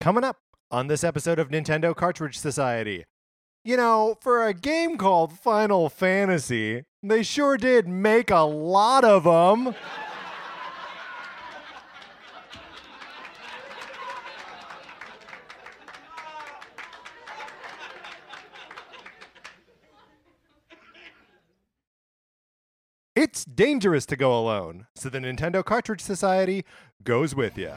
Coming 0.00 0.22
up 0.22 0.36
on 0.70 0.86
this 0.86 1.02
episode 1.02 1.40
of 1.40 1.48
Nintendo 1.48 1.94
Cartridge 1.94 2.38
Society. 2.38 3.04
You 3.64 3.76
know, 3.76 4.16
for 4.20 4.46
a 4.46 4.54
game 4.54 4.96
called 4.96 5.36
Final 5.36 5.88
Fantasy, 5.88 6.84
they 7.02 7.24
sure 7.24 7.56
did 7.56 7.88
make 7.88 8.30
a 8.30 8.42
lot 8.42 9.04
of 9.04 9.24
them. 9.24 9.74
It's 23.16 23.44
dangerous 23.44 24.06
to 24.06 24.16
go 24.16 24.38
alone, 24.38 24.86
so 24.94 25.08
the 25.08 25.18
Nintendo 25.18 25.64
Cartridge 25.64 26.02
Society 26.02 26.64
goes 27.02 27.34
with 27.34 27.58
you. 27.58 27.72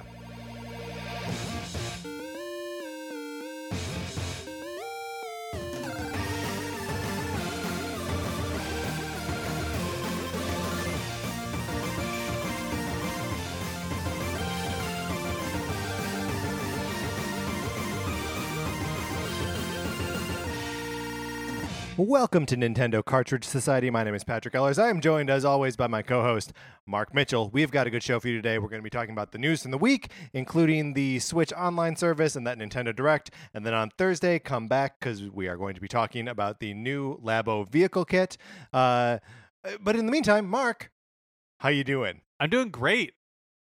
Welcome 22.03 22.47
to 22.47 22.57
Nintendo 22.57 23.05
Cartridge 23.05 23.43
Society. 23.43 23.91
My 23.91 24.03
name 24.03 24.15
is 24.15 24.23
Patrick 24.23 24.55
Ellers. 24.55 24.79
I 24.79 24.89
am 24.89 25.01
joined, 25.01 25.29
as 25.29 25.45
always, 25.45 25.75
by 25.75 25.85
my 25.85 26.01
co 26.01 26.23
host, 26.23 26.51
Mark 26.87 27.13
Mitchell. 27.13 27.51
We've 27.51 27.69
got 27.69 27.85
a 27.85 27.91
good 27.91 28.01
show 28.01 28.19
for 28.19 28.27
you 28.27 28.37
today. 28.37 28.57
We're 28.57 28.69
going 28.69 28.81
to 28.81 28.83
be 28.83 28.89
talking 28.89 29.11
about 29.11 29.33
the 29.33 29.37
news 29.37 29.61
from 29.61 29.69
the 29.69 29.77
week, 29.77 30.09
including 30.33 30.93
the 30.93 31.19
Switch 31.19 31.53
online 31.53 31.95
service 31.95 32.35
and 32.35 32.47
that 32.47 32.57
Nintendo 32.57 32.95
Direct. 32.95 33.29
And 33.53 33.63
then 33.63 33.75
on 33.75 33.91
Thursday, 33.99 34.39
come 34.39 34.67
back 34.67 34.99
because 34.99 35.29
we 35.29 35.47
are 35.47 35.55
going 35.55 35.75
to 35.75 35.79
be 35.79 35.87
talking 35.87 36.27
about 36.27 36.59
the 36.59 36.73
new 36.73 37.19
Labo 37.19 37.69
vehicle 37.69 38.05
kit. 38.05 38.35
Uh, 38.73 39.19
but 39.79 39.95
in 39.95 40.07
the 40.07 40.11
meantime, 40.11 40.47
Mark, 40.47 40.89
how 41.59 41.69
you 41.69 41.83
doing? 41.83 42.21
I'm 42.39 42.49
doing 42.49 42.69
great. 42.69 43.13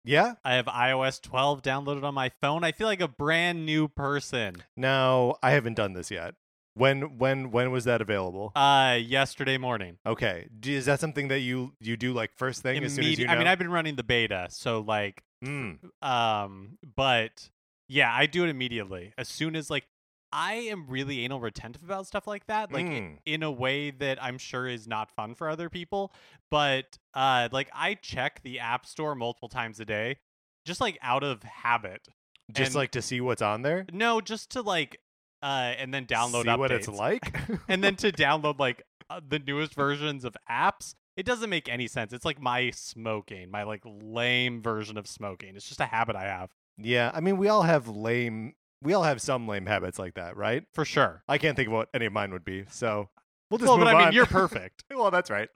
Yeah? 0.05 0.35
I 0.45 0.53
have 0.53 0.67
iOS 0.67 1.21
12 1.21 1.61
downloaded 1.61 2.03
on 2.03 2.13
my 2.13 2.31
phone. 2.39 2.63
I 2.63 2.71
feel 2.71 2.87
like 2.87 3.01
a 3.01 3.09
brand 3.09 3.65
new 3.65 3.89
person. 3.89 4.63
No, 4.77 5.35
I 5.43 5.51
haven't 5.51 5.73
done 5.73 5.91
this 5.91 6.09
yet. 6.09 6.35
When 6.75 7.17
when 7.19 7.51
when 7.51 7.71
was 7.71 7.83
that 7.85 8.01
available? 8.01 8.51
Uh, 8.55 8.97
yesterday 8.99 9.57
morning. 9.57 9.97
Okay, 10.05 10.47
D- 10.59 10.73
is 10.75 10.85
that 10.85 10.99
something 10.99 11.27
that 11.27 11.39
you 11.41 11.73
you 11.79 11.95
do 11.97 12.13
like 12.13 12.31
first 12.35 12.63
thing 12.63 12.83
as 12.83 12.95
soon 12.95 13.05
as 13.05 13.19
you 13.19 13.27
know? 13.27 13.33
I 13.33 13.37
mean, 13.37 13.47
I've 13.47 13.59
been 13.59 13.69
running 13.71 13.95
the 13.95 14.03
beta, 14.03 14.47
so 14.49 14.79
like, 14.81 15.21
Mm, 15.45 15.77
um, 16.01 16.77
but 16.95 17.49
yeah, 17.87 18.11
I 18.13 18.25
do 18.25 18.43
it 18.45 18.49
immediately 18.49 19.13
as 19.17 19.27
soon 19.29 19.55
as 19.55 19.69
like 19.69 19.83
I 20.31 20.53
am 20.53 20.87
really 20.87 21.23
anal 21.23 21.39
retentive 21.39 21.83
about 21.83 22.07
stuff 22.07 22.25
like 22.25 22.47
that, 22.47 22.71
like 22.71 22.87
i- 22.87 22.89
Mm. 22.89 23.17
in 23.25 23.43
a 23.43 23.51
way 23.51 23.91
that 23.91 24.23
I'm 24.23 24.39
sure 24.39 24.65
is 24.67 24.87
not 24.87 25.11
fun 25.11 25.35
for 25.35 25.47
other 25.49 25.69
people. 25.69 26.11
But 26.49 26.97
uh, 27.13 27.49
like 27.51 27.69
I 27.71 27.93
check 27.93 28.41
the 28.41 28.59
App 28.59 28.87
Store 28.87 29.13
multiple 29.13 29.49
times 29.49 29.79
a 29.79 29.85
day, 29.85 30.17
just 30.65 30.81
like 30.81 30.97
out 31.03 31.23
of 31.23 31.43
habit. 31.43 32.07
just 32.51 32.69
and- 32.69 32.75
like 32.75 32.91
to 32.91 33.01
see 33.01 33.21
what's 33.21 33.41
on 33.43 33.61
there. 33.61 33.85
No, 33.91 34.21
just 34.21 34.49
to 34.51 34.61
like, 34.61 34.97
uh, 35.43 35.73
and 35.77 35.93
then 35.93 36.05
download 36.05 36.43
see 36.43 36.57
what 36.57 36.71
it's 36.71 36.87
like. 36.87 37.35
and 37.67 37.83
then 37.83 37.95
to 37.97 38.11
download 38.11 38.57
like 38.57 38.81
uh, 39.09 39.19
the 39.27 39.39
newest 39.39 39.75
versions 39.75 40.25
of 40.25 40.35
apps 40.49 40.95
it 41.15 41.27
doesn't 41.27 41.49
make 41.51 41.69
any 41.69 41.87
sense 41.87 42.11
it's 42.13 42.25
like 42.25 42.41
my 42.41 42.71
smoking 42.71 43.51
my 43.51 43.61
like 43.61 43.83
lame 43.85 44.63
version 44.63 44.97
of 44.97 45.05
smoking 45.05 45.55
it's 45.55 45.67
just 45.67 45.79
a 45.79 45.85
habit 45.85 46.15
i 46.15 46.23
have 46.23 46.49
yeah, 46.77 47.11
I 47.13 47.19
mean, 47.19 47.37
we 47.37 47.47
all 47.47 47.63
have 47.63 47.87
lame. 47.87 48.53
We 48.81 48.93
all 48.93 49.03
have 49.03 49.21
some 49.21 49.47
lame 49.47 49.65
habits 49.65 49.97
like 49.97 50.15
that, 50.15 50.35
right? 50.35 50.63
for 50.73 50.83
sure 50.83 51.23
I 51.27 51.37
can't 51.37 51.55
think 51.55 51.67
of 51.67 51.73
what 51.73 51.89
any 51.93 52.05
of 52.05 52.13
mine 52.13 52.31
would 52.33 52.43
be, 52.43 52.65
so 52.69 53.09
we'll 53.53 53.59
just 53.59 53.69
well 53.69 53.77
move 53.77 53.85
but 53.85 53.95
i 53.95 54.05
mean 54.05 54.13
you're 54.13 54.25
perfect 54.43 54.83
well, 54.95 55.11
that's 55.11 55.29
right. 55.29 55.49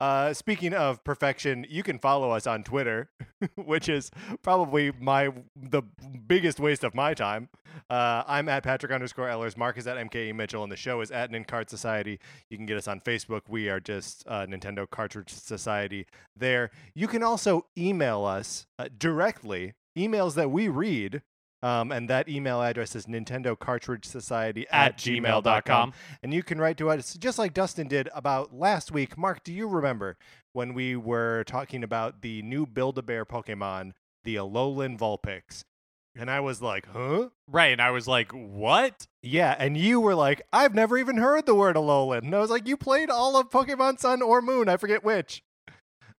Uh, 0.00 0.32
speaking 0.32 0.74
of 0.74 1.02
perfection, 1.04 1.66
you 1.68 1.82
can 1.82 1.98
follow 1.98 2.30
us 2.30 2.46
on 2.46 2.62
Twitter, 2.62 3.10
which 3.56 3.88
is 3.88 4.10
probably 4.42 4.92
my 4.98 5.30
the 5.56 5.82
biggest 6.26 6.60
waste 6.60 6.84
of 6.84 6.94
my 6.94 7.14
time. 7.14 7.48
Uh, 7.88 8.22
I'm 8.26 8.48
at 8.48 8.62
Patrick 8.62 8.92
underscore 8.92 9.28
Ellers. 9.28 9.56
Mark 9.56 9.78
is 9.78 9.86
at 9.86 9.96
MKE 9.96 10.34
Mitchell, 10.34 10.62
and 10.62 10.72
the 10.72 10.76
show 10.76 11.00
is 11.00 11.10
at 11.10 11.30
Nincart 11.30 11.70
Society. 11.70 12.18
You 12.48 12.56
can 12.56 12.66
get 12.66 12.76
us 12.76 12.88
on 12.88 13.00
Facebook. 13.00 13.42
We 13.48 13.68
are 13.68 13.80
just 13.80 14.24
uh, 14.26 14.46
Nintendo 14.46 14.88
Cartridge 14.88 15.30
Society 15.30 16.06
there. 16.36 16.70
You 16.94 17.08
can 17.08 17.22
also 17.22 17.66
email 17.78 18.24
us 18.24 18.66
uh, 18.78 18.88
directly, 18.96 19.74
emails 19.96 20.34
that 20.34 20.50
we 20.50 20.68
read. 20.68 21.22
Um, 21.62 21.92
and 21.92 22.08
that 22.08 22.28
email 22.28 22.62
address 22.62 22.96
is 22.96 23.06
Nintendo 23.06 23.58
Cartridge 23.58 24.06
Society 24.06 24.66
at 24.70 24.96
gmail.com 24.96 25.92
and 26.22 26.32
you 26.32 26.42
can 26.42 26.58
write 26.58 26.78
to 26.78 26.88
us 26.88 27.14
just 27.14 27.38
like 27.38 27.52
Dustin 27.52 27.86
did 27.86 28.08
about 28.14 28.54
last 28.54 28.90
week. 28.90 29.18
Mark, 29.18 29.44
do 29.44 29.52
you 29.52 29.68
remember 29.68 30.16
when 30.52 30.72
we 30.72 30.96
were 30.96 31.44
talking 31.44 31.84
about 31.84 32.22
the 32.22 32.40
new 32.42 32.64
Build 32.66 32.96
a 32.98 33.02
Bear 33.02 33.26
Pokemon, 33.26 33.92
the 34.24 34.36
Alolan 34.36 34.98
Vulpix? 34.98 35.64
And 36.16 36.30
I 36.30 36.40
was 36.40 36.60
like, 36.60 36.86
huh? 36.92 37.28
right 37.46 37.72
and 37.72 37.80
i 37.80 37.90
was 37.90 38.08
like 38.08 38.32
what 38.32 39.06
Yeah. 39.22 39.54
And 39.58 39.76
you 39.76 40.00
were 40.00 40.14
like, 40.14 40.42
I've 40.52 40.74
never 40.74 40.96
even 40.96 41.18
heard 41.18 41.46
the 41.46 41.54
word 41.54 41.76
Alolan. 41.76 42.22
And 42.22 42.34
I 42.34 42.38
was 42.38 42.50
like, 42.50 42.66
you 42.66 42.76
played 42.76 43.10
all 43.10 43.36
of 43.36 43.50
Pokemon 43.50 44.00
Sun 44.00 44.22
or 44.22 44.40
Moon. 44.40 44.68
I 44.68 44.76
forget 44.76 45.04
which. 45.04 45.42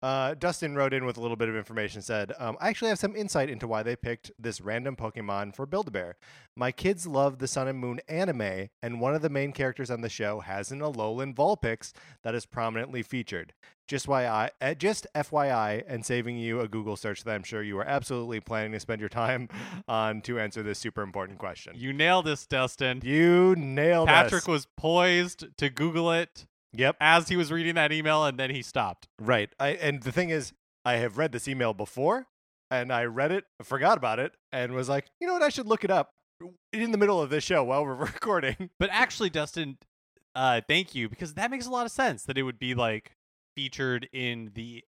Uh, 0.01 0.33
Dustin 0.33 0.75
wrote 0.75 0.93
in 0.93 1.05
with 1.05 1.17
a 1.17 1.21
little 1.21 1.37
bit 1.37 1.47
of 1.49 1.55
information. 1.55 2.01
Said, 2.01 2.33
um, 2.39 2.57
"I 2.59 2.69
actually 2.69 2.89
have 2.89 2.99
some 2.99 3.15
insight 3.15 3.49
into 3.49 3.67
why 3.67 3.83
they 3.83 3.95
picked 3.95 4.31
this 4.39 4.59
random 4.61 4.95
Pokemon 4.95 5.55
for 5.55 5.65
Build-A-Bear. 5.65 6.15
My 6.55 6.71
kids 6.71 7.05
love 7.05 7.37
the 7.37 7.47
Sun 7.47 7.67
and 7.67 7.77
Moon 7.79 7.99
anime, 8.09 8.69
and 8.81 8.99
one 8.99 9.13
of 9.15 9.21
the 9.21 9.29
main 9.29 9.51
characters 9.51 9.91
on 9.91 10.01
the 10.01 10.09
show 10.09 10.39
has 10.39 10.71
an 10.71 10.79
Alolan 10.79 11.35
Vulpix 11.35 11.91
that 12.23 12.33
is 12.35 12.45
prominently 12.45 13.03
featured. 13.03 13.53
Just 13.87 14.07
why 14.07 14.25
I, 14.25 14.49
uh, 14.61 14.73
just 14.73 15.05
FYI, 15.13 15.83
and 15.85 16.05
saving 16.05 16.37
you 16.37 16.61
a 16.61 16.67
Google 16.67 16.95
search 16.95 17.23
that 17.25 17.35
I'm 17.35 17.43
sure 17.43 17.61
you 17.61 17.77
are 17.77 17.85
absolutely 17.87 18.39
planning 18.39 18.71
to 18.71 18.79
spend 18.79 19.01
your 19.01 19.09
time 19.09 19.49
on 19.87 20.21
to 20.21 20.39
answer 20.39 20.63
this 20.63 20.79
super 20.79 21.01
important 21.01 21.39
question. 21.39 21.73
you 21.75 21.91
nailed 21.91 22.25
this 22.25 22.45
dustin 22.47 23.01
You 23.03 23.53
nailed 23.57 24.07
patrick 24.07 24.43
us. 24.43 24.47
was 24.47 24.67
poised 24.77 25.45
to 25.57 25.69
google 25.69 26.09
it 26.11 26.45
Yep. 26.73 26.97
as 27.01 27.27
he 27.29 27.35
was 27.35 27.51
reading 27.51 27.75
that 27.75 27.91
email 27.91 28.23
and 28.25 28.37
then 28.39 28.49
he 28.49 28.61
stopped 28.61 29.07
Right. 29.19 29.49
I 29.59 29.69
and 29.69 30.01
the 30.03 30.11
thing 30.11 30.29
is, 30.29 30.53
I 30.85 30.93
have 30.93 31.17
read 31.17 31.31
this 31.31 31.47
email 31.47 31.73
before, 31.73 32.27
and 32.71 32.91
I 32.91 33.03
read 33.05 33.31
it, 33.31 33.45
forgot 33.61 33.97
about 33.97 34.19
it, 34.19 34.33
and 34.51 34.73
was 34.73 34.89
like, 34.89 35.05
you 35.19 35.27
know 35.27 35.33
what, 35.33 35.43
I 35.43 35.49
should 35.49 35.67
look 35.67 35.83
it 35.83 35.91
up 35.91 36.11
in 36.73 36.91
the 36.91 36.97
middle 36.97 37.21
of 37.21 37.29
this 37.29 37.43
show 37.43 37.63
while 37.63 37.83
we're 37.85 37.93
recording. 38.13 38.69
But 38.79 38.89
actually, 38.91 39.29
Dustin, 39.29 39.77
uh, 40.33 40.61
thank 40.67 40.95
you 40.95 41.09
because 41.09 41.33
that 41.35 41.51
makes 41.51 41.65
a 41.67 41.69
lot 41.69 41.85
of 41.85 41.91
sense 41.91 42.23
that 42.23 42.37
it 42.37 42.43
would 42.43 42.57
be 42.59 42.73
like 42.73 43.11
featured 43.55 44.07
in 44.13 44.51
the 44.55 44.83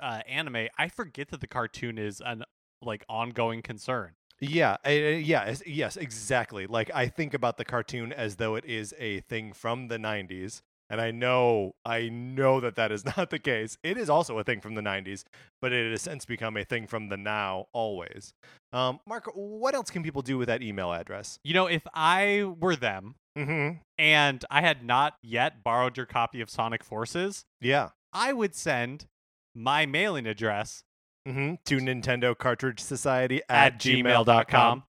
uh, 0.00 0.20
anime. 0.28 0.68
I 0.78 0.88
forget 0.88 1.28
that 1.28 1.40
the 1.40 1.46
cartoon 1.46 1.98
is 1.98 2.20
an 2.24 2.44
like 2.82 3.04
ongoing 3.08 3.62
concern. 3.62 4.12
Yeah, 4.40 4.76
uh, 4.86 4.90
yeah, 4.90 5.54
yes, 5.66 5.96
exactly. 5.96 6.66
Like 6.66 6.90
I 6.94 7.08
think 7.08 7.34
about 7.34 7.56
the 7.58 7.64
cartoon 7.64 8.12
as 8.12 8.36
though 8.36 8.54
it 8.54 8.64
is 8.64 8.94
a 8.98 9.20
thing 9.20 9.52
from 9.52 9.88
the 9.88 9.98
'90s, 9.98 10.62
and 10.90 11.00
I 11.00 11.10
know, 11.10 11.72
I 11.84 12.08
know 12.08 12.60
that 12.60 12.76
that 12.76 12.90
is 12.92 13.04
not 13.16 13.30
the 13.30 13.38
case. 13.38 13.76
It 13.82 13.96
is 13.96 14.08
also 14.10 14.38
a 14.38 14.44
thing 14.44 14.60
from 14.60 14.74
the 14.74 14.80
'90s, 14.80 15.24
but 15.60 15.72
it 15.72 15.90
has 15.90 16.02
since 16.02 16.24
become 16.24 16.56
a 16.56 16.64
thing 16.64 16.86
from 16.86 17.08
the 17.08 17.16
now, 17.16 17.66
always. 17.72 18.32
Um, 18.72 19.00
Mark, 19.06 19.30
what 19.34 19.74
else 19.74 19.90
can 19.90 20.02
people 20.02 20.22
do 20.22 20.38
with 20.38 20.48
that 20.48 20.62
email 20.62 20.92
address? 20.92 21.38
You 21.44 21.54
know, 21.54 21.66
if 21.66 21.82
I 21.94 22.44
were 22.58 22.76
them 22.76 23.14
Mm-hmm. 23.36 23.76
and 23.98 24.44
I 24.50 24.62
had 24.62 24.84
not 24.84 25.14
yet 25.22 25.62
borrowed 25.62 25.96
your 25.96 26.06
copy 26.06 26.40
of 26.40 26.50
Sonic 26.50 26.82
Forces, 26.82 27.44
Yeah. 27.60 27.90
I 28.12 28.32
would 28.32 28.54
send 28.56 29.06
my 29.54 29.86
mailing 29.86 30.26
address 30.26 30.82
Mm-hmm. 31.26 31.54
To 31.66 31.76
Nintendo 31.78 32.36
Cartridge 32.36 32.80
Society 32.80 33.42
at, 33.50 33.74
at, 33.74 33.80
gmail.com. 33.80 34.84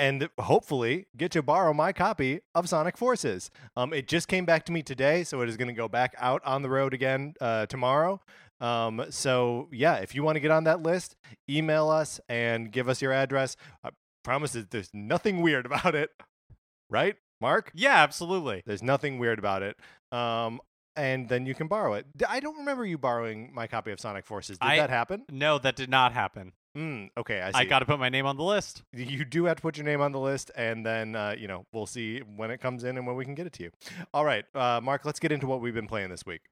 and 0.00 0.30
hopefully 0.40 1.06
get 1.14 1.30
to 1.32 1.42
borrow 1.42 1.74
my 1.74 1.92
copy 1.92 2.40
of 2.54 2.68
Sonic 2.70 2.96
Forces. 2.96 3.50
Um, 3.76 3.92
it 3.92 4.08
just 4.08 4.28
came 4.28 4.46
back 4.46 4.64
to 4.64 4.72
me 4.72 4.82
today, 4.82 5.24
so 5.24 5.42
it 5.42 5.48
is 5.50 5.58
going 5.58 5.68
to 5.68 5.74
go 5.74 5.88
back 5.88 6.14
out 6.18 6.40
on 6.44 6.62
the 6.62 6.70
road 6.70 6.94
again 6.94 7.34
uh, 7.38 7.66
tomorrow. 7.66 8.18
Um, 8.62 9.04
so 9.10 9.68
yeah, 9.70 9.96
if 9.96 10.14
you 10.14 10.22
want 10.22 10.36
to 10.36 10.40
get 10.40 10.50
on 10.50 10.64
that 10.64 10.82
list, 10.82 11.16
email 11.48 11.90
us 11.90 12.18
and 12.30 12.72
give 12.72 12.88
us 12.88 13.02
your 13.02 13.12
address. 13.12 13.56
I 13.84 13.90
promise 14.24 14.52
that 14.52 14.70
there's 14.70 14.88
nothing 14.94 15.42
weird 15.42 15.66
about 15.70 15.94
it, 15.94 16.10
right, 16.88 17.16
Mark? 17.38 17.70
Yeah, 17.74 18.02
absolutely. 18.02 18.62
There's 18.64 18.82
nothing 18.82 19.18
weird 19.18 19.38
about 19.38 19.62
it. 19.62 19.76
Um, 20.12 20.60
and 20.96 21.28
then 21.28 21.44
you 21.44 21.54
can 21.54 21.68
borrow 21.68 21.92
it. 21.92 22.06
I 22.26 22.40
don't 22.40 22.56
remember 22.56 22.86
you 22.86 22.96
borrowing 22.96 23.50
my 23.54 23.66
copy 23.66 23.92
of 23.92 24.00
Sonic 24.00 24.24
Forces. 24.26 24.58
Did 24.58 24.66
I- 24.66 24.76
that 24.78 24.90
happen? 24.90 25.24
No, 25.30 25.58
that 25.58 25.76
did 25.76 25.90
not 25.90 26.12
happen. 26.14 26.52
Mm, 26.76 27.10
okay, 27.18 27.40
I 27.40 27.50
see. 27.50 27.58
I 27.58 27.64
got 27.64 27.80
to 27.80 27.84
put 27.84 27.98
my 27.98 28.08
name 28.08 28.26
on 28.26 28.36
the 28.36 28.44
list. 28.44 28.82
you 28.92 29.24
do 29.24 29.44
have 29.46 29.56
to 29.56 29.62
put 29.62 29.76
your 29.76 29.84
name 29.84 30.00
on 30.00 30.12
the 30.12 30.20
list, 30.20 30.50
and 30.56 30.86
then 30.86 31.16
uh, 31.16 31.34
you 31.36 31.48
know 31.48 31.66
we'll 31.72 31.86
see 31.86 32.20
when 32.20 32.50
it 32.50 32.58
comes 32.58 32.84
in 32.84 32.96
and 32.96 33.06
when 33.06 33.16
we 33.16 33.24
can 33.24 33.34
get 33.34 33.46
it 33.46 33.52
to 33.54 33.64
you. 33.64 33.70
All 34.14 34.24
right, 34.24 34.44
uh, 34.54 34.80
Mark, 34.82 35.04
let's 35.04 35.18
get 35.18 35.32
into 35.32 35.46
what 35.46 35.60
we've 35.60 35.74
been 35.74 35.88
playing 35.88 36.10
this 36.10 36.24
week. 36.24 36.42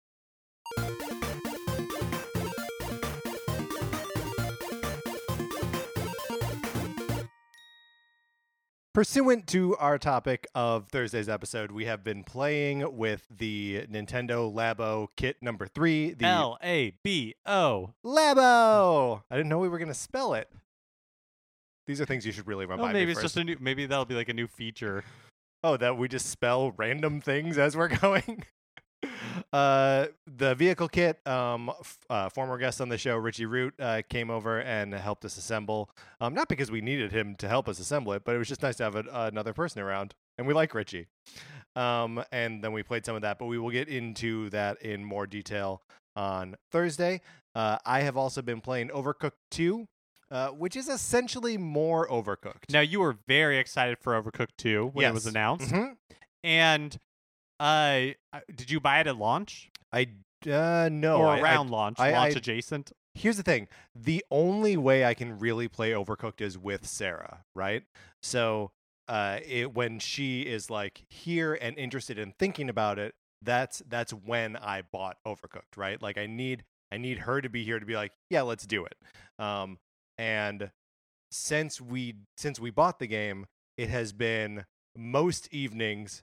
Pursuant 8.98 9.46
to 9.46 9.76
our 9.76 9.96
topic 9.96 10.44
of 10.56 10.88
Thursday's 10.88 11.28
episode, 11.28 11.70
we 11.70 11.84
have 11.84 12.02
been 12.02 12.24
playing 12.24 12.96
with 12.96 13.22
the 13.30 13.86
Nintendo 13.88 14.52
Labo 14.52 15.06
kit 15.16 15.36
number 15.40 15.68
three. 15.68 16.14
The 16.14 16.24
L 16.24 16.58
A 16.64 16.96
B 17.04 17.36
O. 17.46 17.94
Labo. 18.04 19.22
I 19.30 19.36
didn't 19.36 19.50
know 19.50 19.60
we 19.60 19.68
were 19.68 19.78
going 19.78 19.86
to 19.86 19.94
spell 19.94 20.34
it. 20.34 20.50
These 21.86 22.00
are 22.00 22.06
things 22.06 22.26
you 22.26 22.32
should 22.32 22.48
really 22.48 22.66
run 22.66 22.80
Oh, 22.80 22.82
by 22.82 22.92
maybe 22.92 23.12
it's 23.12 23.20
first. 23.20 23.34
just 23.34 23.36
a 23.36 23.44
new. 23.44 23.56
Maybe 23.60 23.86
that'll 23.86 24.04
be 24.04 24.16
like 24.16 24.30
a 24.30 24.34
new 24.34 24.48
feature. 24.48 25.04
Oh, 25.62 25.76
that 25.76 25.96
we 25.96 26.08
just 26.08 26.26
spell 26.26 26.72
random 26.72 27.20
things 27.20 27.56
as 27.56 27.76
we're 27.76 27.86
going. 28.00 28.42
Uh, 29.52 30.06
the 30.26 30.54
vehicle 30.54 30.88
kit. 30.88 31.26
Um, 31.26 31.70
f- 31.80 31.98
uh, 32.10 32.28
former 32.28 32.58
guest 32.58 32.80
on 32.80 32.88
the 32.88 32.98
show, 32.98 33.16
Richie 33.16 33.46
Root, 33.46 33.74
uh, 33.78 34.02
came 34.08 34.30
over 34.30 34.60
and 34.60 34.92
helped 34.94 35.24
us 35.24 35.36
assemble. 35.36 35.90
Um, 36.20 36.34
not 36.34 36.48
because 36.48 36.70
we 36.70 36.80
needed 36.80 37.12
him 37.12 37.34
to 37.36 37.48
help 37.48 37.68
us 37.68 37.78
assemble 37.78 38.12
it, 38.12 38.24
but 38.24 38.34
it 38.34 38.38
was 38.38 38.48
just 38.48 38.62
nice 38.62 38.76
to 38.76 38.84
have 38.84 38.96
a, 38.96 39.04
another 39.12 39.52
person 39.52 39.80
around, 39.82 40.14
and 40.36 40.46
we 40.46 40.54
like 40.54 40.74
Richie. 40.74 41.06
Um, 41.76 42.22
and 42.32 42.62
then 42.62 42.72
we 42.72 42.82
played 42.82 43.04
some 43.06 43.14
of 43.16 43.22
that, 43.22 43.38
but 43.38 43.46
we 43.46 43.58
will 43.58 43.70
get 43.70 43.88
into 43.88 44.50
that 44.50 44.82
in 44.82 45.04
more 45.04 45.26
detail 45.26 45.82
on 46.16 46.56
Thursday. 46.72 47.20
Uh, 47.54 47.78
I 47.86 48.00
have 48.00 48.16
also 48.16 48.42
been 48.42 48.60
playing 48.60 48.88
Overcooked 48.88 49.32
2, 49.52 49.86
uh, 50.30 50.48
which 50.48 50.76
is 50.76 50.88
essentially 50.88 51.56
more 51.56 52.08
Overcooked. 52.08 52.70
Now 52.70 52.80
you 52.80 53.00
were 53.00 53.16
very 53.28 53.58
excited 53.58 53.98
for 54.00 54.20
Overcooked 54.20 54.56
2 54.58 54.90
when 54.92 55.06
it 55.06 55.14
was 55.14 55.24
Yes. 55.26 55.30
announced, 55.34 55.70
Mhm. 55.72 55.96
and 56.42 56.98
uh, 57.60 58.06
uh, 58.32 58.40
did 58.55 58.70
you 58.70 58.81
buy 58.81 59.00
it 59.00 59.06
at 59.06 59.16
launch? 59.16 59.70
I 59.93 60.08
uh, 60.50 60.88
no, 60.93 61.16
or 61.16 61.26
I- 61.28 61.38
I 61.38 61.40
around 61.40 61.70
launch, 61.70 61.99
I- 61.99 62.12
launch 62.12 62.34
I- 62.34 62.38
adjacent? 62.38 62.93
here's 63.14 63.37
the 63.37 63.43
thing 63.43 63.66
the 63.96 64.25
only 64.31 64.76
way 64.76 65.05
i 65.05 65.12
can 65.12 65.40
really 65.40 65.66
play 65.66 65.90
overcooked 65.90 66.40
is 66.40 66.56
with 66.56 66.87
sarah 66.87 67.44
right? 67.56 67.82
So 68.22 68.70
uh 69.08 69.40
it, 69.44 69.75
when 69.75 69.99
she 69.99 70.43
is 70.43 70.70
like 70.70 71.02
here 71.08 71.55
and 71.60 71.76
interested 71.76 72.16
in 72.19 72.32
thinking 72.38 72.69
about 72.69 72.96
it 72.99 73.14
that's 73.43 73.82
that's 73.88 74.12
when 74.12 74.55
i 74.56 74.82
bought 74.82 75.16
overcooked 75.26 75.76
right? 75.76 76.00
Like 76.00 76.16
i 76.16 76.26
need 76.26 76.62
i 76.93 76.96
need 76.99 77.19
her 77.20 77.40
to 77.40 77.49
be 77.49 77.64
here 77.64 77.81
to 77.81 77.87
be 77.87 77.96
like 77.96 78.12
yeah 78.31 78.43
let's 78.43 78.66
do 78.66 78.84
it. 78.84 78.94
Um 79.43 79.78
and 80.16 80.70
since 81.32 81.81
we 81.81 82.14
since 82.37 82.60
we 82.60 82.70
bought 82.70 83.00
the 83.00 83.06
game 83.08 83.46
it 83.76 83.88
has 83.88 84.12
been 84.12 84.64
most 84.96 85.49
evenings 85.52 86.22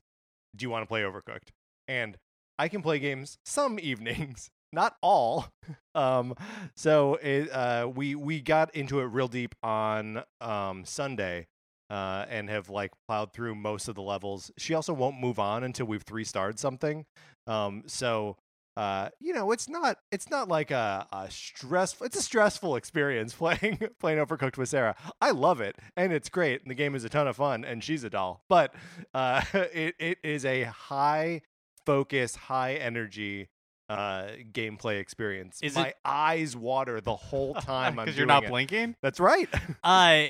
do 0.56 0.63
you 0.63 0.69
want 0.69 0.84
to 0.84 0.88
play 0.88 1.02
overcooked? 1.02 1.50
And 1.88 2.18
i 2.57 2.68
can 2.68 2.81
play 2.81 3.00
games 3.00 3.38
some 3.46 3.80
evenings 3.81 4.50
not 4.72 4.96
all 5.02 5.48
um 5.96 6.34
so 6.75 7.16
it, 7.16 7.50
uh 7.52 7.90
we 7.94 8.16
we 8.16 8.42
got 8.42 8.74
into 8.75 9.00
it 9.00 9.06
real 9.06 9.28
deep 9.28 9.56
on 9.63 10.24
um 10.42 10.86
sunday 10.86 11.48
uh 11.90 12.25
and 12.30 12.50
have 12.50 12.69
like 12.69 12.92
plowed 13.07 13.31
through 13.34 13.54
most 13.54 13.88
of 13.88 13.94
the 13.96 14.02
levels. 14.02 14.52
She 14.57 14.74
also 14.74 14.94
won't 14.94 15.19
move 15.19 15.38
on 15.38 15.63
until 15.63 15.86
we've 15.86 16.02
three 16.02 16.24
starred 16.24 16.58
something 16.60 17.06
um 17.48 17.84
so 17.86 18.38
uh 18.77 19.10
you 19.19 19.33
know 19.33 19.51
it's 19.51 19.69
not 19.69 19.98
it's 20.12 20.30
not 20.30 20.48
like 20.50 20.69
a, 20.72 21.07
a 21.12 21.30
stressful 21.31 22.06
it's 22.06 22.18
a 22.18 22.22
stressful 22.22 22.75
experience 22.75 23.33
playing 23.42 23.80
playing 24.00 24.19
overcooked 24.19 24.57
with 24.57 24.68
sarah 24.69 24.95
i 25.22 25.31
love 25.31 25.62
it 25.62 25.77
and 25.95 26.12
it's 26.12 26.27
great 26.30 26.62
and 26.62 26.69
the 26.69 26.75
game 26.75 26.94
is 26.95 27.04
a 27.06 27.10
ton 27.10 27.27
of 27.27 27.36
fun 27.38 27.63
and 27.63 27.83
she's 27.83 28.04
a 28.04 28.10
doll 28.10 28.44
but 28.50 28.74
uh 29.13 29.42
it, 29.54 29.95
it 30.00 30.18
is 30.24 30.44
a 30.45 30.63
high 30.63 31.42
focus 31.86 32.36
high 32.36 32.74
energy 32.74 33.48
uh 33.88 34.27
gameplay 34.51 35.00
experience 35.00 35.60
Is 35.62 35.75
my 35.75 35.89
it- 35.89 35.95
eyes 36.04 36.56
water 36.57 37.00
the 37.01 37.16
whole 37.16 37.54
time 37.56 38.00
i'm 38.00 38.06
Because 38.06 38.18
you're 38.18 38.25
not 38.27 38.44
it. 38.45 38.50
blinking. 38.50 38.95
that's 39.01 39.19
right 39.19 39.48
Uh, 39.83 40.25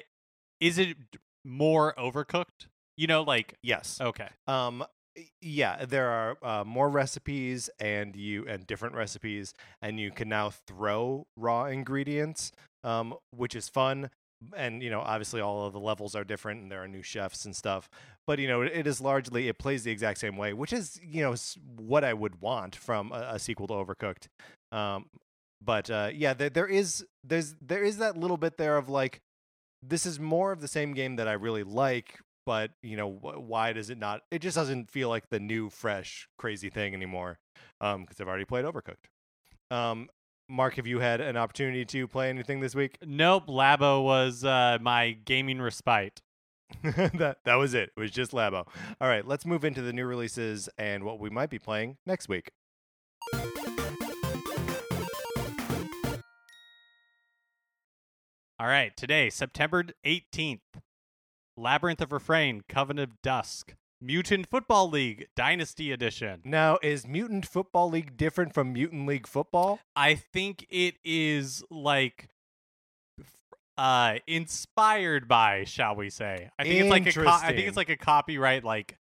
is 0.59 0.77
it 0.77 0.97
more 1.43 1.93
overcooked? 1.97 2.67
You 2.97 3.07
know, 3.07 3.23
like 3.23 3.55
yes 3.61 3.99
okay, 4.01 4.29
Um, 4.47 4.83
yeah, 5.41 5.85
there 5.85 6.09
are 6.09 6.37
uh, 6.43 6.63
more 6.63 6.89
recipes 6.89 7.69
and 7.79 8.15
you 8.15 8.45
and 8.47 8.65
different 8.67 8.95
recipes, 8.95 9.53
and 9.81 9.99
you 9.99 10.11
can 10.11 10.29
now 10.29 10.49
throw 10.49 11.27
raw 11.35 11.65
ingredients, 11.65 12.51
um, 12.83 13.15
which 13.31 13.55
is 13.55 13.69
fun. 13.69 14.09
And 14.55 14.83
you 14.83 14.89
know, 14.89 14.99
obviously, 14.99 15.41
all 15.41 15.65
of 15.65 15.73
the 15.73 15.79
levels 15.79 16.15
are 16.15 16.23
different, 16.23 16.61
and 16.61 16.71
there 16.71 16.83
are 16.83 16.87
new 16.87 17.01
chefs 17.01 17.45
and 17.45 17.55
stuff. 17.55 17.89
But 18.27 18.39
you 18.39 18.47
know, 18.47 18.61
it, 18.61 18.85
is 18.85 18.99
largely 18.99 19.47
it 19.47 19.57
plays 19.57 19.83
the 19.83 19.91
exact 19.91 20.19
same 20.19 20.37
way, 20.37 20.53
which 20.53 20.73
is 20.73 20.99
you 21.01 21.21
know 21.21 21.35
what 21.77 22.03
I 22.03 22.13
would 22.13 22.41
want 22.41 22.75
from 22.75 23.11
a, 23.11 23.31
a 23.33 23.39
sequel 23.39 23.67
to 23.67 23.73
Overcooked. 23.73 24.27
Um, 24.71 25.05
but 25.63 25.89
uh, 25.89 26.09
yeah, 26.13 26.33
there, 26.33 26.49
there 26.49 26.67
is 26.67 27.05
there's 27.23 27.55
there 27.61 27.83
is 27.83 27.97
that 27.97 28.17
little 28.17 28.37
bit 28.37 28.57
there 28.57 28.77
of 28.77 28.89
like 28.89 29.21
this 29.81 30.05
is 30.05 30.19
more 30.19 30.51
of 30.51 30.61
the 30.61 30.67
same 30.67 30.93
game 30.93 31.15
that 31.15 31.27
I 31.27 31.33
really 31.33 31.63
like, 31.63 32.19
but 32.45 32.71
you 32.81 32.97
know 32.97 33.09
wh- 33.11 33.41
why 33.41 33.73
does 33.73 33.89
it 33.89 33.97
not? 33.97 34.21
It 34.31 34.39
just 34.39 34.55
doesn't 34.55 34.89
feel 34.89 35.09
like 35.09 35.29
the 35.29 35.39
new, 35.39 35.69
fresh, 35.69 36.27
crazy 36.37 36.69
thing 36.69 36.93
anymore. 36.93 37.39
Um, 37.81 38.01
because 38.01 38.21
I've 38.21 38.27
already 38.27 38.45
played 38.45 38.65
Overcooked. 38.65 39.09
Um, 39.71 40.09
Mark, 40.47 40.75
have 40.75 40.87
you 40.87 40.99
had 40.99 41.21
an 41.21 41.35
opportunity 41.37 41.83
to 41.85 42.07
play 42.07 42.29
anything 42.29 42.59
this 42.59 42.75
week? 42.75 42.97
nope. 43.05 43.47
Labo 43.47 44.03
was 44.03 44.43
uh 44.43 44.77
my 44.81 45.11
gaming 45.11 45.61
respite. 45.61 46.21
that 46.83 47.37
that 47.45 47.55
was 47.55 47.73
it. 47.73 47.91
It 47.95 47.99
was 47.99 48.11
just 48.11 48.31
Labo. 48.31 48.67
All 49.01 49.07
right, 49.07 49.25
let's 49.27 49.45
move 49.45 49.63
into 49.65 49.81
the 49.81 49.93
new 49.93 50.05
releases 50.05 50.69
and 50.77 51.03
what 51.03 51.19
we 51.19 51.29
might 51.29 51.49
be 51.49 51.59
playing 51.59 51.97
next 52.05 52.29
week. 52.29 52.51
All 58.57 58.67
right, 58.67 58.95
today, 58.95 59.29
September 59.29 59.83
18th, 60.05 60.59
Labyrinth 61.57 62.01
of 62.01 62.11
Refrain, 62.11 62.63
Covenant 62.67 63.11
of 63.11 63.21
Dusk, 63.21 63.75
Mutant 64.01 64.47
Football 64.49 64.89
League, 64.89 65.27
Dynasty 65.35 65.91
Edition. 65.91 66.41
Now, 66.43 66.77
is 66.83 67.07
Mutant 67.07 67.45
Football 67.45 67.89
League 67.89 68.17
different 68.17 68.53
from 68.53 68.73
Mutant 68.73 69.07
League 69.07 69.27
Football? 69.27 69.79
I 69.95 70.15
think 70.15 70.65
it 70.69 70.95
is 71.03 71.63
like 71.69 72.29
uh 73.77 74.15
inspired 74.27 75.27
by, 75.27 75.63
shall 75.65 75.95
we 75.95 76.09
say. 76.09 76.49
I 76.59 76.63
think 76.63 76.81
it's 76.81 76.89
like 76.89 77.07
a 77.07 77.13
co- 77.13 77.45
I 77.47 77.53
think 77.53 77.67
it's 77.67 77.77
like 77.77 77.89
a 77.89 77.97
copyright 77.97 78.63
like 78.63 78.97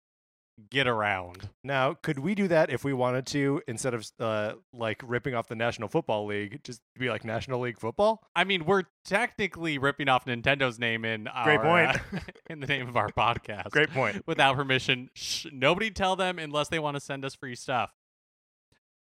get 0.70 0.86
around. 0.86 1.48
Now, 1.62 1.94
could 1.94 2.18
we 2.18 2.34
do 2.34 2.48
that 2.48 2.70
if 2.70 2.84
we 2.84 2.92
wanted 2.92 3.26
to 3.28 3.62
instead 3.68 3.94
of 3.94 4.10
uh, 4.18 4.54
like 4.72 5.00
ripping 5.04 5.34
off 5.34 5.48
the 5.48 5.54
National 5.54 5.88
Football 5.88 6.26
League, 6.26 6.60
just 6.64 6.80
be 6.98 7.08
like 7.08 7.24
National 7.24 7.60
League 7.60 7.78
Football? 7.78 8.22
I 8.34 8.44
mean, 8.44 8.64
we're 8.64 8.84
technically 9.04 9.78
ripping 9.78 10.08
off 10.08 10.24
Nintendo's 10.24 10.78
name 10.78 11.04
in 11.04 11.28
our 11.28 11.44
Great 11.44 11.60
point. 11.60 11.96
uh, 11.96 12.18
in 12.50 12.60
the 12.60 12.66
name 12.66 12.88
of 12.88 12.96
our 12.96 13.10
podcast. 13.10 13.70
Great 13.70 13.90
point. 13.90 14.22
without 14.26 14.56
permission. 14.56 15.10
Shh, 15.14 15.46
nobody 15.52 15.90
tell 15.90 16.16
them 16.16 16.38
unless 16.38 16.68
they 16.68 16.78
want 16.78 16.96
to 16.96 17.00
send 17.00 17.24
us 17.24 17.34
free 17.34 17.54
stuff. 17.54 17.92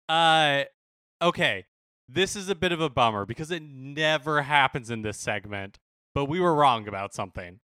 Uh, 0.08 0.64
okay. 1.22 1.66
This 2.08 2.36
is 2.36 2.48
a 2.48 2.54
bit 2.54 2.70
of 2.70 2.80
a 2.80 2.88
bummer 2.88 3.26
because 3.26 3.50
it 3.50 3.62
never 3.62 4.42
happens 4.42 4.90
in 4.90 5.02
this 5.02 5.18
segment, 5.18 5.78
but 6.14 6.26
we 6.26 6.38
were 6.38 6.54
wrong 6.54 6.86
about 6.86 7.12
something. 7.12 7.58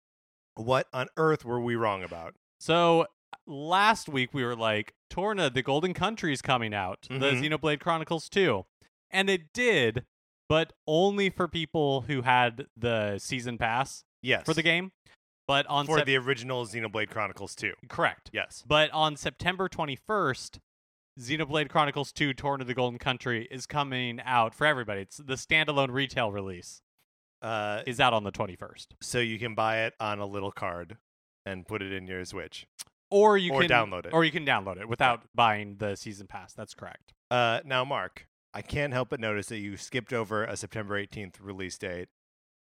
What 0.55 0.87
on 0.91 1.07
earth 1.15 1.45
were 1.45 1.61
we 1.61 1.75
wrong 1.75 2.03
about? 2.03 2.33
So 2.59 3.05
last 3.45 4.07
week 4.09 4.33
we 4.33 4.43
were 4.43 4.55
like, 4.55 4.93
Torna, 5.09 5.49
the 5.49 5.61
Golden 5.61 5.93
Country 5.93 6.33
is 6.33 6.41
coming 6.41 6.73
out, 6.73 7.01
the 7.09 7.15
Mhm. 7.31 7.41
Xenoblade 7.41 7.79
Chronicles 7.79 8.29
2. 8.29 8.65
And 9.09 9.29
it 9.29 9.51
did, 9.53 10.05
but 10.47 10.73
only 10.87 11.29
for 11.29 11.47
people 11.47 12.01
who 12.01 12.21
had 12.21 12.67
the 12.77 13.17
season 13.19 13.57
pass 13.57 14.03
Yes. 14.21 14.45
for 14.45 14.53
the 14.53 14.63
game. 14.63 14.91
But 15.47 15.65
on 15.67 15.85
for 15.85 15.97
Sep- 15.97 16.05
the 16.05 16.15
original 16.15 16.65
Xenoblade 16.65 17.09
Chronicles 17.09 17.55
2. 17.55 17.73
correct. 17.89 18.29
Yes. 18.31 18.63
But 18.65 18.89
on 18.91 19.17
September 19.17 19.67
21st, 19.67 20.59
Xenoblade 21.19 21.69
Chronicles 21.69 22.13
2 22.13 22.33
Torna 22.33 22.63
the 22.63 22.73
Golden 22.73 22.97
Country 22.99 23.47
is 23.51 23.65
coming 23.65 24.21
out 24.21 24.55
for 24.55 24.65
everybody. 24.65 25.01
It's 25.01 25.17
the 25.17 25.33
standalone 25.35 25.91
retail 25.91 26.31
release 26.31 26.81
Uh, 27.41 27.83
is 27.85 27.99
out 27.99 28.13
on 28.13 28.23
the 28.23 28.31
21st. 28.31 28.95
so 29.01 29.19
you 29.19 29.37
can 29.39 29.55
buy 29.55 29.79
it 29.79 29.93
on 29.99 30.19
a 30.19 30.25
little 30.25 30.51
card 30.51 30.97
and 31.45 31.67
put 31.67 31.81
it 31.81 31.91
in 31.91 32.07
your 32.07 32.23
Switch. 32.23 32.65
Or 33.11 33.37
you 33.37 33.51
Or 33.53 33.61
can 33.61 33.69
download 33.69 34.05
it. 34.05 34.13
Or 34.13 34.23
you 34.23 34.31
can 34.31 34.45
download 34.45 34.79
it 34.79 34.87
without 34.87 35.23
buying 35.35 35.75
the 35.77 35.95
season 35.95 36.27
pass. 36.27 36.53
That's 36.53 36.73
correct. 36.73 37.13
Uh, 37.29 37.59
now, 37.65 37.83
Mark, 37.83 38.27
I 38.53 38.61
can't 38.61 38.93
help 38.93 39.09
but 39.09 39.19
notice 39.19 39.47
that 39.47 39.59
you 39.59 39.77
skipped 39.77 40.13
over 40.13 40.43
a 40.43 40.55
September 40.57 40.97
18th 40.97 41.35
release 41.41 41.77
date. 41.77 42.07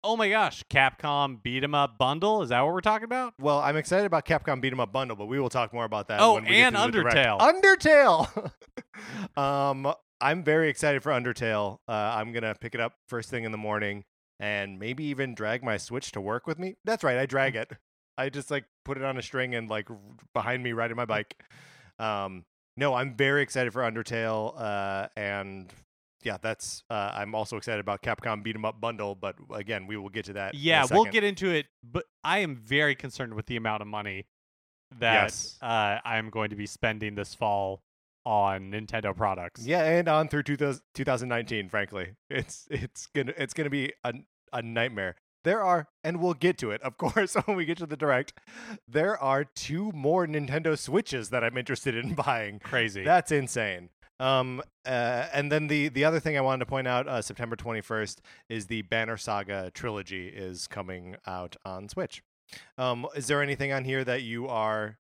Oh 0.04 0.16
my 0.16 0.28
gosh, 0.28 0.64
Capcom 0.64 1.40
beat 1.40 1.62
'em 1.62 1.76
up 1.76 1.96
bundle? 1.96 2.42
Is 2.42 2.48
that 2.48 2.60
what 2.62 2.74
we're 2.74 2.80
talking 2.80 3.04
about? 3.04 3.34
Well, 3.40 3.60
I'm 3.60 3.76
excited 3.76 4.04
about 4.04 4.26
Capcom 4.26 4.60
Beat 4.60 4.72
'em 4.72 4.80
Up 4.80 4.92
Bundle, 4.92 5.16
but 5.16 5.26
we 5.26 5.38
will 5.38 5.48
talk 5.48 5.72
more 5.72 5.84
about 5.84 6.08
that. 6.08 6.20
Oh, 6.20 6.34
when 6.34 6.44
we 6.44 6.56
and 6.56 6.74
get 6.74 6.92
to. 6.92 7.38
Undertale. 7.38 7.38
Undertale. 7.38 9.36
um, 9.40 9.94
I'm 10.20 10.42
very 10.42 10.68
excited 10.68 11.04
for 11.04 11.12
Undertale. 11.12 11.78
Uh, 11.86 11.92
I'm 11.92 12.32
gonna 12.32 12.56
pick 12.60 12.74
it 12.74 12.80
up 12.80 12.94
first 13.06 13.30
thing 13.30 13.44
in 13.44 13.52
the 13.52 13.58
morning, 13.58 14.04
and 14.40 14.76
maybe 14.76 15.04
even 15.04 15.36
drag 15.36 15.62
my 15.62 15.76
Switch 15.76 16.10
to 16.12 16.20
work 16.20 16.48
with 16.48 16.58
me. 16.58 16.74
That's 16.84 17.04
right, 17.04 17.16
I 17.18 17.26
drag 17.26 17.54
it. 17.54 17.70
I 18.22 18.28
just 18.28 18.50
like 18.50 18.64
put 18.84 18.96
it 18.96 19.04
on 19.04 19.18
a 19.18 19.22
string 19.22 19.54
and 19.54 19.68
like 19.68 19.90
r- 19.90 19.96
behind 20.32 20.62
me 20.62 20.72
riding 20.72 20.96
my 20.96 21.04
bike. 21.04 21.42
Um, 21.98 22.44
no, 22.76 22.94
I'm 22.94 23.14
very 23.16 23.42
excited 23.42 23.72
for 23.72 23.82
Undertale, 23.82 24.54
uh, 24.56 25.08
and 25.16 25.70
yeah, 26.22 26.38
that's. 26.40 26.84
Uh, 26.88 27.10
I'm 27.14 27.34
also 27.34 27.56
excited 27.56 27.80
about 27.80 28.00
Capcom 28.02 28.42
Beat 28.42 28.54
'em 28.56 28.64
Up 28.64 28.80
Bundle, 28.80 29.14
but 29.14 29.36
again, 29.52 29.86
we 29.86 29.96
will 29.96 30.08
get 30.08 30.24
to 30.26 30.32
that. 30.34 30.54
in 30.54 30.60
a 30.60 30.62
Yeah, 30.62 30.86
we'll 30.90 31.04
get 31.04 31.24
into 31.24 31.50
it, 31.50 31.66
but 31.82 32.06
I 32.24 32.38
am 32.38 32.56
very 32.56 32.94
concerned 32.94 33.34
with 33.34 33.46
the 33.46 33.56
amount 33.56 33.82
of 33.82 33.88
money 33.88 34.26
that 34.98 35.24
Yes. 35.24 35.58
uh, 35.60 35.98
I'm 36.04 36.30
going 36.30 36.50
to 36.50 36.56
be 36.56 36.66
spending 36.66 37.14
this 37.14 37.34
fall 37.34 37.82
on 38.24 38.70
Nintendo 38.70 39.16
products. 39.16 39.66
Yeah, 39.66 39.82
and 39.84 40.06
on 40.08 40.28
through 40.28 40.44
2000, 40.44 40.80
2019. 40.94 41.68
Frankly, 41.68 42.14
it's 42.30 42.68
it's 42.70 43.06
gonna 43.06 43.34
it's 43.36 43.52
gonna 43.52 43.70
be 43.70 43.92
a 44.04 44.14
a 44.52 44.62
nightmare. 44.62 45.16
There 45.44 45.62
are, 45.62 45.88
and 46.04 46.20
we'll 46.20 46.34
get 46.34 46.58
to 46.58 46.70
it, 46.70 46.82
of 46.82 46.96
course, 46.98 47.34
when 47.34 47.56
we 47.56 47.64
get 47.64 47.78
to 47.78 47.86
the 47.86 47.96
direct. 47.96 48.32
There 48.86 49.18
are 49.18 49.44
two 49.44 49.90
more 49.92 50.26
Nintendo 50.26 50.78
Switches 50.78 51.30
that 51.30 51.42
I'm 51.42 51.56
interested 51.56 51.94
in 51.96 52.14
buying. 52.26 52.58
Crazy. 52.60 53.02
That's 53.04 53.32
insane. 53.32 53.90
Um, 54.20 54.62
uh, 54.86 55.26
and 55.32 55.50
then 55.50 55.66
the 55.66 55.88
the 55.88 56.04
other 56.04 56.20
thing 56.20 56.36
I 56.38 56.42
wanted 56.42 56.60
to 56.60 56.66
point 56.66 56.86
out, 56.86 57.08
uh, 57.08 57.20
September 57.22 57.56
21st 57.56 58.18
is 58.48 58.66
the 58.66 58.82
Banner 58.82 59.16
Saga 59.16 59.70
trilogy 59.74 60.28
is 60.28 60.68
coming 60.68 61.16
out 61.26 61.56
on 61.64 61.88
Switch. 61.88 62.22
Um, 62.78 63.06
is 63.16 63.26
there 63.26 63.42
anything 63.42 63.72
on 63.72 63.84
here 63.84 64.04
that 64.04 64.22
you 64.22 64.46
are 64.46 64.98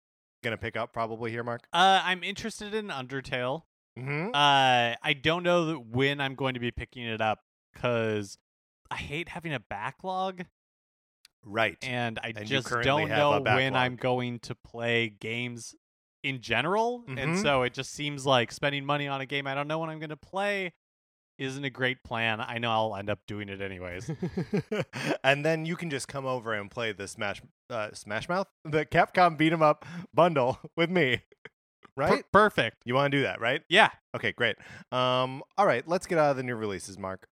gonna 0.42 0.58
pick 0.58 0.76
up 0.76 0.92
probably 0.92 1.30
here, 1.30 1.42
Mark? 1.44 1.66
uh, 1.72 2.02
I'm 2.04 2.22
interested 2.22 2.74
in 2.74 2.88
Undertale. 2.88 3.62
Mm-hmm. 3.98 4.34
Uh, 4.34 4.94
I 5.02 5.14
don't 5.22 5.42
know 5.42 5.76
when 5.76 6.20
I'm 6.20 6.34
going 6.34 6.52
to 6.52 6.60
be 6.60 6.70
picking 6.70 7.04
it 7.04 7.22
up 7.22 7.40
because 7.72 8.36
I 8.90 8.96
hate 8.96 9.28
having 9.28 9.52
a 9.54 9.60
backlog, 9.60 10.44
right. 11.44 11.76
and 11.82 12.18
I 12.22 12.32
And 12.36 12.46
just 12.46 12.68
don't 12.82 13.08
know 13.08 13.40
when 13.40 13.74
I'm 13.76 13.96
going 13.96 14.38
to 14.40 14.54
play 14.54 15.08
games 15.08 15.74
in 16.22 16.40
general. 16.40 17.04
And 17.08 17.18
Mhm. 17.18 17.42
so 17.42 17.62
it 17.62 17.72
just 17.74 17.92
seems 17.92 18.26
like 18.26 18.50
spending 18.52 18.84
money 18.84 19.06
on 19.08 19.20
a 19.20 19.26
game 19.26 19.46
I 19.46 19.54
don't 19.54 19.68
know 19.68 19.78
when 19.78 19.90
I'm 19.90 19.98
going 20.00 20.10
to 20.10 20.16
play 20.16 20.72
isn't 21.38 21.64
a 21.64 21.70
great 21.70 22.02
plan. 22.02 22.40
I 22.40 22.58
know 22.58 22.70
I'll 22.70 22.96
end 22.96 23.10
up 23.10 23.18
doing 23.26 23.48
it 23.50 23.60
anyways. 23.60 24.10
and 25.22 25.44
then 25.44 25.66
you 25.66 25.76
can 25.76 25.90
just 25.90 26.08
come 26.08 26.24
over 26.26 26.54
and 26.54 26.70
play 26.70 26.92
the 26.92 27.06
Smash 27.06 27.42
uh, 27.70 27.90
Smash 27.92 28.28
Mouth, 28.28 28.48
the 28.64 28.86
Capcom 28.86 29.36
Beat 29.36 29.52
'em 29.52 29.62
Up 29.62 29.84
bundle 30.14 30.58
with 30.76 30.90
me. 30.90 31.22
Right? 31.96 32.22
Per- 32.24 32.28
perfect. 32.48 32.78
you 32.84 32.94
want 32.94 33.10
to 33.12 33.18
do 33.18 33.22
that, 33.22 33.40
right? 33.40 33.62
Yeah. 33.68 33.90
Okay, 34.14 34.32
great. 34.32 34.56
Um, 34.92 35.42
all 35.56 35.66
right, 35.66 35.86
let's 35.88 36.06
get 36.06 36.18
out 36.18 36.30
of 36.30 36.36
the 36.36 36.42
new 36.42 36.54
releases, 36.56 36.98
Mark. 36.98 37.26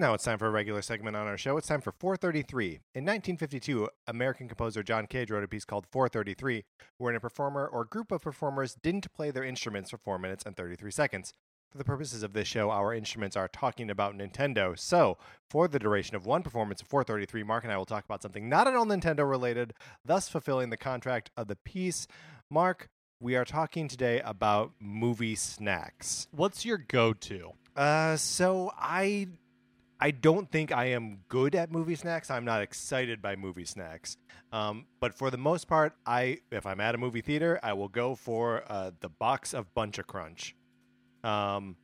Now 0.00 0.14
it's 0.14 0.24
time 0.24 0.38
for 0.38 0.46
a 0.46 0.50
regular 0.50 0.80
segment 0.80 1.14
on 1.14 1.26
our 1.26 1.36
show. 1.36 1.58
It's 1.58 1.66
time 1.66 1.82
for 1.82 1.92
433. 1.92 2.68
In 2.94 3.04
1952, 3.04 3.86
American 4.06 4.48
composer 4.48 4.82
John 4.82 5.06
Cage 5.06 5.30
wrote 5.30 5.44
a 5.44 5.46
piece 5.46 5.66
called 5.66 5.86
433, 5.92 6.64
wherein 6.96 7.18
a 7.18 7.20
performer 7.20 7.66
or 7.66 7.84
group 7.84 8.10
of 8.10 8.22
performers 8.22 8.74
didn't 8.82 9.12
play 9.12 9.30
their 9.30 9.44
instruments 9.44 9.90
for 9.90 9.98
4 9.98 10.18
minutes 10.18 10.42
and 10.46 10.56
33 10.56 10.90
seconds. 10.90 11.34
For 11.70 11.76
the 11.76 11.84
purposes 11.84 12.22
of 12.22 12.32
this 12.32 12.48
show, 12.48 12.70
our 12.70 12.94
instruments 12.94 13.36
are 13.36 13.46
talking 13.46 13.90
about 13.90 14.16
Nintendo. 14.16 14.78
So, 14.78 15.18
for 15.50 15.68
the 15.68 15.78
duration 15.78 16.16
of 16.16 16.24
one 16.24 16.42
performance 16.42 16.80
of 16.80 16.88
433, 16.88 17.42
Mark 17.42 17.64
and 17.64 17.72
I 17.72 17.76
will 17.76 17.84
talk 17.84 18.06
about 18.06 18.22
something 18.22 18.48
not 18.48 18.66
at 18.66 18.74
all 18.74 18.86
Nintendo 18.86 19.28
related, 19.28 19.74
thus 20.02 20.30
fulfilling 20.30 20.70
the 20.70 20.78
contract 20.78 21.30
of 21.36 21.46
the 21.46 21.56
piece. 21.56 22.06
Mark, 22.48 22.88
we 23.20 23.36
are 23.36 23.44
talking 23.44 23.86
today 23.86 24.22
about 24.24 24.72
movie 24.80 25.34
snacks. 25.34 26.26
What's 26.30 26.64
your 26.64 26.78
go-to? 26.78 27.50
Uh, 27.76 28.16
so 28.16 28.72
I 28.78 29.28
I 30.00 30.10
don't 30.10 30.50
think 30.50 30.72
I 30.72 30.86
am 30.86 31.18
good 31.28 31.54
at 31.54 31.70
movie 31.70 31.94
snacks. 31.94 32.30
I'm 32.30 32.44
not 32.44 32.62
excited 32.62 33.20
by 33.20 33.36
movie 33.36 33.66
snacks. 33.66 34.16
Um, 34.50 34.86
but 34.98 35.14
for 35.14 35.30
the 35.30 35.36
most 35.36 35.68
part, 35.68 35.94
I 36.06 36.38
if 36.50 36.64
I'm 36.66 36.80
at 36.80 36.94
a 36.94 36.98
movie 36.98 37.20
theater, 37.20 37.60
I 37.62 37.74
will 37.74 37.88
go 37.88 38.14
for 38.14 38.64
uh, 38.68 38.92
the 39.00 39.10
box 39.10 39.52
of 39.52 39.72
Buncha 39.74 40.06
Crunch. 40.06 40.56
Um, 41.22 41.76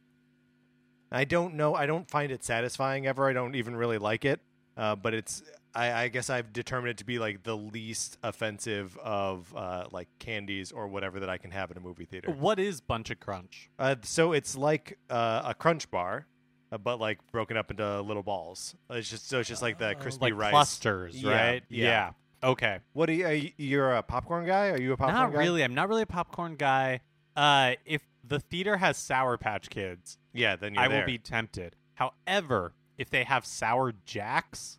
I 1.13 1.25
don't 1.25 1.55
know. 1.55 1.75
I 1.75 1.87
don't 1.87 2.11
find 2.11 2.33
it 2.33 2.43
satisfying 2.43 3.07
ever. 3.07 3.29
I 3.29 3.33
don't 3.33 3.55
even 3.55 3.77
really 3.77 3.99
like 3.99 4.25
it. 4.25 4.41
Uh, 4.77 4.97
but 4.97 5.15
it's. 5.15 5.43
I, 5.75 6.05
I 6.05 6.09
guess 6.09 6.31
I've 6.31 6.55
determined 6.55 6.93
it 6.93 6.97
to 6.99 7.05
be 7.05 7.19
like 7.19 7.43
the 7.43 7.55
least 7.55 8.17
offensive 8.23 8.97
of 8.97 9.53
uh, 9.55 9.85
like 9.93 10.09
candies 10.19 10.73
or 10.73 10.89
whatever 10.89 11.21
that 11.21 11.29
I 11.29 11.37
can 11.37 11.51
have 11.51 11.71
in 11.71 11.77
a 11.77 11.81
movie 11.81 12.07
theater. 12.07 12.31
What 12.31 12.59
is 12.59 12.81
Buncha 12.81 13.21
Crunch? 13.21 13.69
Uh, 13.79 13.97
so 14.03 14.33
it's 14.33 14.57
like 14.57 14.99
uh, 15.11 15.43
a 15.45 15.55
crunch 15.55 15.91
bar, 15.91 16.27
uh, 16.73 16.79
but 16.79 17.01
like 17.01 17.19
broken 17.33 17.57
up 17.57 17.71
into 17.71 18.01
little 18.03 18.23
balls. 18.23 18.75
It's 18.91 19.09
just 19.11 19.29
so 19.29 19.41
it's 19.41 19.49
just 19.49 19.63
like 19.63 19.79
the 19.79 19.95
crispy 20.01 20.27
Uh, 20.27 20.29
like 20.31 20.35
rice 20.35 20.51
clusters, 20.51 21.23
Yeah, 21.23 21.31
right? 21.33 21.63
yeah. 21.69 22.11
Okay. 22.45 22.79
What 22.93 23.09
are 23.09 23.13
you? 23.13 23.27
Are 23.27 23.33
you 23.33 23.51
you're 23.57 23.93
a 23.95 24.03
popcorn 24.03 24.47
guy? 24.47 24.69
Are 24.71 24.81
you 24.81 24.93
a 24.93 24.97
popcorn 24.97 25.15
not 25.17 25.33
guy? 25.33 25.39
really. 25.39 25.65
I'm 25.65 25.75
not 25.75 25.89
really 25.89 26.03
a 26.03 26.07
popcorn 26.07 26.57
guy. 26.57 27.01
Uh, 27.35 27.73
if 27.85 28.03
the 28.27 28.41
theater 28.41 28.77
has 28.79 28.97
Sour 28.97 29.37
Patch 29.39 29.69
Kids, 29.71 30.19
Yeah, 30.33 30.57
then 30.57 30.75
you're 30.75 30.83
I 30.83 30.89
there. 30.89 31.01
will 31.01 31.07
be 31.07 31.19
tempted. 31.19 31.77
However, 31.95 32.73
if 32.99 33.11
they 33.11 33.25
have 33.25 33.45
Sour 33.47 33.93
Jacks, 34.05 34.79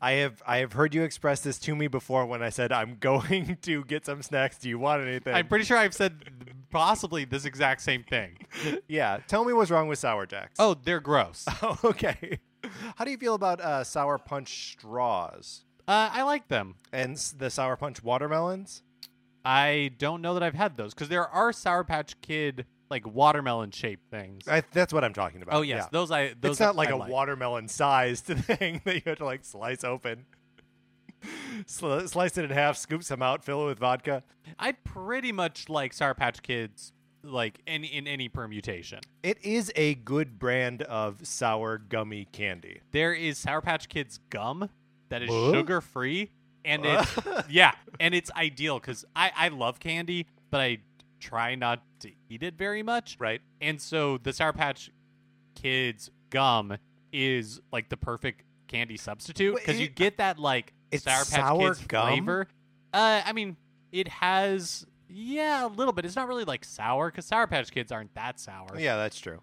I 0.00 0.12
have 0.12 0.42
I 0.46 0.58
have 0.58 0.74
heard 0.74 0.94
you 0.94 1.02
express 1.02 1.40
this 1.40 1.58
to 1.60 1.74
me 1.74 1.86
before 1.88 2.26
when 2.26 2.42
I 2.42 2.48
said 2.50 2.70
I'm 2.72 2.96
going 3.00 3.56
to 3.62 3.84
get 3.84 4.04
some 4.06 4.22
snacks. 4.22 4.58
Do 4.58 4.68
you 4.68 4.78
want 4.78 5.02
anything? 5.02 5.34
I'm 5.34 5.48
pretty 5.48 5.64
sure 5.64 5.76
I've 5.78 5.94
said 5.94 6.16
possibly 6.76 7.24
this 7.24 7.44
exact 7.44 7.80
same 7.80 8.02
thing. 8.04 8.36
yeah. 8.88 9.18
Tell 9.28 9.44
me 9.44 9.52
what's 9.52 9.70
wrong 9.70 9.88
with 9.88 9.98
sour 9.98 10.26
jacks. 10.26 10.54
Oh, 10.58 10.74
they're 10.74 11.00
gross. 11.00 11.44
Oh, 11.62 11.78
okay. 11.84 12.38
How 12.96 13.04
do 13.04 13.10
you 13.10 13.16
feel 13.16 13.34
about 13.34 13.60
uh, 13.60 13.82
sour 13.84 14.18
punch 14.18 14.72
straws 14.72 15.64
Uh, 15.88 16.10
I 16.12 16.22
like 16.22 16.48
them. 16.48 16.74
and 16.92 17.12
s- 17.12 17.30
the 17.36 17.48
sour 17.50 17.76
punch 17.76 18.02
watermelons? 18.02 18.82
I 19.44 19.92
don't 19.98 20.20
know 20.22 20.34
that 20.34 20.42
I've 20.42 20.54
had 20.54 20.76
those 20.76 20.92
because 20.92 21.08
there 21.08 21.26
are 21.28 21.52
Sour 21.52 21.84
Patch 21.84 22.20
Kid 22.20 22.66
like 22.90 23.06
watermelon 23.06 23.70
shaped 23.70 24.10
things. 24.10 24.46
I, 24.48 24.62
that's 24.72 24.92
what 24.92 25.04
I'm 25.04 25.12
talking 25.14 25.40
about. 25.42 25.54
oh 25.54 25.62
yes, 25.62 25.84
yeah. 25.84 25.88
those 25.92 26.10
I. 26.10 26.34
Those 26.40 26.52
it's 26.52 26.60
not 26.60 26.74
like 26.74 26.88
I 26.88 26.92
a 26.92 27.08
watermelon 27.08 27.68
sized 27.68 28.24
thing 28.26 28.80
that 28.84 28.94
you 28.96 29.02
have 29.06 29.18
to 29.18 29.24
like 29.24 29.44
slice 29.44 29.84
open. 29.84 30.26
Sli- 31.66 32.08
slice 32.08 32.36
it 32.38 32.44
in 32.44 32.50
half, 32.50 32.76
scoop 32.76 33.02
some 33.02 33.22
out, 33.22 33.44
fill 33.44 33.62
it 33.64 33.66
with 33.66 33.78
vodka. 33.78 34.22
I 34.58 34.72
pretty 34.72 35.32
much 35.32 35.68
like 35.68 35.92
Sour 35.92 36.14
Patch 36.14 36.42
Kids, 36.42 36.92
like 37.22 37.60
any 37.66 37.86
in 37.88 38.06
any 38.06 38.28
permutation. 38.28 39.00
It 39.22 39.38
is 39.44 39.72
a 39.76 39.94
good 39.94 40.38
brand 40.38 40.82
of 40.82 41.26
sour 41.26 41.78
gummy 41.78 42.26
candy. 42.32 42.80
There 42.92 43.12
is 43.14 43.38
Sour 43.38 43.60
Patch 43.62 43.88
Kids 43.88 44.20
gum 44.30 44.68
that 45.08 45.22
is 45.22 45.30
sugar 45.30 45.80
free, 45.80 46.30
and 46.64 46.84
it's 46.84 47.16
yeah, 47.48 47.72
and 47.98 48.14
it's 48.14 48.30
ideal 48.36 48.78
because 48.78 49.04
I 49.14 49.32
I 49.36 49.48
love 49.48 49.80
candy, 49.80 50.26
but 50.50 50.60
I 50.60 50.78
try 51.18 51.54
not 51.54 51.82
to 52.00 52.10
eat 52.28 52.42
it 52.42 52.56
very 52.58 52.82
much, 52.82 53.16
Right? 53.18 53.40
and 53.60 53.80
so 53.80 54.18
the 54.18 54.32
Sour 54.32 54.52
Patch 54.52 54.90
Kids 55.54 56.10
gum 56.30 56.76
is 57.12 57.60
like 57.72 57.88
the 57.88 57.96
perfect 57.96 58.42
candy 58.68 58.96
substitute 58.96 59.54
because 59.54 59.80
you 59.80 59.88
get 59.88 60.18
that 60.18 60.38
like 60.38 60.72
it's 60.90 61.04
Sour 61.04 61.24
Patch 61.24 61.28
sour 61.28 61.74
Kids 61.74 61.86
gum? 61.86 62.08
flavor. 62.08 62.48
Uh, 62.92 63.22
I 63.24 63.32
mean, 63.32 63.56
it 63.92 64.08
has 64.08 64.86
yeah 65.08 65.66
a 65.66 65.68
little 65.68 65.92
bit. 65.92 66.04
It's 66.04 66.16
not 66.16 66.28
really 66.28 66.44
like 66.44 66.64
sour 66.64 67.10
because 67.10 67.26
Sour 67.26 67.46
Patch 67.46 67.70
Kids 67.70 67.92
aren't 67.92 68.14
that 68.14 68.40
sour. 68.40 68.78
Yeah, 68.78 68.96
that's 68.96 69.18
true. 69.20 69.40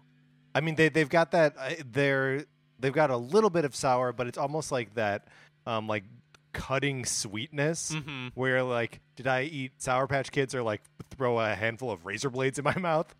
I 0.54 0.60
mean, 0.60 0.74
they 0.76 0.88
they've 0.88 1.08
got 1.08 1.32
that. 1.32 1.54
Uh, 1.58 1.70
they're 1.90 2.44
they've 2.78 2.92
got 2.92 3.10
a 3.10 3.16
little 3.16 3.50
bit 3.50 3.64
of 3.64 3.74
sour, 3.74 4.12
but 4.12 4.26
it's 4.26 4.38
almost 4.38 4.70
like 4.72 4.94
that, 4.94 5.28
um, 5.66 5.86
like 5.88 6.04
cutting 6.52 7.04
sweetness. 7.04 7.92
hmm 7.94 8.28
Where 8.34 8.62
like, 8.62 9.00
did 9.16 9.26
I 9.26 9.42
eat 9.42 9.72
Sour 9.82 10.06
Patch 10.06 10.30
Kids 10.30 10.54
or 10.54 10.62
like 10.62 10.82
throw 11.10 11.38
a 11.40 11.54
handful 11.54 11.90
of 11.90 12.04
razor 12.06 12.30
blades 12.30 12.58
in 12.58 12.64
my 12.64 12.76
mouth, 12.78 13.14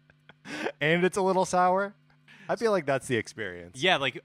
and 0.81 1.05
it's 1.05 1.17
a 1.17 1.23
little 1.23 1.45
sour? 1.45 1.95
I 2.49 2.57
feel 2.57 2.71
like 2.73 2.87
that's 2.87 3.07
the 3.07 3.17
experience. 3.17 3.83
Yeah, 3.83 3.97
like 3.97 4.21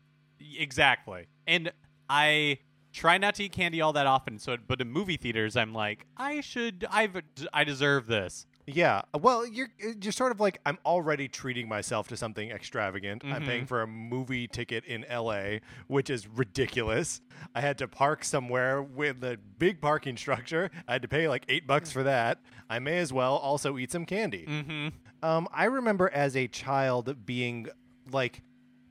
exactly. 0.58 1.28
And 1.48 1.72
I 2.10 2.60
try 2.92 3.18
not 3.18 3.36
to 3.36 3.44
eat 3.44 3.52
candy 3.52 3.82
all 3.82 3.94
that 3.94 4.08
often. 4.08 4.40
So, 4.40 4.58
but 4.68 4.82
in 4.82 4.90
movie 4.92 5.18
theaters, 5.18 5.56
I'm 5.56 5.74
like, 5.74 6.06
I 6.18 6.42
should, 6.42 6.86
I've, 6.92 7.22
I 7.54 7.64
deserve 7.64 8.08
this. 8.08 8.46
Yeah. 8.72 9.02
Well, 9.20 9.48
you're 9.48 9.70
you're 10.00 10.12
sort 10.12 10.32
of 10.32 10.40
like 10.40 10.60
I'm 10.64 10.78
already 10.86 11.28
treating 11.28 11.68
myself 11.68 12.08
to 12.10 12.16
something 12.18 12.52
extravagant. 12.52 13.24
I'm 13.26 13.42
Mhm. 13.42 13.46
paying 13.48 13.66
for 13.66 13.82
a 13.82 13.88
movie 13.88 14.48
ticket 14.48 14.86
in 14.86 15.06
LA, 15.10 15.58
which 15.88 16.12
is 16.12 16.28
ridiculous. 16.28 17.20
I 17.56 17.62
had 17.62 17.80
to 17.80 17.88
park 17.88 18.24
somewhere 18.24 18.84
with 18.84 19.24
a 19.24 19.40
big 19.58 19.82
parking 19.82 20.18
structure. 20.18 20.70
I 20.88 20.92
had 20.94 21.02
to 21.02 21.08
pay 21.08 21.28
like 21.28 21.46
8 21.50 21.66
bucks 21.66 21.92
for 21.92 22.04
that. 22.04 22.42
I 22.70 22.78
may 22.78 23.00
as 23.00 23.12
well 23.12 23.38
also 23.38 23.76
eat 23.80 23.92
some 23.92 24.06
candy. 24.06 24.46
Mm-hmm. 24.48 25.26
Um 25.28 25.48
I 25.52 25.66
remember 25.66 26.08
as 26.14 26.36
a 26.36 26.48
child 26.48 27.26
being 27.26 27.70
like 28.12 28.44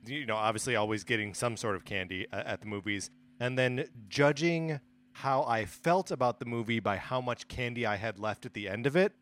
you 0.07 0.27
know, 0.27 0.37
obviously 0.37 0.75
always 0.75 1.05
getting 1.05 1.35
some 1.35 1.57
sort 1.57 1.77
of 1.77 1.85
candy 1.85 2.27
uh, 2.33 2.43
at 2.47 2.61
the 2.63 2.67
movies 2.67 3.11
and 3.41 3.59
then 3.59 3.89
judging 4.09 4.81
how 5.13 5.43
I 5.45 5.65
felt 5.65 6.11
about 6.11 6.39
the 6.39 6.45
movie 6.45 6.81
by 6.81 6.97
how 6.97 7.21
much 7.21 7.49
candy 7.49 7.85
I 7.87 7.97
had 7.97 8.19
left 8.19 8.47
at 8.47 8.55
the 8.55 8.69
end 8.69 8.87
of 8.87 8.97
it 8.97 9.13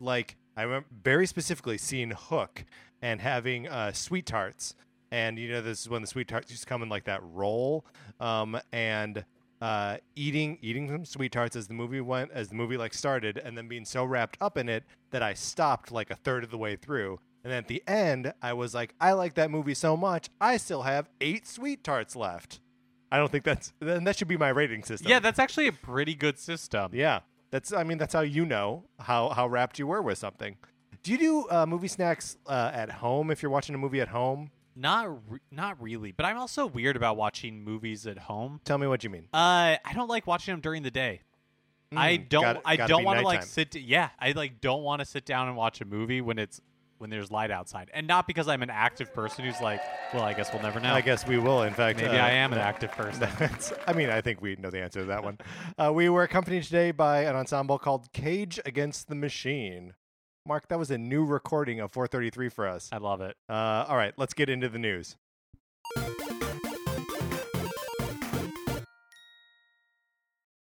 like 0.00 0.36
I 0.56 0.62
remember 0.62 0.88
very 1.02 1.26
specifically 1.26 1.78
seeing 1.78 2.10
Hook 2.10 2.64
and 3.00 3.20
having 3.20 3.68
uh, 3.68 3.92
sweet 3.92 4.26
tarts, 4.26 4.74
and 5.10 5.38
you 5.38 5.48
know 5.50 5.60
this 5.60 5.80
is 5.82 5.88
when 5.88 6.00
the 6.00 6.08
sweet 6.08 6.28
tarts 6.28 6.50
just 6.50 6.66
come 6.66 6.82
in 6.82 6.88
like 6.88 7.04
that 7.04 7.20
roll, 7.22 7.84
um, 8.20 8.58
and 8.72 9.24
uh, 9.60 9.98
eating 10.16 10.58
eating 10.62 10.88
some 10.88 11.04
sweet 11.04 11.32
tarts 11.32 11.56
as 11.56 11.68
the 11.68 11.74
movie 11.74 12.00
went 12.00 12.30
as 12.32 12.48
the 12.48 12.54
movie 12.54 12.76
like 12.76 12.94
started, 12.94 13.38
and 13.38 13.56
then 13.56 13.68
being 13.68 13.84
so 13.84 14.04
wrapped 14.04 14.36
up 14.40 14.58
in 14.58 14.68
it 14.68 14.84
that 15.10 15.22
I 15.22 15.34
stopped 15.34 15.92
like 15.92 16.10
a 16.10 16.16
third 16.16 16.44
of 16.44 16.50
the 16.50 16.58
way 16.58 16.76
through. 16.76 17.20
And 17.44 17.52
at 17.52 17.68
the 17.68 17.82
end, 17.86 18.32
I 18.42 18.52
was 18.52 18.74
like, 18.74 18.94
I 19.00 19.12
like 19.12 19.34
that 19.34 19.50
movie 19.50 19.74
so 19.74 19.96
much, 19.96 20.28
I 20.40 20.56
still 20.56 20.82
have 20.82 21.08
eight 21.20 21.46
sweet 21.46 21.84
tarts 21.84 22.16
left. 22.16 22.60
I 23.10 23.16
don't 23.18 23.30
think 23.32 23.44
that's 23.44 23.72
then 23.80 24.04
that 24.04 24.16
should 24.16 24.28
be 24.28 24.36
my 24.36 24.48
rating 24.50 24.82
system. 24.84 25.08
Yeah, 25.10 25.18
that's 25.18 25.38
actually 25.38 25.66
a 25.68 25.72
pretty 25.72 26.14
good 26.14 26.38
system. 26.38 26.90
yeah. 26.94 27.20
That's 27.50 27.72
I 27.72 27.82
mean 27.82 27.96
that's 27.96 28.12
how 28.12 28.20
you 28.20 28.44
know 28.44 28.84
how 29.00 29.30
how 29.30 29.46
wrapped 29.46 29.78
you 29.78 29.86
were 29.86 30.02
with 30.02 30.18
something. 30.18 30.56
Do 31.02 31.12
you 31.12 31.18
do 31.18 31.46
uh, 31.50 31.64
movie 31.64 31.88
snacks 31.88 32.36
uh, 32.46 32.70
at 32.74 32.90
home 32.90 33.30
if 33.30 33.42
you're 33.42 33.50
watching 33.50 33.74
a 33.74 33.78
movie 33.78 34.00
at 34.02 34.08
home? 34.08 34.50
Not 34.76 35.08
re- 35.30 35.38
not 35.50 35.80
really, 35.80 36.12
but 36.12 36.26
I'm 36.26 36.36
also 36.36 36.66
weird 36.66 36.94
about 36.96 37.16
watching 37.16 37.64
movies 37.64 38.06
at 38.06 38.18
home. 38.18 38.60
Tell 38.64 38.76
me 38.78 38.86
what 38.86 39.02
you 39.02 39.08
mean. 39.10 39.28
Uh, 39.32 39.76
I 39.82 39.92
don't 39.94 40.08
like 40.08 40.26
watching 40.26 40.52
them 40.52 40.60
during 40.60 40.82
the 40.82 40.90
day. 40.90 41.22
I 41.96 42.18
Mm, 42.18 42.28
don't. 42.28 42.42
gotta- 42.42 42.60
I 42.66 42.76
gotta 42.76 42.88
don't 42.88 43.04
want 43.04 43.18
to 43.20 43.24
like 43.24 43.42
sit. 43.42 43.74
yeah, 43.76 44.10
I 44.20 44.32
like 44.32 44.60
don't 44.60 44.82
want 44.82 45.00
to 45.00 45.06
sit 45.06 45.24
down 45.24 45.48
and 45.48 45.56
watch 45.56 45.80
a 45.80 45.86
movie 45.86 46.20
when 46.20 46.38
it's 46.38 46.60
when 46.98 47.10
there's 47.10 47.30
light 47.30 47.50
outside, 47.50 47.90
and 47.94 48.06
not 48.06 48.26
because 48.26 48.48
I'm 48.48 48.62
an 48.62 48.70
active 48.70 49.12
person 49.14 49.44
who's 49.44 49.60
like, 49.60 49.80
well, 50.12 50.22
I 50.22 50.34
guess 50.34 50.52
we'll 50.52 50.62
never 50.62 50.80
know. 50.80 50.92
I 50.92 51.00
guess 51.00 51.26
we 51.26 51.38
will. 51.38 51.62
In 51.62 51.74
fact, 51.74 52.00
Maybe 52.00 52.16
uh, 52.16 52.26
I 52.26 52.30
am 52.30 52.52
an 52.52 52.58
active 52.58 52.90
person. 52.92 53.28
I 53.86 53.92
mean, 53.92 54.10
I 54.10 54.20
think 54.20 54.40
we 54.40 54.56
know 54.56 54.70
the 54.70 54.82
answer 54.82 55.00
to 55.00 55.06
that 55.06 55.24
one. 55.24 55.38
Uh, 55.78 55.92
we 55.92 56.08
were 56.08 56.22
accompanied 56.22 56.64
today 56.64 56.90
by 56.90 57.22
an 57.24 57.36
ensemble 57.36 57.78
called 57.78 58.12
Cage 58.12 58.60
Against 58.66 59.08
the 59.08 59.14
Machine. 59.14 59.94
Mark, 60.46 60.68
that 60.68 60.78
was 60.78 60.90
a 60.90 60.98
new 60.98 61.24
recording 61.24 61.80
of 61.80 61.92
433 61.92 62.48
for 62.48 62.66
us. 62.66 62.88
I 62.90 62.98
love 62.98 63.20
it. 63.20 63.36
Uh, 63.48 63.84
all 63.88 63.96
right, 63.96 64.14
let's 64.16 64.34
get 64.34 64.48
into 64.48 64.68
the 64.68 64.78
news. 64.78 65.16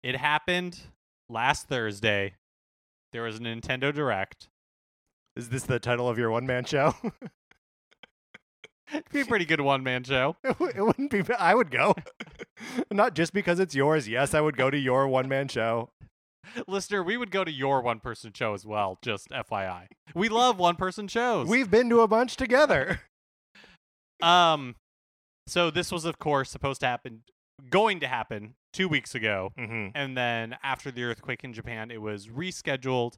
It 0.03 0.17
happened 0.17 0.81
last 1.29 1.69
Thursday. 1.69 2.35
There 3.13 3.23
was 3.23 3.37
a 3.37 3.41
Nintendo 3.41 3.95
Direct. 3.95 4.49
Is 5.39 5.51
this 5.51 5.63
the 5.63 5.79
title 5.79 6.09
of 6.09 6.19
your 6.19 6.31
one 6.31 6.47
man 6.47 6.65
show? 6.65 6.95
It'd 8.93 9.09
be 9.13 9.21
a 9.21 9.25
pretty 9.25 9.45
good 9.45 9.61
one 9.61 9.85
man 9.85 10.03
show. 10.03 10.37
it 10.45 10.59
wou- 10.59 10.73
it 10.75 10.81
wouldn't 10.85 11.13
be. 11.13 11.23
I 11.39 11.55
would 11.55 11.71
go. 11.71 11.95
Not 12.91 13.15
just 13.15 13.33
because 13.33 13.61
it's 13.61 13.73
yours. 13.75 14.09
Yes, 14.09 14.35
I 14.35 14.41
would 14.41 14.57
go 14.57 14.69
to 14.69 14.77
your 14.77 15.07
one 15.07 15.29
man 15.29 15.47
show. 15.47 15.91
Listener, 16.67 17.05
we 17.05 17.17
would 17.17 17.31
go 17.31 17.45
to 17.45 17.53
your 17.53 17.83
one 17.83 18.01
person 18.01 18.33
show 18.35 18.53
as 18.53 18.67
well, 18.67 18.99
just 19.01 19.29
FYI. 19.31 19.87
We 20.13 20.29
love 20.29 20.59
one 20.59 20.75
person 20.75 21.07
shows. 21.07 21.47
We've 21.47 21.71
been 21.71 21.89
to 21.91 22.01
a 22.01 22.09
bunch 22.09 22.37
together. 22.37 23.03
um 24.21 24.75
so 25.47 25.71
this 25.71 25.93
was 25.93 26.05
of 26.05 26.19
course 26.19 26.51
supposed 26.51 26.81
to 26.81 26.87
happen 26.87 27.21
going 27.71 28.01
to 28.01 28.09
happen 28.09 28.55
2 28.73 28.89
weeks 28.89 29.15
ago. 29.15 29.53
Mm-hmm. 29.57 29.89
And 29.95 30.17
then 30.17 30.57
after 30.65 30.91
the 30.91 31.05
earthquake 31.05 31.45
in 31.45 31.53
Japan, 31.53 31.91
it 31.93 32.03
was 32.03 32.27
rescheduled, 32.27 33.15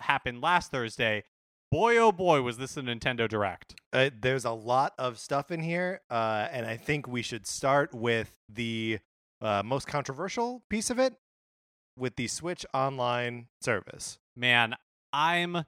happened 0.00 0.40
last 0.40 0.70
Thursday. 0.70 1.24
Boy 1.70 1.96
oh 1.96 2.12
boy 2.12 2.42
was 2.42 2.56
this 2.56 2.76
a 2.76 2.82
Nintendo 2.82 3.28
Direct. 3.28 3.74
Uh, 3.92 4.10
there's 4.20 4.44
a 4.44 4.52
lot 4.52 4.92
of 4.98 5.18
stuff 5.18 5.50
in 5.50 5.60
here, 5.60 6.02
uh, 6.10 6.46
and 6.52 6.66
I 6.66 6.76
think 6.76 7.08
we 7.08 7.20
should 7.22 7.46
start 7.46 7.92
with 7.92 8.32
the 8.48 9.00
uh, 9.40 9.62
most 9.64 9.88
controversial 9.88 10.62
piece 10.70 10.88
of 10.90 10.98
it, 11.00 11.14
with 11.98 12.14
the 12.16 12.28
Switch 12.28 12.64
Online 12.72 13.48
service. 13.60 14.18
Man, 14.36 14.76
I'm 15.12 15.64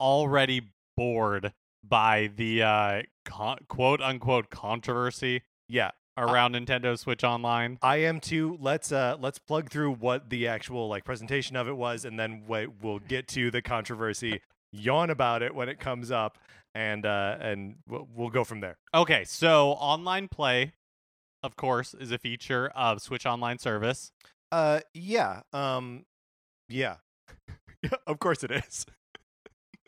already 0.00 0.70
bored 0.96 1.52
by 1.82 2.30
the 2.34 2.62
uh 2.62 3.02
con- 3.24 3.58
quote 3.68 4.00
unquote 4.00 4.50
controversy 4.50 5.42
Yeah, 5.68 5.90
around 6.16 6.54
Nintendo 6.54 6.98
Switch 6.98 7.24
Online. 7.24 7.78
I 7.82 7.96
am 7.98 8.20
too. 8.20 8.56
Let's 8.60 8.92
uh, 8.92 9.16
let's 9.20 9.38
plug 9.38 9.68
through 9.68 9.92
what 9.94 10.30
the 10.30 10.46
actual 10.46 10.88
like 10.88 11.04
presentation 11.04 11.56
of 11.56 11.66
it 11.68 11.76
was, 11.76 12.04
and 12.04 12.18
then 12.18 12.44
wait, 12.46 12.68
we'll 12.82 13.00
get 13.00 13.26
to 13.28 13.50
the 13.50 13.62
controversy. 13.62 14.40
Yawn 14.74 15.10
about 15.10 15.42
it 15.42 15.54
when 15.54 15.68
it 15.68 15.78
comes 15.78 16.10
up, 16.10 16.38
and 16.74 17.06
uh, 17.06 17.36
and 17.40 17.76
we'll, 17.88 18.08
we'll 18.14 18.30
go 18.30 18.44
from 18.44 18.60
there. 18.60 18.76
Okay, 18.94 19.24
so 19.24 19.70
online 19.72 20.28
play, 20.28 20.72
of 21.42 21.56
course, 21.56 21.94
is 21.94 22.10
a 22.10 22.18
feature 22.18 22.68
of 22.74 23.00
Switch 23.00 23.26
Online 23.26 23.58
service. 23.58 24.12
Uh, 24.52 24.80
yeah. 24.92 25.40
Um, 25.52 26.04
yeah. 26.68 26.96
yeah 27.82 27.90
of 28.06 28.18
course 28.18 28.44
it 28.44 28.50
is. 28.50 28.86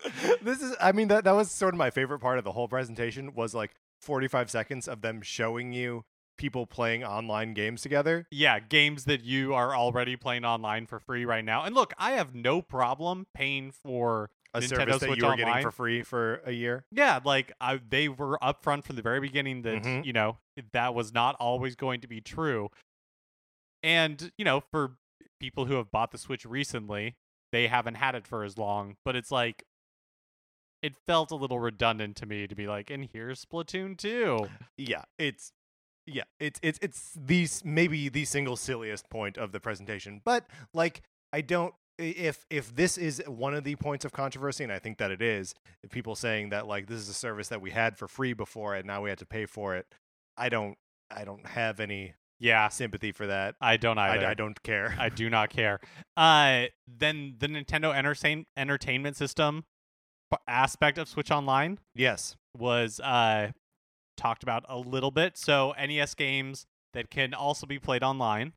this 0.43 0.63
is. 0.63 0.77
I 0.81 0.93
mean 0.93 1.09
that 1.09 1.25
that 1.25 1.33
was 1.33 1.51
sort 1.51 1.75
of 1.75 1.79
my 1.79 1.91
favorite 1.91 2.21
part 2.21 2.39
of 2.39 2.45
the 2.45 2.53
whole 2.53 2.69
presentation 2.69 3.35
was 3.35 3.55
like 3.55 3.73
45 4.01 4.51
seconds 4.51 4.89
of 4.89 5.01
them 5.01 5.23
showing 5.23 5.73
you 5.73 6.05
people 6.37 6.67
playing 6.67 7.03
online 7.03 7.55
games 7.55 7.83
together. 7.83 8.27
Yeah, 8.31 8.59
games 8.59 9.05
that 9.05 9.25
you 9.25 9.55
are 9.55 9.75
already 9.75 10.17
playing 10.17 10.45
online 10.45 10.87
for 10.87 10.99
free 10.99 11.25
right 11.25 11.45
now. 11.45 11.65
And 11.65 11.75
look, 11.75 11.95
I 11.99 12.13
have 12.13 12.35
no 12.35 12.61
problem 12.61 13.27
paying 13.35 13.71
for 13.71 14.31
A 14.57 14.61
Nintendo 14.61 14.69
service 14.69 14.99
that 15.01 15.07
Switch 15.07 15.19
you 15.21 15.27
were 15.27 15.33
getting 15.37 15.47
Online. 15.49 15.63
for 15.63 15.71
free 15.71 16.03
for 16.03 16.41
a 16.45 16.53
year. 16.53 16.85
Yeah, 16.93 17.21
like 17.25 17.53
I, 17.61 17.81
they 17.89 18.09
were 18.09 18.39
upfront 18.43 18.85
from 18.85 18.97
the 18.97 19.03
very 19.03 19.21
beginning 19.21 19.63
that 19.63 19.83
Mhm. 19.83 20.05
you 20.05 20.13
know 20.13 20.39
that 20.73 20.95
was 20.95 21.13
not 21.13 21.37
always 21.41 21.77
going 21.77 22.01
to 22.01 22.07
be 22.09 22.21
true. 22.21 22.71
And 23.83 24.33
you 24.39 24.45
know, 24.45 24.61
for 24.61 24.97
people 25.41 25.67
who 25.67 25.75
have 25.75 25.91
bought 25.91 26.11
the 26.13 26.19
Switch 26.19 26.45
recently, 26.45 27.17
they 27.53 27.67
haven't 27.69 27.95
had 27.97 28.15
it 28.15 28.27
for 28.27 28.43
as 28.45 28.57
long. 28.59 28.97
But 29.05 29.17
it's 29.17 29.31
like, 29.31 29.65
it 30.83 30.95
felt 31.07 31.31
a 31.31 31.35
little 31.37 31.61
redundant 31.61 32.17
to 32.17 32.27
me 32.27 32.47
to 32.47 32.55
be 32.55 32.67
like, 32.67 32.91
and 32.91 33.09
here's 33.13 33.45
Splatoon 33.45 33.97
two. 33.97 34.49
yeah 34.77 35.03
it's 35.19 35.53
yeah 36.07 36.23
it's 36.39 36.61
it's 36.63 36.79
it's 36.83 37.13
the 37.17 37.43
s- 37.45 37.63
maybe 37.65 38.09
the 38.09 38.25
single 38.25 38.57
silliest 38.57 39.11
point 39.11 39.37
of 39.37 39.51
the 39.51 39.59
presentation 39.59 40.21
but 40.25 40.47
like 40.73 41.03
i 41.33 41.41
don't 41.41 41.75
if 41.99 42.45
if 42.51 42.75
this 42.75 42.99
is 42.99 43.23
one 43.27 43.55
of 43.55 43.65
the 43.65 43.75
points 43.77 44.05
of 44.05 44.13
controversy 44.13 44.63
and 44.65 44.73
i 44.73 44.79
think 44.79 44.99
that 44.99 45.11
it 45.11 45.23
is 45.23 45.55
people 45.91 46.15
saying 46.15 46.51
that 46.51 46.67
like 46.67 46.87
this 46.87 46.99
is 46.99 47.09
a 47.09 47.15
service 47.15 47.49
that 47.49 47.61
we 47.61 47.71
had 47.71 47.97
for 47.97 48.07
free 48.07 48.33
before 48.35 48.75
and 48.75 48.87
now 48.87 49.03
we 49.03 49.09
had 49.09 49.19
to 49.19 49.27
pay 49.27 49.47
for 49.47 49.75
it 49.77 49.87
i 50.37 50.49
don't 50.49 50.77
i 51.11 51.25
don't 51.25 51.47
have 51.47 51.81
any 51.81 52.15
Yeah, 52.39 52.69
sympathy 52.69 53.13
for 53.13 53.27
that 53.29 53.55
I 53.63 53.79
don't 53.79 53.97
I, 53.99 54.17
either. 54.17 54.27
I 54.27 54.35
don't 54.35 54.63
care 54.63 54.95
I 54.99 55.09
do 55.09 55.31
not 55.31 55.49
care. 55.59 55.81
Uh, 56.19 56.67
then 56.87 57.37
the 57.39 57.47
Nintendo 57.49 57.95
entertain- 57.95 58.45
entertainment 58.59 59.17
system 59.17 59.65
aspect 60.47 60.99
of 60.99 61.09
Switch 61.09 61.31
Online 61.31 61.79
yes 61.95 62.37
was 62.55 63.01
uh 63.01 63.53
talked 64.19 64.43
about 64.43 64.65
a 64.69 64.79
little 64.79 65.11
bit. 65.11 65.37
So 65.39 65.73
NES 65.79 66.15
games 66.15 66.67
that 66.95 67.11
can 67.11 67.33
also 67.35 67.67
be 67.67 67.79
played 67.79 68.03
online. 68.03 68.53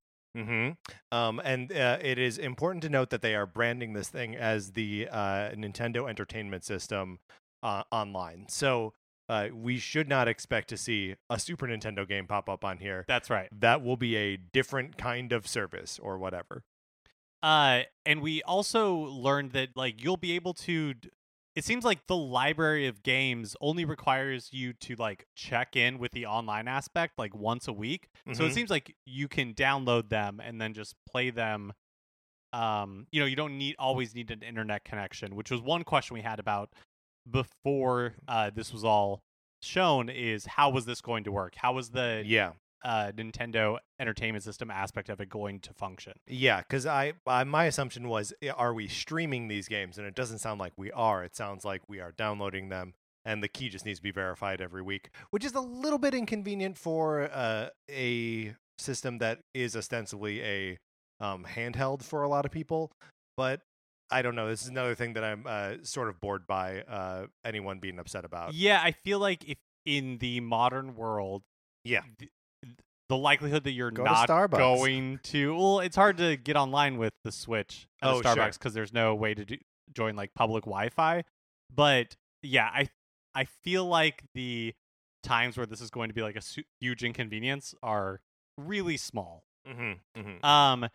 Hmm 0.45 0.69
Um, 1.11 1.41
and 1.43 1.71
uh, 1.71 1.97
it 2.01 2.17
is 2.17 2.37
important 2.37 2.83
to 2.83 2.89
note 2.89 3.09
that 3.09 3.21
they 3.21 3.35
are 3.35 3.45
branding 3.45 3.93
this 3.93 4.09
thing 4.09 4.35
as 4.35 4.71
the 4.71 5.07
uh, 5.11 5.51
Nintendo 5.51 6.09
Entertainment 6.09 6.63
System 6.63 7.19
uh, 7.63 7.83
online. 7.91 8.45
So 8.49 8.93
uh, 9.27 9.49
we 9.53 9.77
should 9.77 10.07
not 10.07 10.27
expect 10.27 10.69
to 10.69 10.77
see 10.77 11.15
a 11.29 11.39
Super 11.39 11.67
Nintendo 11.67 12.07
game 12.07 12.25
pop 12.27 12.49
up 12.49 12.63
on 12.63 12.77
here. 12.77 13.05
That's 13.07 13.29
right. 13.29 13.49
That 13.51 13.83
will 13.83 13.97
be 13.97 14.15
a 14.15 14.37
different 14.37 14.97
kind 14.97 15.31
of 15.31 15.47
service 15.47 15.99
or 16.01 16.17
whatever. 16.17 16.63
Uh, 17.41 17.81
and 18.05 18.21
we 18.21 18.41
also 18.43 18.93
learned 18.93 19.51
that 19.53 19.69
like 19.75 20.03
you'll 20.03 20.17
be 20.17 20.33
able 20.33 20.53
to. 20.53 20.93
d- 20.95 21.09
It 21.59 21.65
seems 21.65 21.83
like 21.83 22.07
the 22.07 22.15
library 22.15 22.87
of 22.87 23.03
games 23.03 23.53
only 23.59 23.83
requires 23.83 24.53
you 24.53 24.71
to 24.71 24.95
like 24.95 25.27
check 25.35 25.75
in 25.75 25.99
with 25.99 26.13
the 26.13 26.25
online 26.25 26.69
aspect 26.69 27.19
like 27.19 27.35
once 27.35 27.67
a 27.67 27.73
week. 27.73 28.07
So 28.31 28.45
it 28.45 28.51
Mhm. 28.51 28.53
seems 28.53 28.69
like 28.69 28.95
you 29.05 29.27
can 29.27 29.53
download 29.53 30.07
them 30.07 30.39
and 30.39 30.61
then 30.61 30.73
just 30.73 30.95
play 31.05 31.31
them. 31.31 31.73
Um, 32.53 33.07
you 33.11 33.19
know, 33.19 33.25
you 33.25 33.35
don't 33.35 33.57
need 33.57 33.75
always 33.77 34.15
need 34.15 34.31
an 34.31 34.41
internet 34.41 34.85
connection, 34.85 35.35
which 35.35 35.51
was 35.51 35.59
one 35.59 35.83
question 35.83 36.13
we 36.13 36.21
had 36.21 36.39
about 36.39 36.71
before 37.29 38.15
uh, 38.29 38.51
this 38.51 38.71
was 38.71 38.85
all 38.85 39.21
shown. 39.61 40.07
Is 40.07 40.45
how 40.45 40.69
was 40.69 40.85
this 40.85 41.01
going 41.01 41.25
to 41.25 41.31
work? 41.33 41.55
How 41.55 41.73
was 41.73 41.89
the 41.89 42.23
Yeah, 42.25 42.53
uh, 42.83 43.11
Nintendo 43.15 43.77
Entertainment 43.99 44.43
System 44.43 44.71
aspect 44.71 45.09
of 45.09 45.19
it 45.19 45.29
going 45.29 45.59
to 45.61 45.73
function? 45.73 46.13
yeah. 46.27 46.59
Because 46.61 46.85
I, 46.85 47.13
I, 47.27 47.43
my 47.43 47.65
assumption 47.65 48.07
was, 48.07 48.33
are 48.55 48.73
we 48.73 48.87
streaming 48.87 49.47
these 49.47 49.67
games? 49.67 49.97
And 49.97 50.07
it 50.07 50.15
doesn't 50.15 50.39
sound 50.39 50.59
like 50.59 50.73
we 50.77 50.91
are. 50.91 51.23
It 51.23 51.35
sounds 51.35 51.65
like 51.65 51.81
we 51.87 51.99
are 51.99 52.11
downloading 52.17 52.69
them, 52.69 52.93
and 53.25 53.43
the 53.43 53.47
key 53.47 53.69
just 53.69 53.85
needs 53.85 53.99
to 53.99 54.03
be 54.03 54.11
verified 54.11 54.61
every 54.61 54.81
week, 54.81 55.09
which 55.31 55.43
is 55.45 55.53
a 55.53 55.59
little 55.61 55.99
bit 55.99 56.13
inconvenient 56.13 56.77
for 56.77 57.29
uh, 57.33 57.69
a 57.89 58.55
system 58.77 59.17
that 59.17 59.39
is 59.53 59.75
ostensibly 59.75 60.41
a 60.41 60.77
um, 61.19 61.45
handheld 61.45 62.01
for 62.03 62.23
a 62.23 62.29
lot 62.29 62.45
of 62.45 62.51
people. 62.51 62.91
But 63.35 63.61
I 64.11 64.21
don't 64.21 64.35
know. 64.35 64.47
This 64.47 64.61
is 64.63 64.69
another 64.69 64.95
thing 64.95 65.13
that 65.13 65.23
I'm 65.23 65.43
uh, 65.45 65.73
sort 65.83 66.07
of 66.09 66.19
bored 66.21 66.47
by 66.47 66.81
uh, 66.81 67.25
anyone 67.43 67.79
being 67.79 67.99
upset 67.99 68.23
about. 68.25 68.53
Yeah, 68.53 68.79
I 68.81 68.91
feel 68.93 69.19
like 69.19 69.43
if 69.47 69.57
in 69.85 70.17
the 70.19 70.39
modern 70.39 70.95
world, 70.95 71.43
Yeah. 71.83 72.01
th- 72.17 72.31
the 73.09 73.17
likelihood 73.17 73.63
that 73.65 73.71
you're 73.71 73.91
Go 73.91 74.03
to 74.05 74.09
not 74.11 74.29
Starbucks. 74.29 74.57
going 74.57 75.19
to 75.23 75.55
well, 75.55 75.79
it's 75.79 75.95
hard 75.95 76.17
to 76.17 76.37
get 76.37 76.55
online 76.55 76.97
with 76.97 77.13
the 77.23 77.31
Switch 77.31 77.87
at 78.01 78.09
a 78.09 78.13
Oh, 78.13 78.21
sure. 78.21 78.35
Starbucks 78.35 78.53
because 78.53 78.73
there's 78.73 78.93
no 78.93 79.15
way 79.15 79.33
to 79.33 79.45
do, 79.45 79.57
join 79.93 80.15
like 80.15 80.33
public 80.35 80.63
Wi-Fi. 80.65 81.23
But 81.73 82.15
yeah, 82.43 82.69
I 82.73 82.87
I 83.35 83.45
feel 83.45 83.85
like 83.85 84.23
the 84.33 84.73
times 85.23 85.57
where 85.57 85.65
this 85.65 85.81
is 85.81 85.89
going 85.89 86.09
to 86.09 86.13
be 86.13 86.21
like 86.21 86.35
a 86.35 86.41
su- 86.41 86.63
huge 86.79 87.03
inconvenience 87.03 87.75
are 87.83 88.21
really 88.57 88.97
small. 88.97 89.43
Mm-hmm, 89.67 90.19
mm-hmm. 90.19 90.45
Um, 90.45 90.89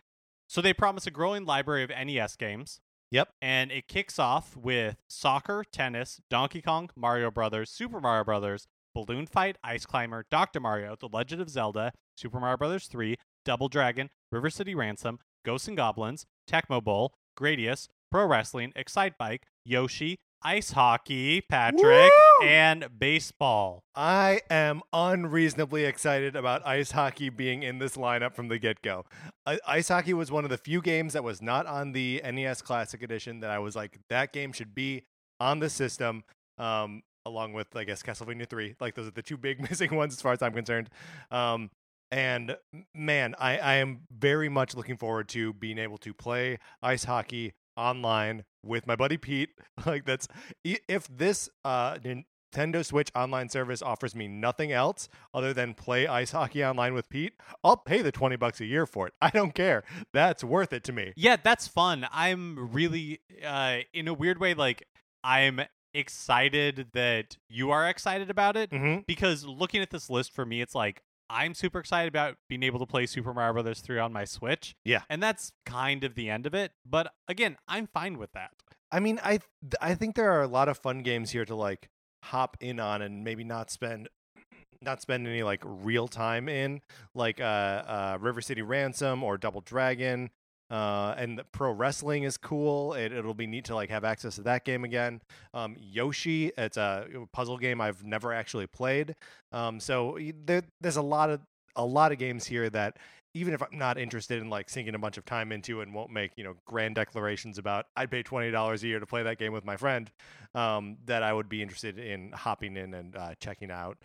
so 0.47 0.61
they 0.61 0.73
promise 0.73 1.05
a 1.07 1.11
growing 1.11 1.45
library 1.45 1.83
of 1.83 1.89
NES 1.89 2.35
games. 2.35 2.79
Yep. 3.11 3.29
And 3.41 3.71
it 3.71 3.87
kicks 3.87 4.19
off 4.19 4.57
with 4.57 4.97
soccer, 5.07 5.63
tennis, 5.71 6.19
Donkey 6.29 6.61
Kong, 6.61 6.89
Mario 6.95 7.29
Brothers, 7.31 7.69
Super 7.69 8.01
Mario 8.01 8.23
Brothers, 8.23 8.67
Balloon 8.95 9.27
Fight, 9.27 9.57
Ice 9.63 9.85
Climber, 9.85 10.25
Dr. 10.31 10.59
Mario, 10.59 10.95
The 10.99 11.09
Legend 11.11 11.41
of 11.41 11.49
Zelda, 11.49 11.91
Super 12.17 12.39
Mario 12.39 12.57
Brothers 12.57 12.87
3, 12.87 13.17
Double 13.43 13.67
Dragon, 13.67 14.09
River 14.31 14.49
City 14.49 14.73
Ransom, 14.73 15.19
Ghosts 15.45 15.67
and 15.67 15.77
Goblins, 15.77 16.25
Tecmo 16.49 16.83
Bowl, 16.83 17.13
Gradius, 17.37 17.87
Pro 18.09 18.25
Wrestling, 18.25 18.71
Excitebike, 18.75 19.41
Yoshi, 19.65 20.15
Ice 20.43 20.71
Hockey, 20.71 21.41
Patrick, 21.41 22.11
Woo! 22.39 22.47
and 22.47 22.87
Baseball. 22.99 23.81
I 23.95 24.41
am 24.49 24.81
unreasonably 24.93 25.85
excited 25.85 26.35
about 26.35 26.65
ice 26.65 26.91
hockey 26.91 27.29
being 27.29 27.63
in 27.63 27.79
this 27.79 27.97
lineup 27.97 28.33
from 28.33 28.47
the 28.47 28.59
get 28.59 28.81
go. 28.81 29.05
I- 29.45 29.59
ice 29.67 29.87
hockey 29.87 30.13
was 30.13 30.31
one 30.31 30.43
of 30.43 30.49
the 30.51 30.57
few 30.57 30.81
games 30.81 31.13
that 31.13 31.23
was 31.23 31.41
not 31.41 31.65
on 31.65 31.91
the 31.93 32.21
NES 32.23 32.61
Classic 32.61 33.01
Edition 33.01 33.39
that 33.39 33.49
I 33.49 33.59
was 33.59 33.75
like, 33.75 33.99
that 34.09 34.31
game 34.33 34.53
should 34.53 34.75
be 34.75 35.03
on 35.39 35.59
the 35.59 35.69
system, 35.69 36.23
um, 36.57 37.01
along 37.25 37.53
with, 37.53 37.75
I 37.75 37.83
guess, 37.83 38.03
Castlevania 38.03 38.47
3. 38.47 38.75
Like, 38.79 38.95
those 38.95 39.07
are 39.07 39.11
the 39.11 39.21
two 39.21 39.37
big 39.37 39.61
missing 39.69 39.95
ones 39.95 40.13
as 40.13 40.21
far 40.21 40.33
as 40.33 40.41
I'm 40.41 40.53
concerned. 40.53 40.89
Um, 41.31 41.69
and 42.11 42.55
man, 42.93 43.35
I, 43.39 43.57
I 43.57 43.73
am 43.75 44.01
very 44.15 44.49
much 44.49 44.75
looking 44.75 44.97
forward 44.97 45.27
to 45.29 45.53
being 45.53 45.77
able 45.77 45.97
to 45.99 46.13
play 46.13 46.59
ice 46.81 47.03
hockey 47.03 47.53
online 47.75 48.43
with 48.63 48.87
my 48.87 48.95
buddy 48.95 49.17
Pete. 49.17 49.49
Like, 49.85 50.05
that's 50.05 50.27
if 50.63 51.07
this 51.15 51.49
uh, 51.65 51.97
Nintendo 51.97 52.85
Switch 52.85 53.11
online 53.13 53.49
service 53.49 53.81
offers 53.81 54.15
me 54.15 54.27
nothing 54.27 54.71
else 54.71 55.09
other 55.33 55.53
than 55.53 55.73
play 55.73 56.07
ice 56.07 56.31
hockey 56.31 56.63
online 56.63 56.93
with 56.93 57.09
Pete, 57.09 57.33
I'll 57.63 57.77
pay 57.77 58.01
the 58.01 58.11
20 58.11 58.37
bucks 58.37 58.61
a 58.61 58.65
year 58.65 58.85
for 58.85 59.07
it. 59.07 59.13
I 59.21 59.29
don't 59.31 59.53
care. 59.53 59.83
That's 60.13 60.43
worth 60.43 60.71
it 60.71 60.83
to 60.85 60.93
me. 60.93 61.13
Yeah, 61.17 61.35
that's 61.43 61.67
fun. 61.67 62.07
I'm 62.11 62.71
really, 62.71 63.19
uh, 63.45 63.79
in 63.93 64.07
a 64.07 64.13
weird 64.13 64.39
way, 64.39 64.53
like, 64.53 64.87
I'm 65.23 65.61
excited 65.95 66.87
that 66.93 67.37
you 67.49 67.71
are 67.71 67.87
excited 67.87 68.29
about 68.29 68.55
it 68.57 68.69
Mm-hmm. 68.71 69.01
because 69.07 69.45
looking 69.45 69.81
at 69.81 69.89
this 69.89 70.09
list 70.09 70.31
for 70.33 70.45
me, 70.45 70.61
it's 70.61 70.75
like 70.75 71.01
I'm 71.29 71.53
super 71.55 71.79
excited 71.79 72.07
about 72.07 72.35
being 72.49 72.61
able 72.63 72.77
to 72.79 72.85
play 72.85 73.05
Super 73.07 73.33
Mario 73.33 73.53
Brothers 73.53 73.79
3 73.81 73.97
on 73.99 74.13
my 74.13 74.25
Switch. 74.25 74.75
Yeah. 74.85 75.01
And 75.09 75.23
that's 75.23 75.51
kind 75.65 76.03
of 76.03 76.13
the 76.15 76.29
end 76.29 76.45
of 76.45 76.53
it. 76.53 76.71
But 76.87 77.11
again, 77.27 77.57
I'm 77.67 77.87
fine 77.87 78.17
with 78.19 78.31
that. 78.33 78.51
I 78.91 78.99
mean, 78.99 79.19
I 79.23 79.37
th- 79.37 79.41
I 79.81 79.95
think 79.95 80.15
there 80.15 80.31
are 80.31 80.43
a 80.43 80.47
lot 80.47 80.69
of 80.69 80.77
fun 80.77 80.99
games 81.01 81.31
here 81.31 81.43
to 81.45 81.55
like 81.55 81.89
hop 82.25 82.57
in 82.59 82.79
on 82.79 83.01
and 83.01 83.23
maybe 83.23 83.43
not 83.43 83.71
spend 83.71 84.07
not 84.81 85.01
spend 85.01 85.27
any 85.27 85.41
like 85.41 85.61
real 85.65 86.07
time 86.07 86.47
in, 86.47 86.81
like 87.15 87.41
uh, 87.41 87.43
uh, 87.43 88.17
River 88.21 88.41
City 88.41 88.61
Ransom 88.61 89.23
or 89.23 89.37
Double 89.37 89.61
Dragon. 89.61 90.29
Uh, 90.69 91.13
and 91.17 91.41
pro 91.51 91.71
wrestling 91.71 92.23
is 92.23 92.37
cool. 92.37 92.93
It, 92.93 93.11
it'll 93.11 93.35
be 93.35 93.47
neat 93.47 93.65
to 93.65 93.75
like 93.75 93.89
have 93.89 94.03
access 94.03 94.35
to 94.35 94.41
that 94.43 94.65
game 94.65 94.83
again. 94.83 95.21
Um, 95.53 95.75
Yoshi, 95.79 96.51
it's 96.57 96.77
a 96.77 97.07
puzzle 97.33 97.57
game 97.57 97.79
I've 97.81 98.03
never 98.03 98.33
actually 98.33 98.67
played. 98.67 99.15
Um, 99.51 99.79
so 99.79 100.17
there, 100.45 100.63
there's 100.81 100.97
a 100.97 101.03
lot 101.03 101.29
of 101.29 101.41
a 101.75 101.85
lot 101.85 102.11
of 102.11 102.17
games 102.17 102.45
here 102.45 102.69
that 102.69 102.97
even 103.35 103.53
if 103.53 103.61
I'm 103.61 103.77
not 103.77 103.97
interested 103.97 104.41
in 104.41 104.49
like 104.49 104.69
sinking 104.69 104.95
a 104.95 104.99
bunch 104.99 105.17
of 105.17 105.25
time 105.25 105.51
into 105.51 105.81
and 105.81 105.93
won't 105.93 106.09
make 106.09 106.31
you 106.37 106.43
know 106.43 106.55
grand 106.65 106.95
declarations 106.95 107.57
about 107.57 107.85
I'd 107.95 108.09
pay 108.09 108.23
twenty 108.23 108.49
dollars 108.49 108.83
a 108.83 108.87
year 108.87 108.99
to 108.99 109.05
play 109.05 109.23
that 109.23 109.37
game 109.37 109.53
with 109.53 109.65
my 109.65 109.77
friend, 109.77 110.09
um, 110.55 110.97
that 111.05 111.21
I 111.21 111.33
would 111.33 111.49
be 111.49 111.61
interested 111.61 111.99
in 111.99 112.31
hopping 112.31 112.75
in 112.77 112.93
and 112.93 113.15
uh, 113.15 113.35
checking 113.39 113.69
out 113.69 113.97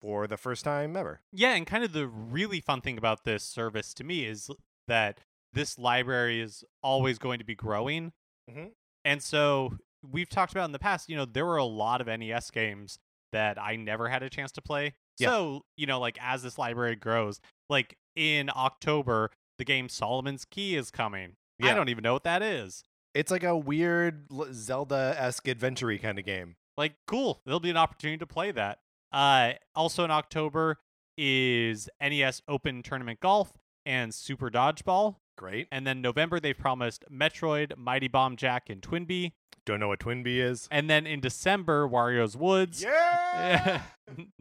for 0.00 0.26
the 0.26 0.36
first 0.36 0.64
time 0.64 0.96
ever. 0.96 1.20
Yeah, 1.32 1.54
and 1.54 1.66
kind 1.66 1.84
of 1.84 1.92
the 1.92 2.06
really 2.06 2.60
fun 2.60 2.80
thing 2.80 2.96
about 2.96 3.24
this 3.24 3.42
service 3.42 3.92
to 3.94 4.04
me 4.04 4.24
is 4.24 4.48
that 4.88 5.20
this 5.52 5.78
library 5.78 6.40
is 6.40 6.64
always 6.82 7.18
going 7.18 7.38
to 7.38 7.44
be 7.44 7.54
growing. 7.54 8.12
Mhm. 8.50 8.72
And 9.04 9.22
so 9.22 9.78
we've 10.02 10.28
talked 10.28 10.52
about 10.52 10.64
in 10.66 10.72
the 10.72 10.78
past, 10.78 11.08
you 11.08 11.16
know, 11.16 11.24
there 11.24 11.46
were 11.46 11.56
a 11.56 11.64
lot 11.64 12.00
of 12.00 12.08
NES 12.08 12.50
games 12.50 12.98
that 13.32 13.60
I 13.60 13.76
never 13.76 14.08
had 14.08 14.22
a 14.22 14.30
chance 14.30 14.52
to 14.52 14.62
play. 14.62 14.94
Yeah. 15.18 15.28
So, 15.30 15.64
you 15.76 15.86
know, 15.86 15.98
like 15.98 16.18
as 16.20 16.42
this 16.42 16.58
library 16.58 16.96
grows, 16.96 17.40
like 17.68 17.96
in 18.14 18.50
October, 18.54 19.30
the 19.58 19.64
game 19.64 19.88
Solomon's 19.88 20.44
Key 20.44 20.76
is 20.76 20.90
coming. 20.90 21.36
I 21.62 21.72
don't 21.74 21.88
even 21.88 22.02
know 22.02 22.12
what 22.12 22.24
that 22.24 22.42
is. 22.42 22.84
It's 23.14 23.30
like 23.30 23.42
a 23.42 23.56
weird 23.56 24.26
Zelda 24.52 25.14
esque 25.18 25.48
adventure 25.48 25.96
kind 25.96 26.18
of 26.18 26.26
game. 26.26 26.56
Like, 26.76 26.96
cool. 27.06 27.40
There'll 27.46 27.60
be 27.60 27.70
an 27.70 27.78
opportunity 27.78 28.18
to 28.18 28.26
play 28.26 28.50
that. 28.52 28.80
Uh, 29.10 29.52
also 29.74 30.04
in 30.04 30.10
October 30.10 30.80
is 31.16 31.88
NES 31.98 32.42
Open 32.46 32.82
Tournament 32.82 33.20
Golf 33.20 33.54
and 33.86 34.12
Super 34.12 34.50
Dodgeball. 34.50 35.16
Great. 35.36 35.68
And 35.70 35.86
then 35.86 36.00
November, 36.00 36.40
they've 36.40 36.56
promised 36.56 37.04
Metroid, 37.12 37.76
Mighty 37.76 38.08
Bomb 38.08 38.36
Jack, 38.36 38.70
and 38.70 38.80
Twinbee. 38.80 39.32
Don't 39.66 39.80
know 39.80 39.88
what 39.88 39.98
Twinbee 40.00 40.38
is. 40.38 40.68
And 40.70 40.88
then 40.88 41.06
in 41.06 41.20
December, 41.20 41.88
Wario's 41.88 42.36
Woods, 42.36 42.82
Yeah. 42.82 43.82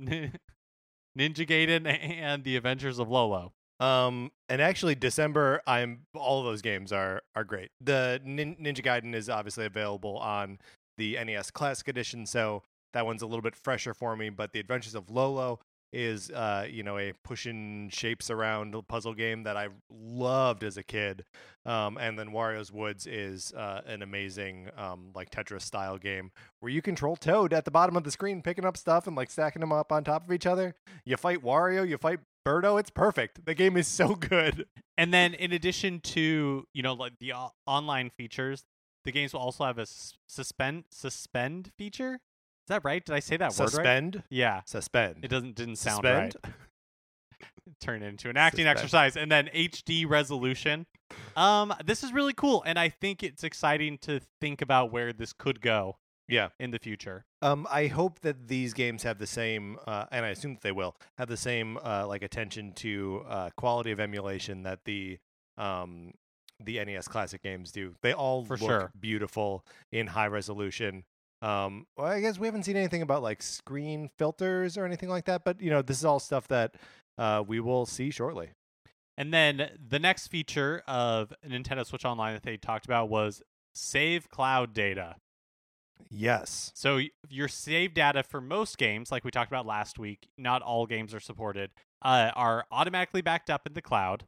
Ninja 1.18 1.48
Gaiden, 1.48 1.88
and 1.88 2.44
The 2.44 2.56
Adventures 2.58 3.00
of 3.00 3.10
Lolo. 3.10 3.54
Um, 3.80 4.32
and 4.50 4.62
actually, 4.62 4.96
December, 4.96 5.62
I'm 5.68 6.02
all 6.14 6.40
of 6.40 6.46
those 6.46 6.62
games 6.62 6.94
are 6.94 7.22
are 7.36 7.44
great. 7.44 7.72
The 7.82 8.22
Nin- 8.24 8.56
Ninja 8.56 8.84
Gaiden 8.84 9.14
is 9.14 9.30
obviously 9.30 9.66
available 9.66 10.18
on 10.18 10.60
the 10.98 11.18
NES 11.24 11.52
Classic 11.52 11.88
Edition, 11.90 12.26
so 12.26 12.64
that 12.94 13.06
one's 13.06 13.22
a 13.22 13.28
little 13.28 13.42
bit 13.42 13.56
fresher 13.56 13.94
for 13.94 14.16
me. 14.16 14.30
But 14.30 14.54
the 14.54 14.60
Adventures 14.62 14.96
of 14.96 15.10
Lolo 15.10 15.60
is, 15.96 16.30
uh, 16.30 16.68
you 16.70 16.84
know, 16.84 16.98
a 16.98 17.14
pushing 17.24 17.90
shapes 17.92 18.30
around 18.30 18.76
puzzle 18.88 19.14
game 19.14 19.44
that 19.44 19.56
I 19.56 19.70
loved 19.90 20.64
as 20.64 20.78
a 20.78 20.84
kid. 20.84 21.24
Um, 21.66 21.98
and 21.98 22.20
then 22.20 22.30
Wario's 22.30 22.72
Woods 22.72 23.08
is 23.08 23.54
uh, 23.54 23.82
an 23.88 24.02
amazing, 24.02 24.70
um, 24.78 25.12
like 25.16 25.32
Tetris 25.32 25.62
style 25.62 25.98
game 25.98 26.32
where 26.60 26.72
you 26.72 26.82
control 26.82 27.16
Toad 27.16 27.54
at 27.54 27.66
the 27.66 27.72
bottom 27.72 27.96
of 27.96 28.04
the 28.04 28.12
screen, 28.12 28.42
picking 28.42 28.66
up 28.66 28.78
stuff 28.78 29.08
and 29.08 29.16
like 29.16 29.32
stacking 29.32 29.62
them 29.62 29.72
up 29.72 29.92
on 29.92 30.04
top 30.04 30.26
of 30.26 30.32
each 30.32 30.46
other. 30.46 30.76
You 31.06 31.18
fight 31.18 31.42
Wario, 31.42 31.88
you 31.88 31.98
fight 31.98 32.20
Birdo. 32.46 32.80
It's 32.80 32.92
perfect. 32.92 33.46
The 33.46 33.56
game 33.56 33.78
is 33.78 33.88
so 33.88 34.16
good. 34.16 34.66
And 34.98 35.14
then 35.14 35.34
in 35.34 35.54
addition 35.54 36.02
to, 36.02 36.68
you 36.74 36.84
know, 36.84 36.94
like 36.94 37.14
the 37.20 37.34
o- 37.34 37.54
online 37.66 38.12
features, 38.12 38.64
the 39.06 39.12
games 39.12 39.34
will 39.34 39.42
also 39.42 39.64
have 39.64 39.78
a 39.78 39.86
suspend 40.28 40.86
suspend 40.92 41.72
feature. 41.78 42.20
Is 42.66 42.70
that 42.70 42.84
right? 42.84 43.06
Did 43.06 43.14
I 43.14 43.20
say 43.20 43.38
that 43.38 43.52
word 43.52 43.60
right? 43.60 43.70
Suspend. 43.70 44.24
Yeah. 44.30 44.62
Suspend. 44.66 45.18
It 45.24 45.28
doesn't 45.28 45.56
didn't 45.56 45.76
sound 45.76 45.98
Suspend. 46.04 46.36
right. 46.44 46.54
Turn 47.80 48.02
it 48.04 48.08
into 48.08 48.30
an 48.30 48.38
acting 48.38 48.66
Suspend. 48.66 48.78
exercise 48.78 49.18
and 49.18 49.32
then 49.32 49.50
HD 49.54 50.08
resolution. 50.10 50.86
Um 51.36 51.74
this 51.86 52.04
is 52.04 52.12
really 52.12 52.34
cool 52.34 52.64
and 52.66 52.80
I 52.80 52.90
think 52.90 53.22
it's 53.22 53.44
exciting 53.44 53.98
to 54.00 54.20
think 54.42 54.62
about 54.62 54.92
where 54.92 55.14
this 55.14 55.32
could 55.34 55.62
go 55.62 55.98
Yeah. 56.28 56.50
in 56.60 56.72
the 56.72 56.80
future. 56.80 57.26
Um, 57.44 57.68
I 57.70 57.86
hope 57.88 58.22
that 58.22 58.48
these 58.48 58.74
games 58.74 59.04
have 59.04 59.20
the 59.20 59.28
same, 59.28 59.78
uh, 59.86 60.06
and 60.12 60.26
I 60.26 60.30
assume 60.30 60.56
that 60.56 60.62
they 60.64 60.72
will 60.72 60.96
have 61.20 61.28
the 61.28 61.38
same, 61.38 61.78
uh, 61.78 62.08
like 62.08 62.24
attention 62.24 62.72
to 62.78 63.24
uh, 63.30 63.50
quality 63.56 63.92
of 63.92 64.00
emulation 64.00 64.64
that 64.64 64.80
the 64.86 65.20
um, 65.60 66.14
the 66.60 66.84
NES 66.84 67.08
Classic 67.08 67.44
games 67.44 67.72
do. 67.72 67.94
They 68.02 68.14
all 68.14 68.44
For 68.44 68.58
look 68.58 68.70
sure. 68.70 68.92
beautiful 69.00 69.64
in 69.92 70.08
high 70.08 70.26
resolution. 70.28 71.04
Um, 71.42 71.86
well, 71.98 72.08
I 72.08 72.22
guess 72.22 72.40
we 72.40 72.48
haven't 72.48 72.64
seen 72.64 72.78
anything 72.78 73.02
about 73.02 73.22
like 73.22 73.42
screen 73.42 74.10
filters 74.18 74.78
or 74.78 74.86
anything 74.86 75.10
like 75.10 75.26
that, 75.26 75.44
but 75.44 75.62
you 75.62 75.70
know, 75.70 75.82
this 75.82 75.98
is 75.98 76.06
all 76.06 76.20
stuff 76.20 76.48
that 76.48 76.76
uh, 77.18 77.44
we 77.46 77.60
will 77.60 77.86
see 77.86 78.10
shortly. 78.10 78.50
And 79.18 79.34
then 79.34 79.70
the 79.88 80.00
next 80.00 80.28
feature 80.28 80.82
of 80.88 81.34
Nintendo 81.48 81.86
Switch 81.86 82.04
Online 82.04 82.34
that 82.34 82.44
they 82.44 82.58
talked 82.58 82.86
about 82.86 83.10
was 83.10 83.42
save 83.74 84.30
cloud 84.30 84.74
data. 84.74 85.16
Yes. 86.10 86.72
So 86.76 87.00
your 87.30 87.48
save 87.48 87.94
data 87.94 88.24
for 88.24 88.42
most 88.42 88.78
games, 88.78 89.12
like 89.12 89.24
we 89.24 89.32
talked 89.32 89.50
about 89.50 89.66
last 89.66 89.98
week, 89.98 90.28
not 90.38 90.62
all 90.62 90.86
games 90.86 91.14
are 91.14 91.20
supported, 91.20 91.72
uh, 92.02 92.32
are 92.36 92.66
automatically 92.72 93.22
backed 93.22 93.50
up 93.50 93.66
in 93.66 93.74
the 93.74 93.82
cloud. 93.82 94.26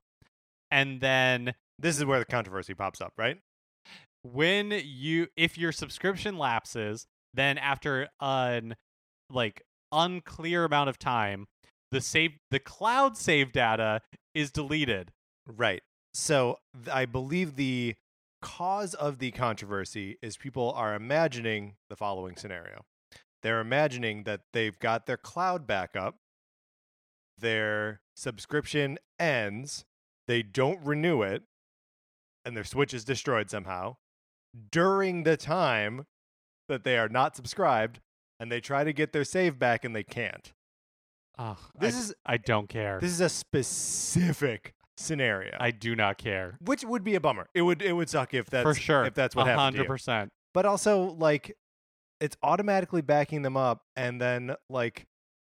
And 0.72 1.02
then 1.02 1.54
This 1.80 1.98
is 1.98 2.06
where 2.06 2.20
the 2.20 2.26
controversy 2.26 2.74
pops 2.74 3.02
up, 3.02 3.14
right? 3.18 3.40
When 4.34 4.82
you 4.84 5.28
if 5.36 5.58
your 5.58 5.72
subscription 5.72 6.38
lapses, 6.38 7.08
then 7.34 7.58
after 7.58 8.10
an 8.20 8.76
like 9.30 9.64
unclear 9.92 10.66
amount 10.66 10.90
of 10.90 11.00
time, 11.00 11.48
the 11.92 12.02
save 12.02 12.38
the 12.52 12.60
cloud 12.60 13.18
save 13.18 13.52
data 13.52 14.02
is 14.34 14.52
deleted. 14.52 15.12
Right. 15.48 15.82
So 16.14 16.58
I 16.92 17.06
believe 17.06 17.56
the 17.56 17.96
cause 18.42 18.94
of 18.94 19.20
the 19.20 19.32
controversy 19.32 20.18
is 20.22 20.38
people 20.38 20.72
are 20.72 20.96
imagining 20.96 21.76
the 21.90 21.96
following 21.96 22.36
scenario. 22.36 22.86
They're 23.44 23.62
imagining 23.62 24.24
that 24.24 24.42
they've 24.52 24.78
got 24.80 25.06
their 25.06 25.18
cloud 25.18 25.68
backup, 25.68 26.16
their 27.38 28.02
subscription 28.16 28.98
ends, 29.20 29.86
they 30.28 30.42
don't 30.42 30.84
renew 30.84 31.22
it, 31.22 31.44
and 32.44 32.58
their 32.58 32.64
Switch 32.64 32.94
is 32.94 33.06
destroyed 33.06 33.50
somehow 33.50 33.98
during 34.72 35.24
the 35.24 35.38
time 35.38 36.06
that 36.70 36.84
they 36.84 36.98
are 36.98 37.10
not 37.10 37.36
subscribed, 37.36 38.00
and 38.40 38.52
they 38.52 38.60
try 38.60 38.84
to 38.84 38.94
get 38.94 39.14
their 39.14 39.24
save 39.24 39.58
back 39.58 39.84
and 39.86 39.96
they 39.96 40.04
can't. 40.04 40.52
Oh, 41.40 41.58
This 41.80 41.96
I, 41.96 42.00
is 42.00 42.16
I 42.26 42.38
don't 42.38 42.68
care. 42.68 43.00
this 43.00 43.12
is 43.12 43.22
a 43.22 43.30
specific 43.30 44.74
scenario, 44.98 45.56
I 45.60 45.72
do 45.72 45.96
not 45.96 46.18
care. 46.18 46.58
which 46.62 46.84
would 46.84 47.04
be 47.04 47.16
a 47.16 47.20
bummer. 47.22 47.48
It 47.54 47.62
would 47.62 47.82
it 47.82 47.94
would 47.94 48.10
suck 48.10 48.34
if 48.34 48.48
that's 48.50 48.64
For 48.64 48.74
sure. 48.74 49.06
if 49.06 49.14
that's 49.14 49.36
what 49.36 49.48
A 49.48 49.52
happened. 49.56 49.78
100%. 49.88 50.30
But 50.54 50.66
also 50.66 51.04
like 51.20 51.56
it's 52.20 52.36
automatically 52.42 53.02
backing 53.02 53.44
them 53.44 53.56
up 53.56 53.82
and 53.96 54.20
then 54.20 54.56
like 54.70 55.06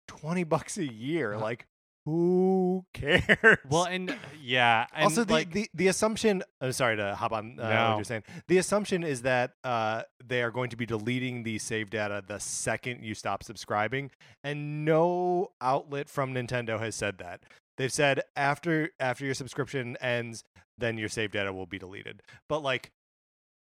20 0.09 0.43
bucks 0.43 0.77
a 0.77 0.85
year. 0.85 1.37
Like 1.37 1.65
who 2.07 2.85
cares? 2.93 3.57
Well, 3.69 3.83
and 3.83 4.11
uh, 4.11 4.15
yeah, 4.41 4.85
and 4.95 5.03
also 5.03 5.25
the, 5.25 5.33
like, 5.33 5.51
the 5.51 5.69
the 5.73 5.87
assumption 5.89 6.41
i'm 6.61 6.71
sorry 6.71 6.95
to 6.95 7.13
hop 7.15 7.33
on 7.33 7.59
uh, 7.59 7.69
No. 7.69 7.89
what 7.89 7.97
you're 7.97 8.03
saying 8.05 8.23
the 8.47 8.57
assumption 8.57 9.03
is 9.03 9.23
that 9.23 9.51
uh, 9.65 10.03
they 10.25 10.41
are 10.41 10.51
going 10.51 10.69
to 10.69 10.77
be 10.77 10.85
deleting 10.85 11.43
the 11.43 11.59
save 11.59 11.89
data 11.89 12.23
the 12.25 12.39
second 12.39 13.03
you 13.03 13.13
stop 13.13 13.43
subscribing 13.43 14.09
and 14.43 14.85
no 14.85 15.51
outlet 15.59 16.09
from 16.09 16.33
nintendo 16.33 16.79
has 16.79 16.95
said 16.95 17.17
that 17.17 17.43
they've 17.77 17.91
said 17.91 18.21
after 18.37 18.89
after 18.99 19.25
your 19.25 19.33
subscription 19.33 19.97
ends 19.99 20.43
then 20.77 20.97
your 20.97 21.09
save 21.09 21.31
data 21.31 21.51
will 21.51 21.65
be 21.65 21.77
deleted 21.77 22.21
but 22.47 22.63
like 22.63 22.91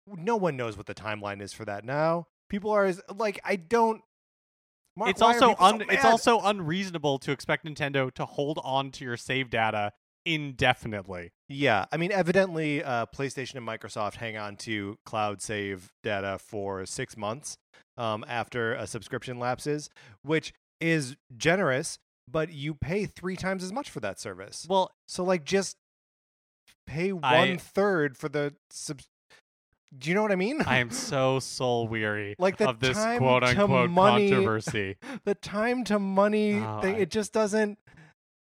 no 0.08 0.36
one 0.36 0.56
knows 0.56 0.78
what 0.78 0.86
the 0.86 0.96
timeline 0.96 1.42
is 1.42 1.52
for 1.52 1.66
that 1.66 1.84
now 1.84 2.28
people 2.50 2.70
are 2.70 2.86
as, 2.86 3.02
like 3.16 3.40
i 3.44 3.56
don't 3.56 4.02
Mark, 4.98 5.10
it's 5.12 5.22
also 5.22 5.50
people 5.50 5.68
so 5.68 5.86
it's 5.90 6.06
also 6.06 6.40
unreasonable 6.42 7.20
to 7.20 7.32
expect 7.32 7.66
Nintendo 7.66 8.12
to 8.14 8.26
hold 8.26 8.60
on 8.64 8.92
to 8.92 9.04
your 9.04 9.18
save 9.18 9.50
data 9.50 9.92
indefinitely. 10.26 11.32
Yeah, 11.50 11.86
I 11.92 11.98
mean, 11.98 12.12
evidently, 12.12 12.84
uh, 12.84 13.06
PlayStation 13.08 13.56
and 13.56 13.68
Microsoft 13.68 14.16
hang 14.16 14.38
on 14.38 14.56
to 14.58 14.98
cloud 15.06 15.42
save 15.42 15.92
data 16.04 16.40
for 16.40 16.86
six 16.86 17.16
months 17.16 17.58
um, 17.98 18.26
after 18.28 18.74
a 18.74 18.88
subscription 18.88 19.38
lapses, 19.40 19.90
which 20.24 20.54
is 20.82 21.16
generous, 21.38 21.98
but 22.30 22.52
you 22.52 22.74
pay 22.74 23.06
three 23.06 23.36
times 23.36 23.64
as 23.64 23.72
much 23.72 23.90
for 23.90 24.00
that 24.00 24.20
service. 24.20 24.66
Well, 24.68 24.92
So, 25.08 25.24
like, 25.24 25.46
just 25.46 25.76
pay 26.88 27.12
I- 27.12 27.40
one 27.40 27.58
third 27.58 28.18
for 28.18 28.30
the 28.30 28.56
sub. 28.72 29.02
Do 29.98 30.10
you 30.10 30.16
know 30.16 30.22
what 30.22 30.32
I 30.32 30.36
mean? 30.36 30.62
I 30.66 30.78
am 30.78 30.90
so 30.92 31.40
soul 31.40 31.88
weary 31.88 32.36
Like 32.38 32.58
the 32.58 32.70
of 32.70 32.80
this 32.80 32.98
time 32.98 33.20
quote 33.20 33.44
unquote 33.44 33.90
money- 33.90 34.30
controversy. 34.30 34.98
the 35.26 35.36
time 35.36 35.84
to 35.86 36.00
money 36.00 36.60
Oh, 36.60 36.82
thing. 36.82 36.96
I- 36.96 37.00
It 37.00 37.12
just 37.12 37.32
doesn't. 37.34 37.78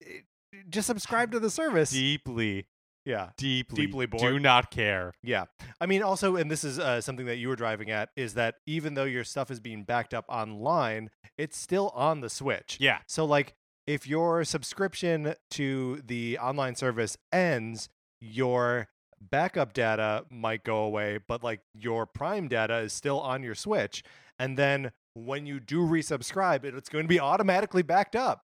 It, 0.01 0.25
just 0.69 0.87
subscribe 0.87 1.31
to 1.31 1.39
the 1.39 1.49
service. 1.49 1.91
deeply, 1.91 2.67
yeah. 3.05 3.29
deeply, 3.37 3.85
Deeply 3.85 4.05
bored. 4.05 4.21
do 4.21 4.39
not 4.39 4.69
care. 4.71 5.13
Yeah. 5.23 5.45
I 5.79 5.85
mean, 5.85 6.03
also, 6.03 6.35
and 6.35 6.51
this 6.51 6.63
is 6.65 6.77
uh, 6.79 6.99
something 6.99 7.25
that 7.27 7.37
you 7.37 7.47
were 7.47 7.55
driving 7.55 7.89
at, 7.89 8.09
is 8.17 8.33
that 8.33 8.55
even 8.65 8.93
though 8.95 9.05
your 9.05 9.23
stuff 9.23 9.49
is 9.49 9.59
being 9.61 9.83
backed 9.83 10.13
up 10.13 10.25
online, 10.27 11.09
it's 11.37 11.57
still 11.57 11.89
on 11.95 12.19
the 12.21 12.29
Switch. 12.29 12.77
Yeah, 12.81 12.99
So, 13.07 13.23
like, 13.23 13.53
if 13.85 14.05
your 14.07 14.43
subscription 14.43 15.35
to 15.51 16.01
the 16.05 16.37
online 16.39 16.75
service 16.75 17.17
ends, 17.31 17.87
your 18.19 18.89
backup 19.21 19.73
data 19.73 20.25
might 20.29 20.63
go 20.63 20.77
away, 20.83 21.19
but 21.27 21.43
like 21.43 21.61
your 21.73 22.05
Prime 22.05 22.47
data 22.47 22.77
is 22.77 22.93
still 22.93 23.19
on 23.19 23.43
your 23.43 23.55
Switch. 23.55 24.03
And 24.39 24.57
then 24.57 24.91
when 25.13 25.45
you 25.45 25.59
do 25.59 25.79
resubscribe, 25.81 26.63
it's 26.63 26.89
going 26.89 27.03
to 27.05 27.09
be 27.09 27.19
automatically 27.19 27.81
backed 27.81 28.15
up. 28.15 28.43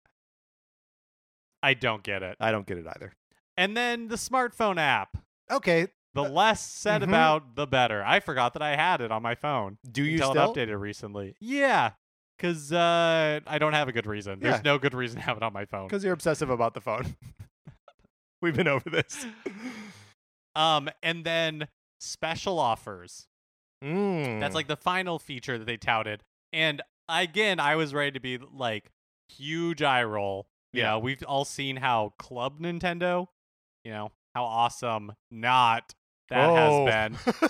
I 1.62 1.74
don't 1.76 2.04
get 2.04 2.24
it. 2.24 2.36
I 2.40 2.52
don't 2.52 2.66
get 2.66 2.78
it 2.78 2.86
either. 2.88 3.14
And 3.56 3.78
then 3.78 4.08
the 4.08 4.16
smartphone 4.16 4.78
app. 4.78 5.18
Okay. 5.52 5.88
The 6.16 6.24
Uh, 6.24 6.30
less 6.30 6.62
said 6.62 7.02
mhm. 7.02 7.10
about, 7.10 7.56
the 7.56 7.66
better. 7.68 8.04
I 8.04 8.20
forgot 8.20 8.54
that 8.54 8.62
I 8.62 8.76
had 8.76 9.02
it 9.02 9.12
on 9.12 9.22
my 9.24 9.36
phone 9.36 9.78
Do 9.90 10.04
you 10.04 10.14
until 10.14 10.32
still? 10.32 10.52
it 10.52 10.56
updated 10.70 10.80
recently. 10.80 11.36
Yeah, 11.40 11.92
because 12.38 12.72
uh, 12.74 13.40
I 13.48 13.58
don't 13.60 13.74
have 13.74 13.88
a 13.88 13.92
good 13.92 14.06
reason. 14.06 14.40
There's 14.40 14.56
Yeah. 14.56 14.62
no 14.64 14.78
good 14.78 14.94
reason 14.94 15.18
to 15.20 15.24
have 15.26 15.38
it 15.38 15.44
on 15.44 15.54
my 15.54 15.66
phone. 15.66 15.88
Because 15.88 16.04
you're 16.04 16.14
obsessive 16.14 16.50
about 16.50 16.74
the 16.74 16.82
phone. 16.82 17.16
We've 18.42 18.56
been 18.56 18.68
over 18.68 18.90
this. 18.90 19.26
Um, 20.56 20.90
and 21.02 21.24
then 21.26 21.68
special 22.00 22.60
offers. 22.60 23.28
Mm. 23.84 24.40
That's 24.40 24.56
like 24.56 24.68
the 24.68 24.78
final 24.78 25.20
feature 25.20 25.58
that 25.58 25.66
they 25.66 25.78
touted. 25.78 26.24
And 26.52 26.82
again, 27.10 27.60
I 27.60 27.76
was 27.76 27.94
ready 27.94 28.12
to 28.12 28.20
be 28.20 28.38
like 28.38 28.92
huge 29.30 29.82
eye 29.82 30.04
roll. 30.04 30.48
You 30.72 30.82
Yeah. 30.82 30.92
know, 30.92 31.00
we've 31.00 31.24
all 31.24 31.46
seen 31.46 31.76
how 31.78 32.14
Club 32.18 32.60
Nintendo, 32.60 33.28
you 33.84 33.92
know, 33.92 34.12
how 34.36 34.44
awesome 34.46 35.14
not 35.32 35.94
that 36.30 36.50
has 36.52 37.20
been. 37.20 37.50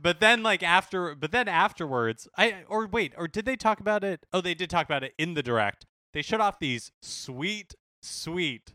But 0.00 0.18
then 0.18 0.42
like 0.42 0.64
after 0.64 1.14
but 1.14 1.30
then 1.30 1.46
afterwards, 1.46 2.26
I 2.36 2.64
or 2.68 2.86
wait, 2.88 3.12
or 3.16 3.28
did 3.28 3.44
they 3.44 3.54
talk 3.54 3.78
about 3.78 4.02
it? 4.02 4.26
Oh, 4.32 4.40
they 4.40 4.54
did 4.54 4.68
talk 4.68 4.84
about 4.86 5.04
it 5.04 5.14
in 5.16 5.34
the 5.34 5.44
direct. 5.44 5.86
They 6.12 6.22
showed 6.22 6.40
off 6.40 6.58
these 6.58 6.90
sweet, 7.02 7.76
sweet 8.02 8.74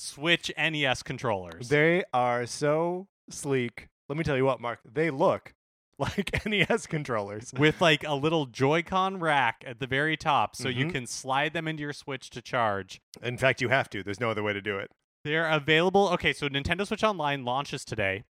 Switch 0.00 0.50
NES 0.56 1.02
controllers. 1.02 1.68
They 1.68 2.04
are 2.14 2.46
so 2.46 3.06
sleek. 3.28 3.88
Let 4.08 4.16
me 4.18 4.24
tell 4.24 4.36
you 4.36 4.44
what, 4.44 4.60
Mark. 4.60 4.80
They 4.90 5.10
look 5.10 5.52
like 5.98 6.44
NES 6.46 6.86
controllers. 6.86 7.52
with 7.58 7.80
like 7.80 8.02
a 8.04 8.14
little 8.14 8.46
Joy-Con 8.46 9.20
rack 9.20 9.62
at 9.66 9.78
the 9.78 9.86
very 9.86 10.16
top, 10.16 10.56
so 10.56 10.68
you 10.68 10.86
Mhm. 10.86 10.92
can 10.92 11.06
slide 11.06 11.52
them 11.52 11.68
into 11.68 11.82
your 11.82 11.92
Switch 11.92 12.30
to 12.30 12.40
charge. 12.42 13.00
In 13.22 13.36
fact, 13.36 13.60
you 13.60 13.68
have 13.68 13.90
to. 13.90 14.02
There's 14.02 14.20
no 14.20 14.30
other 14.30 14.42
way 14.42 14.52
to 14.54 14.62
do 14.62 14.78
it. 14.78 14.90
They're 15.24 15.48
available. 15.48 16.08
Okay, 16.14 16.32
so 16.32 16.48
Nintendo 16.48 16.86
Switch 16.86 17.04
Online 17.04 17.44
launches 17.44 17.84
today, 17.84 18.24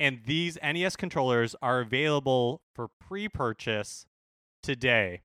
and 0.00 0.22
these 0.26 0.58
NES 0.60 0.96
controllers 0.96 1.54
are 1.62 1.78
available 1.80 2.62
for 2.74 2.88
pre-purchase 3.00 4.06
today. 4.62 5.20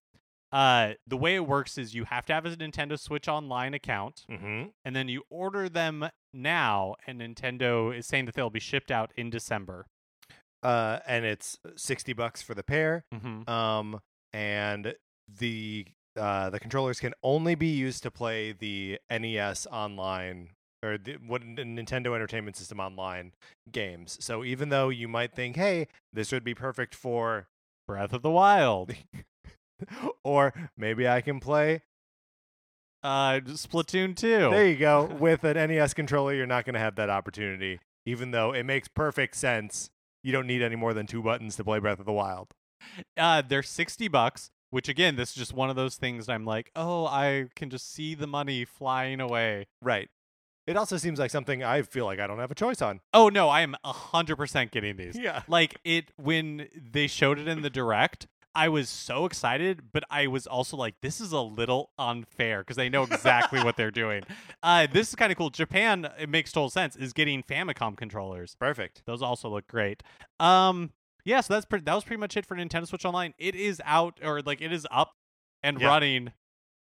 Uh, 0.51 0.93
the 1.07 1.15
way 1.17 1.35
it 1.35 1.47
works 1.47 1.77
is 1.77 1.95
you 1.95 2.03
have 2.05 2.25
to 2.25 2.33
have 2.33 2.45
a 2.45 2.49
Nintendo 2.55 2.99
Switch 2.99 3.27
Online 3.27 3.73
account, 3.73 4.25
Mm-hmm. 4.29 4.69
and 4.83 4.95
then 4.95 5.07
you 5.07 5.23
order 5.29 5.69
them 5.69 6.09
now, 6.33 6.95
and 7.07 7.21
Nintendo 7.21 7.95
is 7.97 8.05
saying 8.05 8.25
that 8.25 8.35
they'll 8.35 8.49
be 8.49 8.59
shipped 8.59 8.91
out 8.91 9.11
in 9.15 9.29
December. 9.29 9.85
Uh, 10.63 10.99
and 11.07 11.25
it's 11.25 11.57
sixty 11.75 12.13
bucks 12.13 12.41
for 12.41 12.53
the 12.53 12.63
pair. 12.63 13.03
Mm-hmm. 13.13 13.49
Um, 13.49 13.99
and 14.33 14.93
the 15.39 15.85
uh, 16.19 16.49
the 16.49 16.59
controllers 16.59 16.99
can 16.99 17.13
only 17.23 17.55
be 17.55 17.67
used 17.67 18.03
to 18.03 18.11
play 18.11 18.51
the 18.51 18.99
NES 19.09 19.65
online 19.71 20.49
or 20.83 20.97
the, 20.97 21.13
what 21.25 21.41
Nintendo 21.43 22.13
Entertainment 22.13 22.57
System 22.57 22.79
online 22.79 23.31
games. 23.71 24.17
So 24.19 24.43
even 24.43 24.69
though 24.69 24.89
you 24.89 25.07
might 25.07 25.33
think, 25.33 25.55
hey, 25.55 25.87
this 26.11 26.31
would 26.31 26.43
be 26.43 26.53
perfect 26.53 26.93
for, 26.95 27.47
Breath 27.87 28.13
of 28.13 28.21
the 28.23 28.29
Wild, 28.31 28.93
or 30.23 30.53
maybe 30.77 31.07
I 31.07 31.21
can 31.21 31.39
play. 31.39 31.81
uh, 33.03 33.39
Splatoon 33.45 34.15
2. 34.15 34.27
There 34.51 34.67
you 34.67 34.75
go. 34.77 35.05
With 35.19 35.43
an 35.43 35.55
NES 35.57 35.93
controller, 35.93 36.33
you're 36.33 36.45
not 36.45 36.65
going 36.65 36.73
to 36.75 36.79
have 36.79 36.95
that 36.95 37.09
opportunity. 37.09 37.79
Even 38.05 38.31
though 38.31 38.51
it 38.53 38.63
makes 38.63 38.87
perfect 38.87 39.35
sense, 39.35 39.89
you 40.23 40.31
don't 40.31 40.47
need 40.47 40.61
any 40.61 40.75
more 40.75 40.93
than 40.93 41.07
two 41.07 41.21
buttons 41.21 41.55
to 41.57 41.63
play 41.63 41.79
Breath 41.79 41.99
of 41.99 42.05
the 42.05 42.11
Wild. 42.11 42.53
Uh, 43.17 43.41
they're 43.47 43.61
60 43.63 44.07
bucks, 44.07 44.49
which 44.71 44.89
again, 44.89 45.15
this 45.15 45.29
is 45.29 45.35
just 45.35 45.53
one 45.53 45.69
of 45.69 45.75
those 45.75 45.95
things 45.97 46.27
I'm 46.29 46.45
like, 46.45 46.71
oh, 46.75 47.05
I 47.05 47.47
can 47.55 47.69
just 47.69 47.93
see 47.93 48.15
the 48.15 48.27
money 48.27 48.65
flying 48.65 49.19
away. 49.19 49.67
Right. 49.81 50.09
It 50.67 50.77
also 50.77 50.97
seems 50.97 51.17
like 51.19 51.31
something 51.31 51.63
I 51.63 51.81
feel 51.81 52.05
like 52.05 52.19
I 52.19 52.27
don't 52.27 52.39
have 52.39 52.51
a 52.51 52.55
choice 52.55 52.81
on. 52.81 53.01
Oh, 53.13 53.29
no, 53.29 53.49
I 53.49 53.61
am 53.61 53.75
100% 53.85 54.71
getting 54.71 54.95
these. 54.95 55.17
Yeah. 55.19 55.41
Like, 55.47 55.79
it, 55.83 56.11
when 56.17 56.67
they 56.75 57.07
showed 57.07 57.39
it 57.39 57.47
in 57.47 57.61
the 57.61 57.69
direct, 57.69 58.27
I 58.53 58.67
was 58.69 58.89
so 58.89 59.25
excited, 59.25 59.91
but 59.93 60.03
I 60.09 60.27
was 60.27 60.45
also 60.45 60.75
like, 60.75 60.95
this 61.01 61.21
is 61.21 61.31
a 61.31 61.39
little 61.41 61.91
unfair 61.97 62.59
because 62.59 62.75
they 62.77 62.89
know 62.89 63.03
exactly 63.03 63.63
what 63.63 63.77
they're 63.77 63.91
doing. 63.91 64.23
Uh, 64.63 64.85
this 64.91 65.09
is 65.09 65.15
kind 65.15 65.31
of 65.31 65.37
cool. 65.39 65.49
Japan, 65.49 66.07
it 66.19 66.29
makes 66.29 66.51
total 66.51 66.69
sense, 66.69 66.95
is 66.95 67.13
getting 67.13 67.41
Famicom 67.41 67.97
controllers. 67.97 68.55
Perfect. 68.59 69.01
Those 69.07 69.23
also 69.23 69.49
look 69.49 69.67
great. 69.67 70.03
Um, 70.39 70.91
yeah, 71.25 71.41
so 71.41 71.55
that's 71.55 71.65
pretty. 71.65 71.83
That 71.85 71.95
was 71.95 72.03
pretty 72.03 72.19
much 72.19 72.37
it 72.37 72.45
for 72.45 72.55
Nintendo 72.55 72.85
Switch 72.87 73.03
Online. 73.03 73.33
It 73.39 73.55
is 73.55 73.81
out 73.85 74.19
or 74.23 74.41
like 74.43 74.61
it 74.61 74.71
is 74.71 74.85
up 74.91 75.13
and 75.63 75.79
Yeah. 75.81 75.87
running 75.87 76.33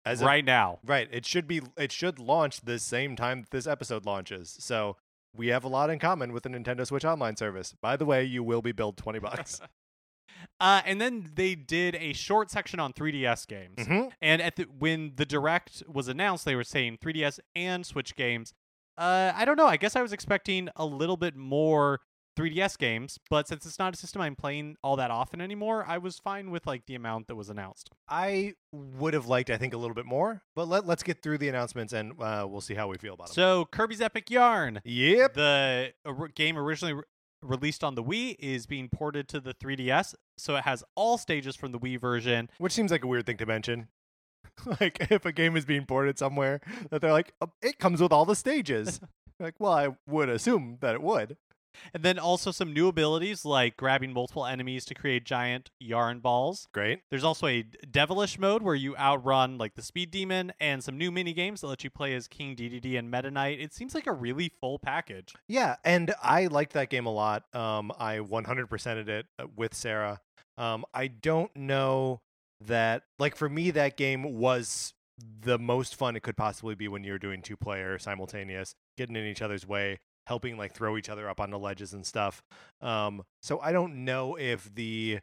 As 0.04 0.24
right 0.24 0.44
now. 0.44 0.80
Right. 0.84 1.08
It 1.12 1.28
should 1.28 1.48
be. 1.48 1.62
It 1.78 1.92
should 1.92 2.18
launch 2.18 2.62
the 2.62 2.80
same 2.80 3.16
time 3.16 3.42
that 3.42 3.52
this 3.52 3.68
episode 3.68 4.04
launches. 4.06 4.56
So 4.60 4.98
we 5.36 5.48
have 5.50 5.64
a 5.64 5.68
lot 5.70 5.92
in 5.92 6.00
common 6.00 6.34
with 6.34 6.42
the 6.44 6.50
Nintendo 6.50 6.88
Switch 6.88 7.06
Online 7.06 7.36
service. 7.36 7.76
By 7.80 7.98
the 7.98 8.06
way, 8.06 8.24
you 8.24 8.42
will 8.44 8.64
be 8.64 8.72
billed 8.72 8.98
twenty 8.98 9.20
bucks. 9.20 9.62
Uh, 10.60 10.82
and 10.86 11.00
then 11.00 11.32
they 11.36 11.56
did 11.56 11.96
a 11.96 12.14
short 12.14 12.52
section 12.52 12.80
on 12.80 12.94
3DS 12.94 13.48
games. 13.48 13.78
mm-hmm. 13.78 14.10
And 14.22 14.42
at 14.42 14.58
the, 14.58 14.64
when 14.64 15.14
the 15.16 15.26
direct 15.26 15.84
was 15.88 16.08
announced, 16.08 16.46
they 16.46 16.56
were 16.56 16.64
saying 16.64 16.98
3DS 17.04 17.40
and 17.56 17.86
Switch 17.86 18.16
games. 18.16 18.54
Uh, 18.98 19.32
I 19.34 19.46
don't 19.46 19.56
know. 19.56 19.68
I 19.68 19.78
guess 19.78 19.96
I 19.96 20.02
was 20.02 20.12
expecting 20.12 20.68
a 20.76 20.86
little 20.86 21.16
bit 21.16 21.36
more 21.36 22.02
3DS 22.38 22.78
games, 22.78 23.20
but 23.30 23.48
since 23.48 23.66
it's 23.66 23.80
not 23.80 23.94
a 23.94 23.98
system 23.98 24.22
I'm 24.22 24.36
playing 24.36 24.78
all 24.84 24.96
that 24.96 25.12
often 25.12 25.42
anymore, 25.42 25.86
I 25.88 25.98
was 25.98 26.20
fine 26.20 26.52
with 26.52 26.66
like 26.66 26.86
the 26.86 26.96
amount 26.96 27.28
that 27.28 27.36
was 27.36 27.50
announced. 27.50 27.90
I 28.08 28.54
would 28.72 29.14
have 29.14 29.28
liked, 29.28 29.50
I 29.50 29.58
think, 29.58 29.74
a 29.74 29.78
little 29.78 29.96
bit 29.96 30.06
more. 30.06 30.42
But 30.56 30.68
let 30.68 30.86
let's 30.86 31.04
get 31.04 31.22
through 31.22 31.40
the 31.40 31.50
announcements 31.50 31.92
and 31.94 32.14
uh, 32.22 32.46
we'll 32.50 32.62
see 32.62 32.76
how 32.76 32.88
we 32.88 32.98
feel 32.98 33.14
about 33.14 33.28
them. 33.28 33.34
So 33.34 33.66
Kirby's 33.72 34.02
Epic 34.02 34.30
Yarn, 34.30 34.82
yep. 34.86 35.34
the 35.34 35.94
or- 36.06 36.30
game 36.30 36.58
originally 36.58 37.02
released 37.42 37.84
on 37.84 37.96
the 37.96 38.04
Wii, 38.04 38.36
is 38.40 38.66
being 38.66 38.90
ported 38.90 39.28
to 39.30 39.40
the 39.40 39.54
3DS. 39.54 40.16
So 40.38 40.56
it 40.56 40.64
has 40.64 40.84
all 40.96 41.18
stages 41.18 41.56
from 41.56 41.72
the 41.72 41.80
Wii 41.80 42.00
version. 42.00 42.50
Which 42.58 42.74
seems 42.74 42.92
like 42.92 43.04
a 43.04 43.08
weird 43.08 43.26
thing 43.26 43.38
to 43.38 43.46
mention. 43.46 43.88
like 44.80 45.12
if 45.12 45.26
a 45.26 45.32
game 45.32 45.56
is 45.56 45.66
being 45.66 45.86
ported 45.86 46.18
somewhere, 46.18 46.62
that 46.90 47.02
they're 47.02 47.12
like, 47.12 47.34
"Oh, 47.42 47.52
it 47.62 47.80
comes 47.80 48.02
with 48.02 48.12
all 48.12 48.26
the 48.26 48.36
stages. 48.36 49.00
Like, 49.42 49.56
well, 49.58 49.72
I 49.72 49.88
would 50.06 50.28
assume 50.28 50.80
that 50.82 50.96
it 50.96 51.02
would. 51.02 51.38
And 51.94 52.04
then 52.04 52.20
also 52.20 52.52
some 52.52 52.74
new 52.74 52.88
abilities 52.88 53.46
like 53.46 53.78
grabbing 53.78 54.14
multiple 54.14 54.46
enemies 54.46 54.86
to 54.86 54.94
create 54.94 55.26
giant 55.26 55.70
yarn 55.80 56.20
balls. 56.20 56.68
Great. 56.74 57.02
There's 57.10 57.24
also 57.24 57.48
a 57.48 57.64
devilish 57.90 58.38
mode 58.40 58.62
where 58.62 58.76
you 58.76 58.96
outrun 58.98 59.58
like 59.58 59.76
the 59.76 59.82
speed 59.82 60.12
demon 60.12 60.52
and 60.60 60.84
some 60.84 60.98
new 60.98 61.12
mini 61.12 61.34
games 61.34 61.62
that 61.62 61.68
let 61.68 61.84
you 61.84 61.90
play 61.90 62.14
as 62.16 62.28
King 62.28 62.56
Dedede 62.56 62.98
and 62.98 63.10
Meta 63.10 63.32
Knight. 63.32 63.60
It 63.60 63.74
seems 63.74 63.96
like 63.96 64.08
a 64.08 64.14
really 64.14 64.52
full 64.60 64.80
package. 64.80 65.34
Yeah, 65.48 65.78
and 65.84 66.14
I 66.22 66.48
liked 66.48 66.74
that 66.74 66.90
game 66.90 67.06
a 67.06 67.14
lot. 67.14 67.44
Um, 67.56 67.92
I 68.00 68.18
100%ed 68.18 69.10
it 69.10 69.26
uh, 69.38 69.46
with 69.56 69.74
Sarah. 69.74 70.22
Um, 70.58 70.86
I 70.94 71.08
don't 71.08 71.56
know 71.56 72.22
that, 72.62 73.04
like, 73.18 73.36
for 73.36 73.48
me, 73.48 73.72
that 73.72 73.96
game 73.96 74.38
was 74.38 74.94
the 75.42 75.58
most 75.58 75.96
fun 75.96 76.16
it 76.16 76.24
could 76.24 76.38
possibly 76.38 76.76
be 76.76 76.88
when 76.88 77.04
you're 77.04 77.20
doing 77.20 77.42
two 77.42 77.58
player 77.58 77.98
simultaneous, 77.98 78.76
getting 78.98 79.16
in 79.16 79.26
each 79.26 79.42
other's 79.42 79.68
way, 79.68 80.00
helping 80.30 80.58
like 80.58 80.74
throw 80.74 80.96
each 80.96 81.10
other 81.10 81.28
up 81.30 81.42
onto 81.42 81.58
ledges 81.58 81.92
and 81.94 82.06
stuff. 82.06 82.42
Um, 82.82 83.24
so 83.42 83.60
I 83.60 83.74
don't 83.74 84.06
know 84.06 84.36
if 84.38 84.74
the 84.74 85.20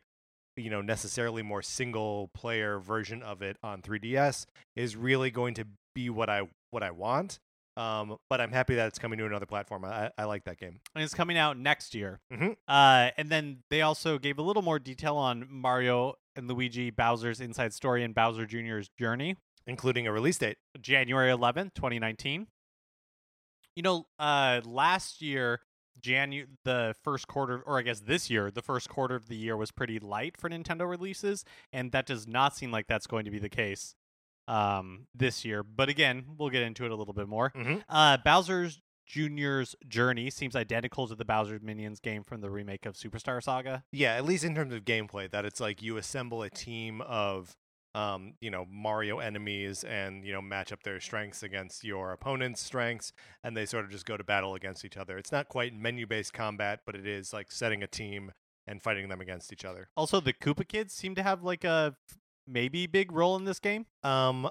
you 0.59 0.71
know 0.71 0.83
necessarily 0.83 1.43
more 1.43 1.63
single 1.63 2.29
player 2.35 2.79
version 2.79 3.23
of 3.23 3.41
it 3.41 3.57
on 3.63 3.81
3DS 3.83 4.45
is 4.75 4.97
really 4.97 5.31
going 5.31 5.55
to 5.55 5.65
be 5.95 6.11
what 6.11 6.29
I 6.29 6.43
what 6.71 6.83
I 6.83 6.91
want. 6.91 7.39
Um, 7.79 8.17
but 8.31 8.41
I'm 8.41 8.53
happy 8.53 8.75
that 8.77 8.89
it's 8.89 8.99
coming 8.99 9.19
to 9.19 9.27
another 9.27 9.45
platform. 9.45 9.85
I, 9.85 10.11
I 10.17 10.25
like 10.25 10.45
that 10.45 10.57
game. 10.57 10.81
And 10.95 11.05
it's 11.05 11.13
coming 11.13 11.37
out 11.37 11.59
next 11.59 11.95
year. 11.95 12.21
Mhm. 12.33 12.57
Uh, 12.67 13.11
and 13.19 13.29
then 13.29 13.59
they 13.69 13.83
also 13.83 14.19
gave 14.19 14.39
a 14.39 14.43
little 14.43 14.63
more 14.63 14.79
detail 14.79 15.17
on 15.17 15.47
Mario 15.51 16.15
and 16.35 16.49
Luigi 16.49 16.91
Bowser's 16.91 17.39
Inside 17.39 17.75
Story 17.75 18.03
and 18.03 18.15
Bowser 18.15 18.47
Jr.'s 18.47 18.89
journey. 18.99 19.37
including 19.69 20.07
a 20.07 20.13
release 20.13 20.39
date. 20.39 20.57
January 20.81 21.29
11th, 21.31 21.75
2019. 21.75 22.47
You 23.77 23.83
know, 23.83 24.07
uh 24.19 24.63
last 24.65 25.21
year 25.23 25.61
Janu 26.01 26.47
the 26.65 26.95
first 27.05 27.29
quarter 27.29 27.63
or 27.65 27.79
I 27.79 27.83
guess 27.83 28.01
this 28.01 28.29
year, 28.31 28.51
the 28.51 28.63
first 28.63 28.89
quarter 28.89 29.15
of 29.15 29.29
the 29.29 29.37
year 29.37 29.57
was 29.57 29.71
pretty 29.71 29.99
light 29.99 30.37
for 30.39 30.49
Nintendo 30.51 30.89
releases 30.89 31.45
and 31.73 31.93
that 31.93 32.07
does 32.07 32.27
not 32.27 32.57
seem 32.57 32.73
like 32.73 32.87
that's 32.89 33.07
going 33.07 33.27
to 33.27 33.31
be 33.31 33.39
the 33.39 33.49
case 33.51 33.95
um 34.49 35.07
this 35.15 35.45
year. 35.45 35.63
But 35.63 35.89
again, 35.91 36.25
we'll 36.39 36.51
get 36.51 36.63
into 36.63 36.85
it 36.87 36.91
a 36.91 36.97
little 36.97 37.15
bit 37.15 37.29
more. 37.29 37.51
Mhm. 37.51 37.83
Uh 37.89 38.17
Bowser's 38.25 38.81
Jr.'s 39.07 39.77
journey 39.87 40.31
seems 40.31 40.57
identical 40.57 41.07
to 41.07 41.15
the 41.15 41.25
Bowser's 41.25 41.63
Minions 41.63 42.01
game 42.01 42.25
from 42.25 42.41
the 42.41 42.51
remake 42.51 42.87
of 42.87 42.95
Superstar 42.97 43.41
Saga. 43.43 43.85
Yeah, 43.93 44.15
at 44.15 44.25
least 44.25 44.43
in 44.43 44.55
terms 44.55 44.73
of 44.75 44.85
gameplay, 44.85 45.31
that 45.31 45.45
it's 45.45 45.61
like 45.61 45.81
you 45.81 45.97
assemble 45.97 46.43
a 46.43 46.51
team 46.51 47.01
of, 47.03 47.57
um, 47.97 48.35
you 48.43 48.51
know, 48.51 48.67
Mario 48.71 49.21
enemies, 49.21 49.83
and 49.83 50.23
you 50.23 50.33
know 50.33 50.43
match 50.43 50.71
up 50.71 50.83
their 50.83 51.01
strengths 51.01 51.43
against 51.43 51.83
your 51.83 52.13
opponent's 52.13 52.61
strengths, 52.61 53.13
and 53.43 53.57
they 53.57 53.65
sort 53.65 53.87
of 53.87 53.91
just 53.91 54.05
go 54.05 54.19
to 54.19 54.23
battle 54.23 54.55
against 54.55 54.85
each 54.85 54.99
other. 54.99 55.17
It's 55.17 55.33
not 55.33 55.49
quite 55.49 55.75
menu-based 55.75 56.35
combat, 56.35 56.81
but 56.85 56.95
it 56.95 57.07
is 57.07 57.33
like 57.33 57.51
setting 57.51 57.83
a 57.83 57.87
team 57.87 58.33
and 58.67 58.83
fighting 58.83 59.09
them 59.09 59.23
against 59.23 59.51
each 59.51 59.65
other. 59.65 59.89
Also, 59.97 60.21
the 60.21 60.35
Koopa 60.35 60.69
Kids 60.69 60.93
seem 60.93 61.15
to 61.15 61.23
have 61.23 61.43
like 61.43 61.65
a 61.65 61.97
maybe 62.47 62.87
big 62.87 63.11
role 63.13 63.35
in 63.35 63.45
this 63.45 63.59
game. 63.59 63.87
Um, 64.03 64.51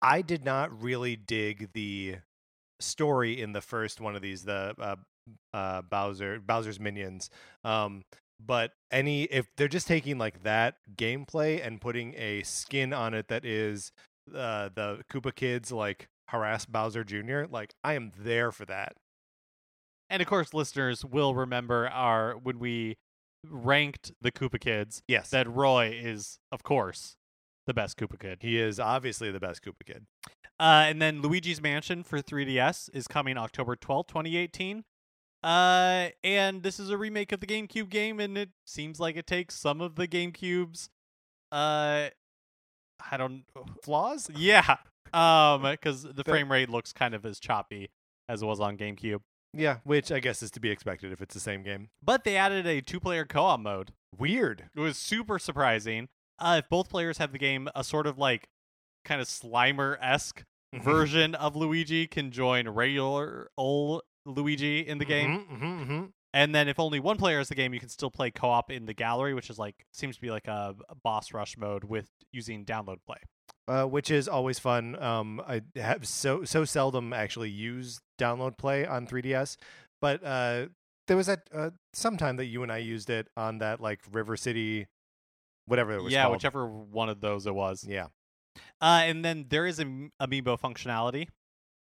I 0.00 0.22
did 0.22 0.44
not 0.44 0.80
really 0.80 1.16
dig 1.16 1.72
the 1.72 2.18
story 2.78 3.40
in 3.40 3.54
the 3.54 3.60
first 3.60 4.00
one 4.00 4.14
of 4.14 4.22
these, 4.22 4.44
the 4.44 4.76
uh, 4.78 4.96
uh, 5.52 5.82
Bowser 5.82 6.38
Bowser's 6.38 6.78
minions. 6.78 7.28
Um, 7.64 8.04
but 8.44 8.72
any 8.90 9.24
if 9.24 9.46
they're 9.56 9.68
just 9.68 9.88
taking 9.88 10.18
like 10.18 10.42
that 10.42 10.76
gameplay 10.96 11.64
and 11.64 11.80
putting 11.80 12.14
a 12.16 12.42
skin 12.42 12.92
on 12.92 13.14
it 13.14 13.28
that 13.28 13.44
is 13.44 13.92
uh, 14.34 14.68
the 14.74 15.00
Koopa 15.10 15.34
kids 15.34 15.72
like 15.72 16.08
harass 16.28 16.64
Bowser 16.64 17.04
Jr. 17.04 17.44
Like 17.50 17.74
I 17.82 17.94
am 17.94 18.12
there 18.18 18.52
for 18.52 18.64
that. 18.66 18.94
And 20.10 20.22
of 20.22 20.28
course, 20.28 20.54
listeners 20.54 21.04
will 21.04 21.34
remember 21.34 21.88
our 21.88 22.34
when 22.34 22.58
we 22.58 22.96
ranked 23.46 24.12
the 24.20 24.32
Koopa 24.32 24.60
Kids 24.60 25.02
Yes, 25.06 25.30
that 25.30 25.48
Roy 25.48 25.90
is, 25.94 26.38
of 26.50 26.62
course, 26.62 27.16
the 27.66 27.74
best 27.74 27.96
Koopa 27.98 28.18
Kid. 28.18 28.38
he 28.40 28.58
is 28.58 28.80
obviously 28.80 29.30
the 29.30 29.40
best 29.40 29.62
Koopa 29.62 29.84
kid. 29.86 30.06
Uh, 30.60 30.86
and 30.88 31.00
then 31.00 31.22
Luigi's 31.22 31.60
Mansion 31.60 32.02
for 32.02 32.20
3DS 32.20 32.90
is 32.92 33.06
coming 33.06 33.36
October 33.36 33.76
12th, 33.76 34.08
2018. 34.08 34.84
Uh, 35.42 36.08
and 36.24 36.62
this 36.62 36.80
is 36.80 36.90
a 36.90 36.98
remake 36.98 37.32
of 37.32 37.40
the 37.40 37.46
GameCube 37.46 37.88
game, 37.90 38.18
and 38.20 38.36
it 38.36 38.50
seems 38.66 38.98
like 38.98 39.16
it 39.16 39.26
takes 39.26 39.54
some 39.54 39.80
of 39.80 39.94
the 39.94 40.08
GameCube's, 40.08 40.90
uh, 41.52 42.08
I 43.10 43.16
don't, 43.16 43.44
Flaws? 43.82 44.28
yeah, 44.34 44.76
um, 45.12 45.62
because 45.70 46.02
the 46.02 46.24
frame 46.24 46.50
rate 46.50 46.68
looks 46.68 46.92
kind 46.92 47.14
of 47.14 47.24
as 47.24 47.38
choppy 47.38 47.90
as 48.28 48.42
it 48.42 48.46
was 48.46 48.60
on 48.60 48.76
GameCube. 48.76 49.20
Yeah, 49.54 49.78
which 49.84 50.12
I 50.12 50.20
guess 50.20 50.42
is 50.42 50.50
to 50.52 50.60
be 50.60 50.70
expected 50.70 51.12
if 51.12 51.22
it's 51.22 51.34
the 51.34 51.40
same 51.40 51.62
game. 51.62 51.88
But 52.02 52.24
they 52.24 52.36
added 52.36 52.66
a 52.66 52.82
two-player 52.82 53.24
co-op 53.24 53.60
mode. 53.60 53.92
Weird. 54.16 54.68
It 54.74 54.80
was 54.80 54.98
super 54.98 55.38
surprising. 55.38 56.08
Uh, 56.38 56.60
if 56.62 56.68
both 56.68 56.88
players 56.90 57.18
have 57.18 57.32
the 57.32 57.38
game, 57.38 57.68
a 57.74 57.82
sort 57.82 58.06
of 58.06 58.18
like 58.18 58.48
kind 59.04 59.20
of 59.20 59.26
Slimer 59.26 59.96
esque 60.02 60.42
version 60.74 61.34
of 61.34 61.56
Luigi 61.56 62.06
can 62.06 62.30
join 62.30 62.68
regular 62.68 63.50
old 63.56 64.02
Luigi 64.28 64.80
in 64.86 64.98
the 64.98 65.04
game. 65.04 65.46
Mhm, 65.50 65.60
mhm, 65.60 65.86
mhm. 65.86 66.12
And 66.34 66.54
then 66.54 66.68
if 66.68 66.78
only 66.78 67.00
one 67.00 67.16
player 67.16 67.40
is 67.40 67.48
the 67.48 67.54
game, 67.54 67.72
you 67.72 67.80
can 67.80 67.88
still 67.88 68.10
play 68.10 68.30
co 68.30 68.48
op 68.50 68.70
in 68.70 68.84
the 68.86 68.94
gallery, 68.94 69.32
which 69.34 69.48
is 69.50 69.58
like 69.58 69.86
seems 69.92 70.16
to 70.16 70.20
be 70.20 70.30
like 70.30 70.46
a, 70.46 70.74
a 70.88 70.94
boss 70.94 71.32
rush 71.32 71.56
mode 71.56 71.84
with 71.84 72.10
using 72.32 72.64
download 72.64 72.98
play. 73.06 73.16
uh, 73.66 73.84
which 73.84 74.10
is 74.10 74.28
always 74.28 74.58
fun. 74.58 75.00
Um, 75.02 75.40
I 75.46 75.62
have 75.76 76.06
so 76.06 76.44
so 76.44 76.64
seldom 76.64 77.12
actually 77.12 77.50
use 77.50 78.00
download 78.18 78.58
play 78.58 78.86
on 78.86 79.06
3ds, 79.06 79.56
but 80.00 80.22
uh, 80.22 80.66
there 81.06 81.16
was 81.16 81.26
that 81.26 81.48
uh, 81.52 81.70
sometime 81.94 82.36
that 82.36 82.46
you 82.46 82.62
and 82.62 82.70
I 82.70 82.78
used 82.78 83.08
it 83.10 83.28
on 83.36 83.58
that 83.58 83.80
like 83.80 84.00
River 84.12 84.36
City, 84.36 84.86
whatever 85.66 85.92
it 85.92 86.02
was 86.02 86.12
yeah, 86.12 86.22
called. 86.24 86.34
whichever 86.36 86.66
one 86.68 87.08
of 87.08 87.20
those 87.22 87.46
it 87.46 87.54
was. 87.54 87.84
Yeah, 87.88 88.08
Uh, 88.82 89.02
and 89.04 89.24
then 89.24 89.46
there 89.48 89.66
is 89.66 89.78
an 89.78 90.12
amiibo 90.20 90.60
functionality. 90.60 91.28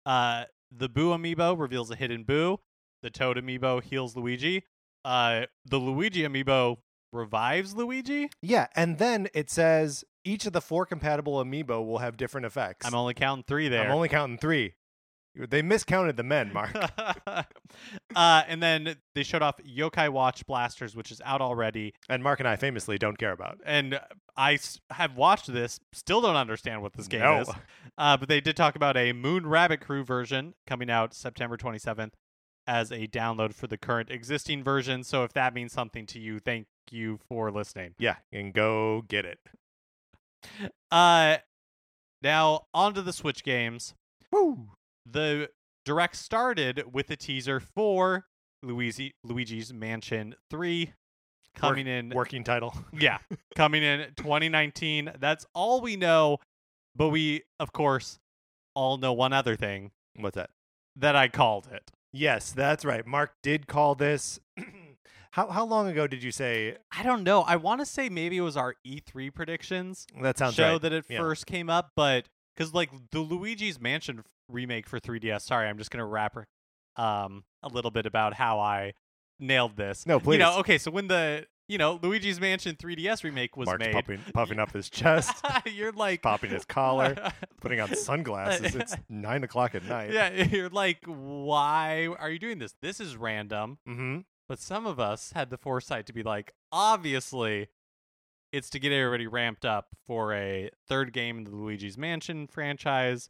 Uh, 0.05 0.45
the 0.77 0.89
Boo 0.89 1.11
amiibo 1.11 1.57
reveals 1.59 1.89
a 1.91 1.95
hidden 1.95 2.23
Boo. 2.23 2.59
The 3.01 3.09
Toad 3.09 3.37
amiibo 3.37 3.83
heals 3.83 4.15
Luigi. 4.15 4.63
Uh, 5.03 5.45
the 5.65 5.77
Luigi 5.77 6.23
amiibo 6.23 6.77
revives 7.13 7.75
Luigi. 7.75 8.29
yeah, 8.41 8.67
and 8.75 8.97
then 8.97 9.27
it 9.33 9.49
says 9.49 10.03
each 10.23 10.45
of 10.45 10.53
the 10.53 10.61
four 10.61 10.85
compatible 10.85 11.43
amiibo 11.43 11.85
will 11.85 11.99
have 11.99 12.17
different 12.17 12.45
effects. 12.45 12.85
I'm 12.85 12.95
only 12.95 13.13
counting 13.13 13.43
three 13.47 13.69
there. 13.69 13.85
I'm 13.85 13.91
only 13.91 14.09
counting 14.09 14.37
three. 14.37 14.73
They 15.37 15.61
miscounted 15.61 16.15
the 16.17 16.23
men, 16.23 16.53
Mark. 16.53 16.71
uh, 17.27 17.43
and 18.15 18.61
then 18.63 18.95
they 19.13 19.23
showed 19.23 19.41
off 19.41 19.57
Yokai 19.57 20.09
Watch 20.09 20.45
Blasters, 20.45 20.95
which 20.95 21.11
is 21.11 21.21
out 21.25 21.41
already. 21.41 21.93
and 22.09 22.23
Mark 22.23 22.39
and 22.39 22.47
I 22.47 22.55
famously 22.55 22.97
don't 22.97 23.17
care 23.17 23.31
about. 23.31 23.59
And 23.65 23.99
I 24.37 24.53
s- 24.55 24.79
have 24.91 25.15
watched 25.17 25.51
this, 25.51 25.79
still 25.93 26.21
don't 26.21 26.35
understand 26.35 26.81
what 26.81 26.93
this 26.93 27.07
game 27.07 27.21
No. 27.21 27.41
is. 27.41 27.49
Uh, 27.97 28.17
but 28.17 28.29
they 28.29 28.39
did 28.41 28.55
talk 28.55 28.75
about 28.75 28.95
a 28.97 29.13
Moon 29.13 29.45
Rabbit 29.47 29.81
Crew 29.81 30.03
version 30.03 30.53
coming 30.67 30.89
out 30.89 31.13
September 31.13 31.57
27th 31.57 32.13
as 32.67 32.91
a 32.91 33.07
download 33.07 33.53
for 33.53 33.67
the 33.67 33.77
current 33.77 34.09
existing 34.09 34.63
version. 34.63 35.03
So 35.03 35.23
if 35.23 35.33
that 35.33 35.53
means 35.53 35.71
something 35.73 36.05
to 36.07 36.19
you, 36.19 36.39
thank 36.39 36.67
you 36.91 37.19
for 37.27 37.51
listening. 37.51 37.93
Yeah, 37.99 38.15
and 38.31 38.53
go 38.53 39.03
get 39.07 39.25
it. 39.25 39.39
Uh, 40.91 41.37
now 42.21 42.65
on 42.73 42.93
to 42.93 43.01
the 43.01 43.13
Switch 43.13 43.43
games. 43.43 43.93
Woo! 44.31 44.69
The 45.05 45.49
direct 45.85 46.15
started 46.15 46.83
with 46.93 47.09
a 47.11 47.15
teaser 47.15 47.59
for 47.59 48.25
Luigi 48.63 49.13
Luigi's 49.23 49.73
Mansion 49.73 50.35
3 50.49 50.93
coming 51.53 51.87
in 51.87 52.09
Working 52.09 52.43
title. 52.43 52.73
yeah, 52.91 53.19
coming 53.55 53.83
in 53.83 54.11
2019. 54.17 55.13
That's 55.19 55.45
all 55.53 55.81
we 55.81 55.95
know, 55.95 56.39
but 56.95 57.09
we 57.09 57.43
of 57.59 57.71
course 57.71 58.19
all 58.73 58.97
know 58.97 59.13
one 59.13 59.31
other 59.33 59.55
thing 59.55 59.91
What's 60.17 60.35
that? 60.35 60.49
that 60.97 61.15
I 61.15 61.27
called 61.27 61.67
it. 61.71 61.91
Yes, 62.11 62.51
that's 62.51 62.83
right. 62.85 63.05
Mark 63.05 63.33
did 63.43 63.67
call 63.67 63.95
this. 63.95 64.39
how 65.31 65.47
how 65.49 65.65
long 65.65 65.87
ago 65.87 66.07
did 66.07 66.23
you 66.23 66.31
say 66.31 66.77
I 66.97 67.03
don't 67.03 67.23
know. 67.23 67.41
I 67.41 67.57
want 67.57 67.81
to 67.81 67.85
say 67.85 68.09
maybe 68.09 68.37
it 68.37 68.41
was 68.41 68.57
our 68.57 68.75
E3 68.87 69.33
predictions 69.33 70.07
that 70.21 70.37
sounds 70.37 70.55
show 70.55 70.73
right? 70.73 70.81
that 70.81 70.93
it 70.93 71.05
Yeah. 71.09 71.19
first 71.19 71.45
came 71.45 71.69
up, 71.69 71.91
but 71.95 72.27
because 72.55 72.73
like 72.73 72.89
the 73.11 73.19
Luigi's 73.19 73.79
Mansion 73.79 74.23
remake 74.49 74.87
for 74.87 74.99
3DS. 74.99 75.41
Sorry, 75.41 75.67
I'm 75.67 75.77
just 75.77 75.91
gonna 75.91 76.05
wrap 76.05 76.37
um 76.95 77.43
a 77.63 77.67
little 77.67 77.91
bit 77.91 78.05
about 78.05 78.35
how 78.35 78.59
I 78.59 78.93
nailed 79.39 79.75
this. 79.75 80.05
No, 80.05 80.15
You 80.25 80.37
know, 80.37 80.51
please. 80.51 80.59
okay, 80.59 80.77
so 80.77 80.91
when 80.91 81.07
the 81.07 81.45
you 81.67 81.77
know 81.77 81.99
Luigi's 82.01 82.39
Mansion 82.39 82.75
3DS 82.75 83.23
remake 83.23 83.57
was 83.57 83.65
Mark's 83.65 83.85
made, 83.85 83.93
puffing, 83.93 84.19
puffing 84.33 84.59
up 84.59 84.71
his 84.71 84.89
chest, 84.89 85.43
you're 85.65 85.91
like 85.91 86.21
popping 86.21 86.51
his 86.51 86.63
collar, 86.63 87.15
putting 87.61 87.79
on 87.81 87.93
sunglasses. 87.95 88.75
It's 88.75 88.95
nine 89.09 89.43
o'clock 89.43 89.73
at 89.75 89.83
night. 89.83 90.13
yeah, 90.13 90.29
you're 90.43 90.69
like, 90.69 90.99
why 91.05 92.07
are 92.19 92.29
you 92.29 92.39
doing 92.39 92.59
this? 92.59 92.75
This 92.81 92.99
is 92.99 93.17
random. 93.17 93.79
Mm-hmm. 93.87 94.19
But 94.47 94.59
some 94.59 94.85
of 94.85 94.99
us 94.99 95.31
had 95.33 95.49
the 95.49 95.57
foresight 95.57 96.05
to 96.05 96.13
be 96.13 96.21
like, 96.21 96.53
obviously, 96.71 97.67
it's 98.51 98.69
to 98.71 98.79
get 98.79 98.91
everybody 98.91 99.27
ramped 99.27 99.65
up 99.65 99.87
for 100.07 100.33
a 100.33 100.69
third 100.87 101.13
game 101.13 101.39
in 101.39 101.43
the 101.45 101.51
Luigi's 101.51 101.97
Mansion 101.97 102.47
franchise. 102.47 103.29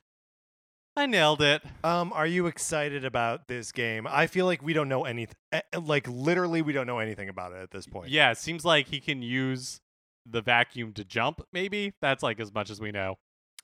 I 0.97 1.07
nailed 1.07 1.41
it. 1.41 1.61
Um, 1.83 2.13
are 2.13 2.27
you 2.27 2.47
excited 2.47 3.03
about 3.03 3.47
this 3.49 3.71
game? 3.73 4.07
I 4.09 4.27
feel 4.27 4.45
like 4.45 4.63
we 4.63 4.71
don't 4.71 4.87
know 4.87 5.03
anything. 5.03 5.35
Like 5.77 6.07
literally, 6.07 6.61
we 6.61 6.71
don't 6.71 6.87
know 6.87 6.99
anything 6.99 7.27
about 7.27 7.51
it 7.51 7.57
at 7.61 7.71
this 7.71 7.85
point. 7.85 8.09
Yeah, 8.11 8.31
it 8.31 8.37
seems 8.37 8.63
like 8.63 8.87
he 8.87 8.99
can 9.01 9.21
use 9.21 9.81
the 10.25 10.41
vacuum 10.41 10.93
to 10.93 11.03
jump. 11.03 11.41
Maybe 11.51 11.93
that's 12.01 12.23
like 12.23 12.39
as 12.39 12.53
much 12.53 12.69
as 12.69 12.79
we 12.79 12.91
know 12.91 13.15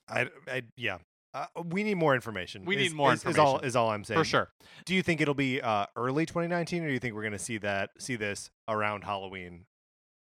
I, 0.08 0.28
I 0.46 0.62
yeah. 0.76 0.98
Uh, 1.34 1.46
we 1.64 1.82
need 1.82 1.94
more 1.94 2.14
information. 2.14 2.66
We 2.66 2.76
is- 2.76 2.90
need 2.90 2.96
more 2.96 3.14
is, 3.14 3.24
Is 3.24 3.38
all 3.38 3.54
information. 3.54 3.66
is 3.68 3.76
all 3.76 3.90
I'm 3.90 4.04
saying 4.04 4.20
for 4.20 4.24
sure. 4.24 4.50
Do 4.84 4.94
you 4.94 5.02
think 5.02 5.22
it'll 5.22 5.32
be 5.32 5.62
uh, 5.62 5.86
early 5.96 6.26
2019, 6.26 6.82
or 6.82 6.88
do 6.88 6.92
you 6.92 6.98
think 6.98 7.14
we're 7.14 7.22
going 7.22 7.32
to 7.32 7.38
see 7.38 7.56
that 7.58 7.90
see 7.98 8.16
this 8.16 8.50
around 8.68 9.04
Halloween? 9.04 9.64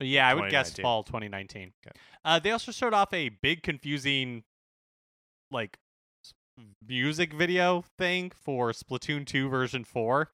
But 0.03 0.09
yeah, 0.09 0.27
I 0.27 0.33
would 0.33 0.51
guess 0.51 0.77
fall 0.77 1.03
2019. 1.03 1.71
Okay. 1.87 1.95
Uh, 2.25 2.37
they 2.39 2.51
also 2.51 2.73
showed 2.73 2.93
off 2.93 3.13
a 3.13 3.29
big 3.29 3.63
confusing, 3.63 4.43
like, 5.49 5.77
music 6.85 7.31
video 7.31 7.85
thing 7.97 8.29
for 8.35 8.73
Splatoon 8.73 9.25
2 9.25 9.47
version 9.47 9.85
4. 9.85 10.29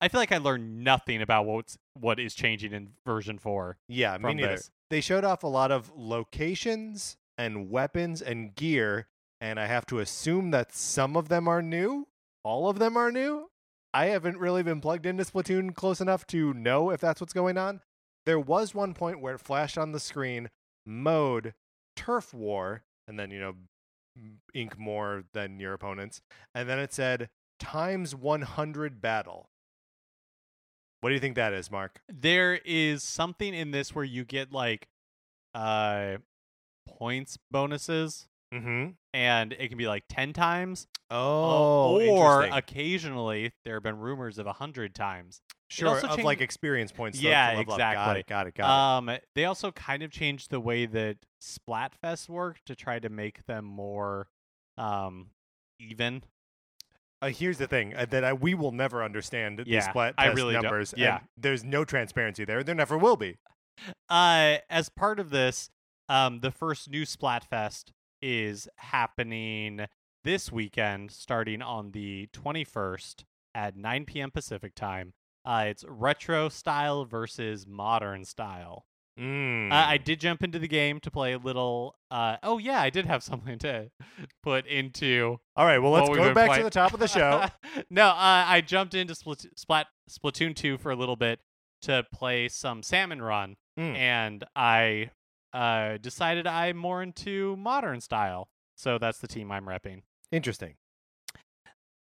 I 0.00 0.08
feel 0.08 0.22
like 0.22 0.32
I 0.32 0.38
learned 0.38 0.82
nothing 0.82 1.20
about 1.20 1.44
what's 1.44 1.76
what 1.92 2.18
is 2.18 2.34
changing 2.34 2.72
in 2.72 2.92
version 3.04 3.38
4 3.38 3.76
Yeah, 3.88 4.16
me 4.16 4.32
neither. 4.32 4.52
this. 4.52 4.70
They 4.88 5.02
showed 5.02 5.22
off 5.22 5.42
a 5.42 5.48
lot 5.48 5.70
of 5.70 5.92
locations 5.94 7.18
and 7.36 7.68
weapons 7.70 8.22
and 8.22 8.54
gear, 8.54 9.06
and 9.38 9.60
I 9.60 9.66
have 9.66 9.84
to 9.86 9.98
assume 9.98 10.50
that 10.52 10.72
some 10.74 11.14
of 11.14 11.28
them 11.28 11.46
are 11.46 11.60
new. 11.60 12.08
All 12.42 12.70
of 12.70 12.78
them 12.78 12.96
are 12.96 13.12
new. 13.12 13.50
I 13.92 14.06
haven't 14.06 14.38
really 14.38 14.62
been 14.62 14.80
plugged 14.80 15.04
into 15.04 15.24
Splatoon 15.24 15.74
close 15.74 16.00
enough 16.00 16.26
to 16.28 16.54
know 16.54 16.88
if 16.88 17.02
that's 17.02 17.20
what's 17.20 17.34
going 17.34 17.58
on. 17.58 17.82
There 18.26 18.38
was 18.38 18.74
one 18.74 18.94
point 18.94 19.20
where 19.20 19.34
it 19.34 19.40
flashed 19.40 19.78
on 19.78 19.92
the 19.92 20.00
screen 20.00 20.50
mode 20.86 21.54
turf 21.96 22.32
war, 22.32 22.82
and 23.08 23.18
then, 23.18 23.30
you 23.30 23.40
know, 23.40 23.54
ink 24.54 24.78
more 24.78 25.24
than 25.32 25.60
your 25.60 25.72
opponents. 25.72 26.20
And 26.54 26.68
then 26.68 26.78
it 26.78 26.92
said 26.92 27.28
times 27.58 28.14
100 28.14 29.00
battle. 29.00 29.48
What 31.00 31.10
do 31.10 31.14
you 31.14 31.20
think 31.20 31.36
that 31.36 31.52
is, 31.52 31.70
Mark? 31.70 32.00
There 32.08 32.60
is 32.64 33.02
something 33.02 33.54
in 33.54 33.70
this 33.70 33.94
where 33.94 34.04
you 34.04 34.24
get 34.24 34.52
like 34.52 34.88
uh 35.54 36.18
points 36.86 37.38
bonuses 37.50 38.26
Mm 38.52 38.62
hmm. 38.62 38.86
and 39.14 39.52
it 39.52 39.68
can 39.68 39.78
be 39.78 39.86
like 39.86 40.02
10 40.08 40.32
times 40.32 40.88
Oh, 41.08 42.00
or 42.10 42.42
occasionally 42.42 43.52
there 43.64 43.74
have 43.74 43.82
been 43.84 43.98
rumors 43.98 44.38
of 44.38 44.46
100 44.46 44.92
times. 44.92 45.40
Sure, 45.70 45.96
of 45.98 46.02
changed- 46.02 46.24
like 46.24 46.40
experience 46.40 46.92
points. 46.92 47.20
Yeah, 47.20 47.58
up. 47.60 47.66
Got 47.66 48.16
it. 48.16 48.26
Got 48.26 48.46
it. 48.48 48.54
Got 48.54 48.70
Um, 48.70 49.10
they 49.34 49.44
also 49.44 49.70
kind 49.72 50.02
of 50.02 50.10
changed 50.10 50.50
the 50.50 50.60
way 50.60 50.84
that 50.86 51.18
Splatfest 51.40 52.28
worked 52.28 52.66
to 52.66 52.74
try 52.74 52.98
to 52.98 53.08
make 53.08 53.46
them 53.46 53.64
more 53.64 54.28
um 54.76 55.30
even. 55.78 56.22
Uh, 57.22 57.28
here's 57.28 57.58
the 57.58 57.66
thing 57.66 57.94
uh, 57.94 58.06
that 58.06 58.24
I, 58.24 58.32
we 58.32 58.54
will 58.54 58.72
never 58.72 59.04
understand 59.04 59.58
these 59.58 59.66
Yeah, 59.66 59.80
splat 59.90 60.14
I 60.16 60.26
test 60.26 60.36
really 60.36 60.54
don't- 60.54 60.62
numbers. 60.62 60.92
and 60.94 61.02
yeah. 61.02 61.20
there's 61.36 61.62
no 61.62 61.84
transparency 61.84 62.44
there. 62.46 62.62
There 62.62 62.74
never 62.74 62.96
will 62.96 63.16
be. 63.16 63.36
Uh, 64.08 64.56
as 64.70 64.88
part 64.88 65.20
of 65.20 65.30
this, 65.30 65.70
um, 66.08 66.40
the 66.40 66.50
first 66.50 66.88
new 66.90 67.02
Splatfest 67.02 67.92
is 68.22 68.68
happening 68.76 69.86
this 70.24 70.50
weekend, 70.50 71.10
starting 71.10 71.60
on 71.62 71.92
the 71.92 72.28
21st 72.32 73.24
at 73.54 73.76
9 73.76 74.04
p.m. 74.06 74.30
Pacific 74.30 74.74
time. 74.74 75.12
Uh, 75.44 75.64
it's 75.68 75.84
retro 75.88 76.48
style 76.48 77.04
versus 77.04 77.66
modern 77.66 78.24
style. 78.24 78.84
Mm. 79.18 79.70
Uh, 79.70 79.74
I 79.74 79.98
did 79.98 80.20
jump 80.20 80.42
into 80.42 80.58
the 80.58 80.68
game 80.68 81.00
to 81.00 81.10
play 81.10 81.32
a 81.32 81.38
little. 81.38 81.96
Uh, 82.10 82.36
oh 82.42 82.58
yeah, 82.58 82.80
I 82.80 82.90
did 82.90 83.06
have 83.06 83.22
something 83.22 83.58
to 83.60 83.90
put 84.42 84.66
into. 84.66 85.38
All 85.56 85.66
right. 85.66 85.78
Well, 85.78 85.92
let's 85.92 86.08
go 86.08 86.32
back 86.32 86.48
playing. 86.48 86.60
to 86.60 86.64
the 86.64 86.70
top 86.70 86.94
of 86.94 87.00
the 87.00 87.08
show. 87.08 87.44
no, 87.90 88.06
uh, 88.06 88.14
I 88.46 88.62
jumped 88.62 88.94
into 88.94 89.14
Splat- 89.14 89.46
Splat- 89.56 89.88
Splatoon 90.08 90.54
2 90.54 90.78
for 90.78 90.90
a 90.90 90.96
little 90.96 91.16
bit 91.16 91.40
to 91.82 92.04
play 92.12 92.48
some 92.48 92.82
Salmon 92.82 93.20
Run, 93.22 93.56
Mm. 93.78 93.96
and 93.96 94.44
I 94.54 95.10
uh, 95.52 95.96
decided 95.98 96.46
I'm 96.46 96.76
more 96.76 97.02
into 97.02 97.56
modern 97.56 98.00
style. 98.00 98.48
So 98.76 98.98
that's 98.98 99.18
the 99.18 99.28
team 99.28 99.50
I'm 99.52 99.66
repping. 99.66 100.02
Interesting. 100.32 100.74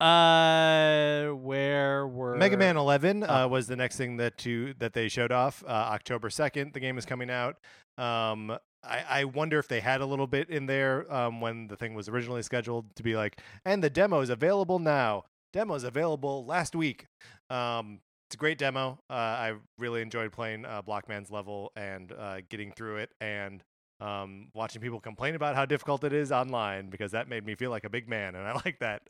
Uh, 0.01 1.29
where 1.29 2.07
were 2.07 2.37
Mega 2.37 2.57
Man 2.57 2.77
11 2.77 3.23
uh, 3.23 3.27
Oh. 3.29 3.49
was 3.49 3.67
the 3.67 3.77
next 3.77 3.97
thing 3.97 4.17
that 4.19 4.37
to 4.39 4.75
that 4.79 4.93
they 4.93 5.09
showed 5.09 5.33
off. 5.33 5.65
Uh, 5.67 5.69
October 5.71 6.29
2nd, 6.29 6.73
the 6.73 6.81
game 6.81 6.99
is 6.99 7.07
coming 7.07 7.31
out. 7.31 7.57
Um, 7.99 8.51
I, 8.85 9.05
I 9.09 9.25
wonder 9.25 9.59
if 9.59 9.69
they 9.69 9.81
had 9.81 10.01
a 10.01 10.07
little 10.07 10.27
bit 10.27 10.51
in 10.51 10.67
there 10.67 11.13
um, 11.13 11.41
when 11.41 11.67
the 11.69 11.77
thing 11.77 11.95
was 11.95 12.09
originally 12.09 12.43
scheduled 12.43 12.95
to 12.97 13.03
be 13.03 13.17
like, 13.17 13.41
and 13.65 13.83
the 13.83 13.91
demo 13.91 14.21
is 14.21 14.31
available 14.31 14.79
now. 14.79 15.25
Demo's 15.53 15.85
available 15.85 16.45
last 16.45 16.77
week. 16.77 17.07
Um, 17.51 18.01
it's 18.29 18.35
a 18.35 18.39
great 18.39 18.59
demo. 18.59 18.99
Uh, 19.09 19.13
I 19.15 19.55
really 19.79 20.03
enjoyed 20.03 20.33
playing 20.33 20.65
uh, 20.67 20.83
Blockman's 20.83 21.31
level 21.31 21.73
and 21.77 22.13
uh, 22.13 22.39
getting 22.49 22.73
through 22.73 22.97
it 22.97 23.11
and 23.21 23.63
um, 24.01 24.49
watching 24.55 24.81
people 24.83 25.01
complain 25.01 25.35
about 25.35 25.55
how 25.55 25.65
difficult 25.65 26.05
it 26.05 26.13
is 26.13 26.31
online 26.33 26.91
because 26.91 27.13
that 27.13 27.29
made 27.29 27.45
me 27.47 27.55
feel 27.55 27.71
like 27.71 27.85
a 27.85 27.91
big 27.91 28.09
man, 28.09 28.35
and 28.35 28.47
I 28.47 28.53
like 28.65 28.79
that. 28.81 29.03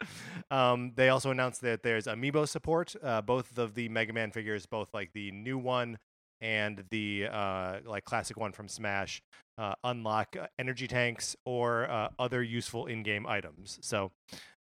Um, 0.51 0.93
they 0.95 1.09
also 1.09 1.31
announced 1.31 1.61
that 1.63 1.83
there's 1.83 2.07
amiibo 2.07 2.49
support. 2.49 2.95
Uh, 3.03 3.21
both 3.23 3.59
of 3.59 3.75
the 3.75 3.89
Mega 3.89 4.13
Man 4.13 4.31
figures, 4.31 4.67
both 4.67 4.93
like 4.95 5.11
the 5.13 5.31
new 5.33 5.59
one 5.59 5.99
and 6.41 6.85
the 6.91 7.27
uh, 7.31 7.79
like 7.85 8.05
classic 8.05 8.37
one 8.37 8.53
from 8.53 8.69
Smash, 8.69 9.23
uh, 9.59 9.75
unlock 9.85 10.37
uh, 10.41 10.47
energy 10.59 10.87
tanks 10.87 11.35
or 11.47 11.91
uh, 11.91 12.09
other 12.19 12.43
useful 12.43 12.87
in-game 12.87 13.27
items. 13.27 13.79
So 13.81 14.13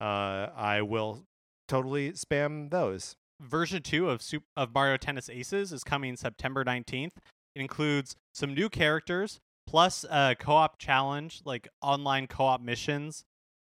uh, 0.00 0.48
I 0.56 0.80
will 0.82 1.24
totally 1.68 2.12
spam 2.12 2.70
those. 2.70 3.16
version 3.40 3.82
2 3.82 4.08
of 4.08 4.22
Sup- 4.22 4.42
of 4.56 4.72
Mario 4.74 4.96
Tennis 4.96 5.28
Aces 5.28 5.72
is 5.72 5.84
coming 5.84 6.16
September 6.16 6.64
19th. 6.64 7.12
It 7.54 7.60
includes 7.60 8.16
some 8.32 8.54
new 8.54 8.68
characters 8.70 9.38
plus 9.68 10.04
a 10.10 10.34
co-op 10.38 10.78
challenge, 10.78 11.42
like 11.44 11.68
online 11.82 12.26
co-op 12.26 12.60
missions, 12.62 13.24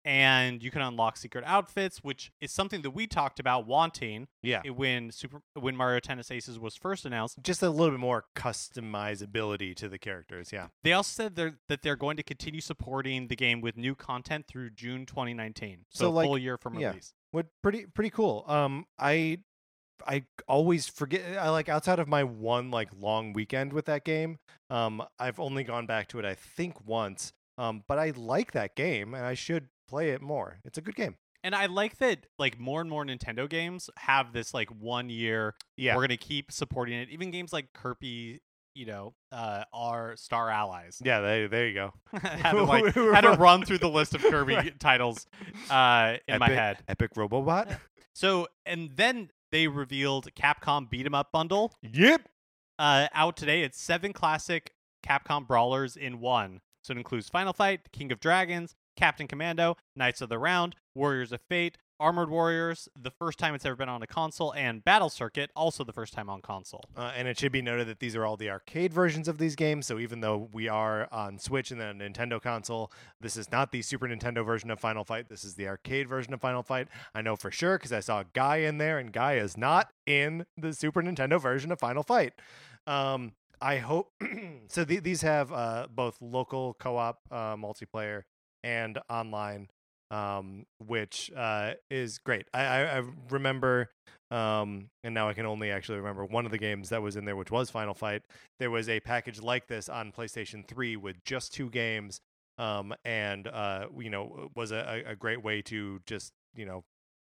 and 0.05 0.63
you 0.65 0.71
can 0.71 0.81
unlock 0.83 1.17
secret 1.17 1.45
outfits, 1.47 1.99
which 2.03 2.33
is 2.41 2.51
something 2.51 2.83
that 2.83 2.91
we 2.91 3.07
talked 3.07 3.39
about 3.39 3.67
wanting 3.67 4.27
Yeah. 4.43 4.63
when 4.69 5.11
Super 5.13 5.43
when 5.55 5.77
Mario 5.77 6.01
Tennis 6.01 6.31
Aces 6.31 6.59
was 6.59 6.75
first 6.77 7.05
announced. 7.05 7.39
Just 7.43 7.63
a 7.63 7.71
little 7.71 7.91
bit 7.93 8.01
more 8.01 8.25
customizability 8.35 9.77
to 9.77 9.89
the 9.89 9.99
characters. 9.99 10.51
Yeah. 10.53 10.69
They 10.83 10.93
also 10.93 11.11
said 11.23 11.37
they're, 11.37 11.59
that 11.69 11.83
they're 11.83 11.97
going 11.97 12.17
to 12.17 12.23
continue 12.23 12.61
supporting 12.61 13.29
the 13.29 13.37
game 13.37 13.61
with 13.61 13.77
new 13.77 13.95
content 13.95 14.47
through 14.49 14.71
June 14.71 15.07
2019, 15.07 15.85
so, 15.91 16.05
So, 16.07 16.11
like, 16.11 16.27
full 16.27 16.39
year 16.39 16.57
from 16.59 16.79
yeah. 16.79 16.89
release. 16.89 17.15
What 17.31 17.47
pretty 17.63 17.87
pretty 17.87 18.11
cool. 18.11 18.45
Um, 18.49 18.87
I 18.99 19.39
I 20.07 20.25
always 20.49 20.89
forget. 20.89 21.23
I 21.39 21.51
like 21.51 21.69
outside 21.69 21.99
of 21.99 22.09
my 22.09 22.25
one 22.25 22.71
like 22.71 22.89
long 22.99 23.33
weekend 23.33 23.73
with 23.73 23.85
that 23.87 24.05
game. 24.05 24.39
Um, 24.71 25.03
I've 25.19 25.39
only 25.41 25.65
gone 25.65 25.87
back 25.87 26.09
to 26.09 26.19
it 26.19 26.25
I 26.25 26.35
think 26.35 26.87
once. 26.87 27.33
Um, 27.59 27.85
but 27.87 27.99
I 27.99 28.13
like 28.17 28.53
that 28.53 28.75
game 28.75 29.15
and 29.15 29.25
I 29.25 29.35
should 29.35 29.69
play 29.89 30.11
it 30.11 30.23
more. 30.23 30.59
It's 30.65 30.79
a 30.79 30.81
good 30.81 30.97
game. 30.97 31.17
And 31.45 31.55
I 31.55 31.67
like 31.67 31.99
that 31.99 32.27
like 32.39 32.59
more 32.59 32.81
and 32.81 32.89
more 32.89 33.05
Nintendo 33.05 33.49
games 33.49 33.91
have 33.99 34.33
this 34.33 34.55
like 34.55 34.71
one 34.71 35.11
year 35.11 35.55
Yeah. 35.77 35.97
we're 35.97 36.03
gonna 36.03 36.17
keep 36.17 36.51
supporting 36.53 36.99
it. 36.99 37.09
Even 37.11 37.31
games 37.31 37.53
like 37.53 37.73
Kirby, 37.75 38.41
you 38.75 38.87
know, 38.87 39.13
uh, 39.33 39.65
are 39.73 40.17
Star 40.17 40.49
Allies. 40.51 41.03
yeah. 41.05 41.21
There, 41.21 41.49
there 41.49 41.67
you 41.69 41.75
go. 41.75 41.93
had 42.23 42.53
to 42.53 42.63
like 42.65 42.95
had 42.95 43.21
to 43.23 43.33
run 43.33 43.65
through 43.65 43.79
the 43.79 43.89
list 43.91 44.15
of 44.15 44.23
Kirby 44.31 44.55
Right. 44.55 44.81
titles 44.81 45.27
uh, 45.69 46.15
in 46.27 46.39
my 46.39 46.49
head. 46.49 46.79
Epic 46.89 47.11
Robobot. 47.15 47.77
So 48.15 48.47
and 48.65 48.91
then 48.97 49.31
they 49.53 49.69
revealed 49.69 50.35
Capcom 50.35 50.91
Beat 50.91 51.07
'em 51.07 51.15
Up 51.15 51.31
bundle 51.31 51.75
yep. 51.83 52.29
uh, 52.79 53.07
out 53.15 53.37
today. 53.37 53.63
It's 53.63 53.81
seven 53.81 54.13
classic 54.13 54.75
Capcom 55.07 55.47
brawlers 55.47 55.97
in 55.97 56.19
one. 56.19 56.61
So 56.83 56.93
it 56.93 56.99
includes 56.99 57.29
Final 57.29 57.53
Fight, 57.53 57.93
King 57.93 58.11
of 58.11 58.19
Dragons, 58.19 58.75
Captain 58.97 59.29
Commando, 59.29 59.77
Knights 59.95 60.21
of 60.21 60.29
the 60.29 60.39
Round, 60.39 60.75
Warriors 60.95 61.31
of 61.31 61.41
Fate, 61.49 61.79
Armored 62.03 62.31
Warriors, 62.31 62.89
the 63.01 63.13
first 63.13 63.39
time 63.39 63.55
it's 63.55 63.65
ever 63.65 63.77
been 63.77 63.89
on 63.89 64.03
a 64.03 64.09
console, 64.09 64.53
and 64.55 64.85
Battle 64.85 65.09
Circuit, 65.09 65.53
also 65.55 65.85
the 65.85 65.93
first 65.93 66.13
time 66.13 66.29
on 66.29 66.43
console. 66.43 66.85
Uh, 66.97 67.13
and 67.17 67.29
it 67.29 67.39
should 67.39 67.53
be 67.53 67.63
noted 67.63 67.87
that 67.87 68.01
these 68.01 68.17
are 68.17 68.27
all 68.27 68.37
the 68.37 68.51
arcade 68.51 68.93
versions 68.93 69.29
of 69.29 69.39
these 69.39 69.55
games. 69.55 69.87
So 69.87 70.01
even 70.01 70.21
though 70.21 70.49
we 70.53 70.67
are 70.69 71.09
on 71.13 71.39
Switch 71.39 71.71
and 71.71 71.81
then 71.81 72.01
a 72.01 72.05
Nintendo 72.05 72.43
console, 72.43 72.91
this 73.21 73.37
is 73.37 73.53
not 73.53 73.71
the 73.71 73.83
Super 73.83 74.09
Nintendo 74.09 74.45
version 74.45 74.69
of 74.73 74.81
Final 74.81 75.05
Fight. 75.05 75.29
This 75.29 75.45
is 75.45 75.55
the 75.55 75.69
arcade 75.69 76.09
version 76.09 76.35
of 76.35 76.41
Final 76.41 76.65
Fight. 76.65 76.89
I 77.15 77.23
know 77.23 77.37
for 77.37 77.53
sure 77.53 77.79
because 77.79 77.93
I 77.93 78.01
saw 78.01 78.25
Guy 78.33 78.57
in 78.57 78.79
there, 78.79 78.99
and 78.99 79.13
Guy 79.13 79.35
is 79.35 79.57
not 79.57 79.93
in 80.05 80.45
the 80.57 80.73
Super 80.73 81.03
Nintendo 81.03 81.41
version 81.41 81.71
of 81.71 81.79
Final 81.79 82.03
Fight. 82.03 82.33
Um, 82.85 83.35
I 83.61 83.77
hope 83.77 84.13
so. 84.67 84.83
The, 84.85 84.99
these 84.99 85.23
have 85.23 85.53
uh, 85.53 85.87
both 85.95 86.19
local 86.21 86.75
co-op 86.81 87.21
uh, 87.31 87.55
multiplayer 87.55 88.23
and 88.65 88.99
online, 89.09 89.69
um, 90.13 90.67
which 90.79 91.33
uh, 91.37 91.73
is 91.91 92.19
great. 92.19 92.47
I, 92.55 92.65
I, 92.65 92.99
I 92.99 93.03
remember 93.31 93.91
um, 94.33 94.89
and 95.05 95.13
now 95.13 95.29
I 95.29 95.35
can 95.35 95.45
only 95.45 95.71
actually 95.71 95.99
remember 95.99 96.25
one 96.25 96.47
of 96.47 96.53
the 96.53 96.59
games 96.59 96.89
that 96.89 97.03
was 97.03 97.17
in 97.17 97.27
there, 97.27 97.37
which 97.37 97.51
was 97.51 97.69
Final 97.69 97.93
Fight. 97.93 98.23
There 98.59 98.71
was 98.71 98.89
a 98.89 98.99
package 99.01 99.43
like 99.43 99.67
this 99.67 99.91
on 99.91 100.11
PlayStation 100.11 100.67
3 100.67 100.97
with 100.97 101.23
just 101.23 101.53
two 101.53 101.69
games, 101.69 102.23
um, 102.57 102.95
and 103.05 103.47
uh, 103.47 103.89
you 103.99 104.09
know, 104.09 104.49
was 104.57 104.73
a, 104.73 105.03
a 105.07 105.15
great 105.15 105.45
way 105.45 105.61
to 105.63 106.01
just 106.07 106.33
you 106.55 106.65
know 106.65 106.83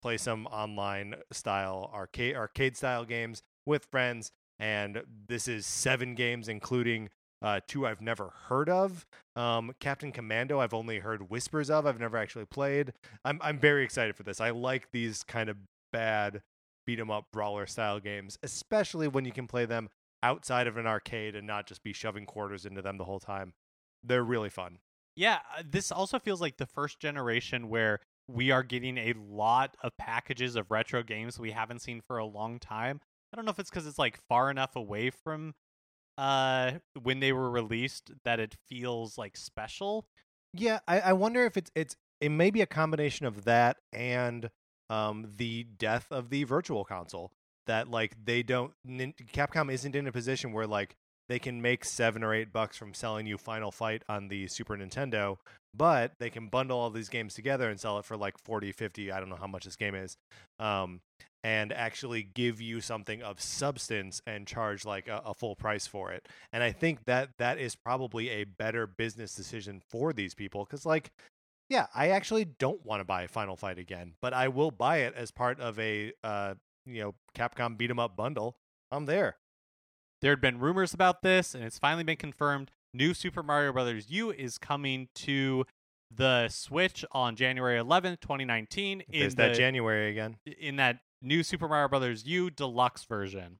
play 0.01 0.17
some 0.17 0.45
online 0.47 1.15
style 1.31 1.89
arcade 1.93 2.35
arcade 2.35 2.75
style 2.75 3.05
games 3.05 3.43
with 3.65 3.85
friends. 3.89 4.31
And 4.61 5.03
this 5.29 5.47
is 5.47 5.65
seven 5.65 6.15
games, 6.15 6.49
including 6.49 7.07
uh, 7.41 7.59
two 7.67 7.87
I've 7.87 8.01
never 8.01 8.33
heard 8.47 8.69
of. 8.69 9.05
Um, 9.35 9.73
Captain 9.79 10.11
Commando, 10.11 10.59
I've 10.59 10.73
only 10.73 10.99
heard 10.99 11.29
whispers 11.29 11.69
of. 11.69 11.85
I've 11.85 11.99
never 11.99 12.17
actually 12.17 12.45
played. 12.45 12.93
I'm 13.23 13.39
I'm 13.41 13.59
very 13.59 13.83
excited 13.83 14.15
for 14.15 14.23
this. 14.23 14.41
I 14.41 14.49
like 14.49 14.91
these 14.91 15.23
kind 15.23 15.49
of 15.49 15.57
bad 15.91 16.41
beat 16.85 16.99
'em 16.99 17.11
up 17.11 17.25
brawler 17.31 17.65
style 17.65 17.99
games, 17.99 18.37
especially 18.43 19.07
when 19.07 19.25
you 19.25 19.31
can 19.31 19.47
play 19.47 19.65
them 19.65 19.89
outside 20.21 20.67
of 20.67 20.75
an 20.77 20.85
arcade 20.87 21.35
and 21.35 21.47
not 21.47 21.65
just 21.67 21.83
be 21.83 21.93
shoving 21.93 22.25
quarters 22.25 22.65
into 22.65 22.81
them 22.81 22.97
the 22.97 23.05
whole 23.05 23.19
time. 23.19 23.53
They're 24.03 24.23
really 24.23 24.49
fun. 24.49 24.79
Yeah, 25.15 25.39
uh, 25.57 25.63
this 25.69 25.91
also 25.91 26.19
feels 26.19 26.41
like 26.41 26.57
the 26.57 26.65
first 26.65 26.99
generation 26.99 27.69
where 27.69 27.99
we 28.27 28.51
are 28.51 28.63
getting 28.63 28.97
a 28.97 29.13
lot 29.13 29.75
of 29.81 29.97
packages 29.97 30.55
of 30.55 30.71
retro 30.71 31.03
games 31.03 31.39
we 31.39 31.51
haven't 31.51 31.79
seen 31.79 32.01
for 32.01 32.17
a 32.17 32.25
long 32.25 32.59
time. 32.59 33.01
I 33.33 33.35
don't 33.35 33.45
know 33.45 33.51
if 33.51 33.59
it's 33.59 33.69
because 33.69 33.85
it's 33.87 33.99
like 33.99 34.19
far 34.27 34.49
enough 34.49 34.75
away 34.75 35.09
from 35.09 35.53
uh 36.19 36.73
when 37.01 37.21
they 37.21 37.31
were 37.31 37.49
released 37.49 38.11
that 38.25 38.39
it 38.39 38.55
feels 38.67 39.17
like 39.17 39.37
special. 39.37 40.05
Yeah, 40.53 40.79
I, 40.87 40.99
I 40.99 41.13
wonder 41.13 41.45
if 41.45 41.55
it's 41.55 41.71
it's 41.75 41.95
it 42.19 42.29
may 42.29 42.51
be 42.51 42.61
a 42.61 42.65
combination 42.65 43.25
of 43.25 43.45
that 43.45 43.77
and 43.93 44.49
um 44.89 45.31
the 45.37 45.63
death 45.63 46.07
of 46.11 46.29
the 46.29 46.43
virtual 46.43 46.83
console. 46.83 47.31
That 47.67 47.89
like 47.89 48.15
they 48.25 48.43
don't 48.43 48.73
Capcom 49.33 49.71
isn't 49.71 49.95
in 49.95 50.07
a 50.07 50.11
position 50.11 50.51
where 50.51 50.67
like 50.67 50.95
they 51.29 51.39
can 51.39 51.61
make 51.61 51.85
seven 51.85 52.23
or 52.23 52.33
eight 52.33 52.51
bucks 52.51 52.75
from 52.75 52.93
selling 52.93 53.25
you 53.27 53.37
Final 53.37 53.71
Fight 53.71 54.03
on 54.09 54.27
the 54.27 54.47
Super 54.47 54.75
Nintendo, 54.75 55.37
but 55.73 56.13
they 56.19 56.29
can 56.29 56.47
bundle 56.47 56.77
all 56.77 56.89
these 56.89 57.07
games 57.07 57.35
together 57.35 57.69
and 57.69 57.79
sell 57.79 57.99
it 57.99 58.05
for 58.05 58.17
like 58.17 58.37
40, 58.37 58.71
50, 58.71 59.11
I 59.11 59.19
don't 59.19 59.29
know 59.29 59.37
how 59.37 59.47
much 59.47 59.63
this 59.63 59.75
game 59.75 59.95
is, 59.95 60.17
um, 60.59 61.01
and 61.43 61.71
actually 61.71 62.23
give 62.23 62.59
you 62.59 62.81
something 62.81 63.21
of 63.21 63.39
substance 63.39 64.21
and 64.25 64.47
charge 64.47 64.85
like 64.85 65.07
a, 65.07 65.21
a 65.23 65.33
full 65.35 65.55
price 65.55 65.85
for 65.85 66.11
it. 66.11 66.27
And 66.51 66.63
I 66.63 66.71
think 66.71 67.05
that 67.05 67.29
that 67.37 67.59
is 67.59 67.75
probably 67.75 68.29
a 68.29 68.43
better 68.43 68.87
business 68.87 69.35
decision 69.35 69.81
for 69.89 70.11
these 70.11 70.33
people 70.33 70.65
because 70.65 70.85
like 70.85 71.11
yeah, 71.69 71.85
I 71.93 72.09
actually 72.09 72.45
don't 72.45 72.83
want 72.83 72.99
to 72.99 73.05
buy 73.05 73.27
Final 73.27 73.55
Fight 73.55 73.77
again, 73.77 74.13
but 74.23 74.33
I 74.33 74.47
will 74.47 74.71
buy 74.71 75.01
it 75.01 75.13
as 75.15 75.29
part 75.29 75.59
of 75.59 75.77
a 75.79 76.11
uh, 76.23 76.55
you 76.87 77.01
know 77.03 77.15
Capcom 77.37 77.77
beat 77.77 77.91
'em 77.91 77.99
up 77.99 78.15
bundle. 78.15 78.55
I'm 78.91 79.05
there. 79.05 79.37
There 80.21 80.31
had 80.31 80.41
been 80.41 80.59
rumors 80.59 80.93
about 80.93 81.21
this, 81.21 81.55
and 81.55 81.63
it's 81.63 81.79
finally 81.79 82.03
been 82.03 82.17
confirmed. 82.17 82.71
New 82.93 83.13
Super 83.13 83.43
Mario 83.43 83.71
Brothers 83.71 84.09
U 84.09 84.31
is 84.31 84.57
coming 84.57 85.07
to 85.15 85.65
the 86.11 86.49
Switch 86.49 87.05
on 87.11 87.35
January 87.35 87.79
11th, 87.79 88.19
2019. 88.19 89.03
Is 89.11 89.35
that 89.35 89.55
January 89.55 90.09
again. 90.09 90.37
in 90.45 90.75
that 90.77 90.99
new 91.21 91.43
Super 91.43 91.67
Mario 91.67 91.87
Brothers 91.87 92.25
U 92.25 92.49
deluxe 92.49 93.03
version. 93.03 93.59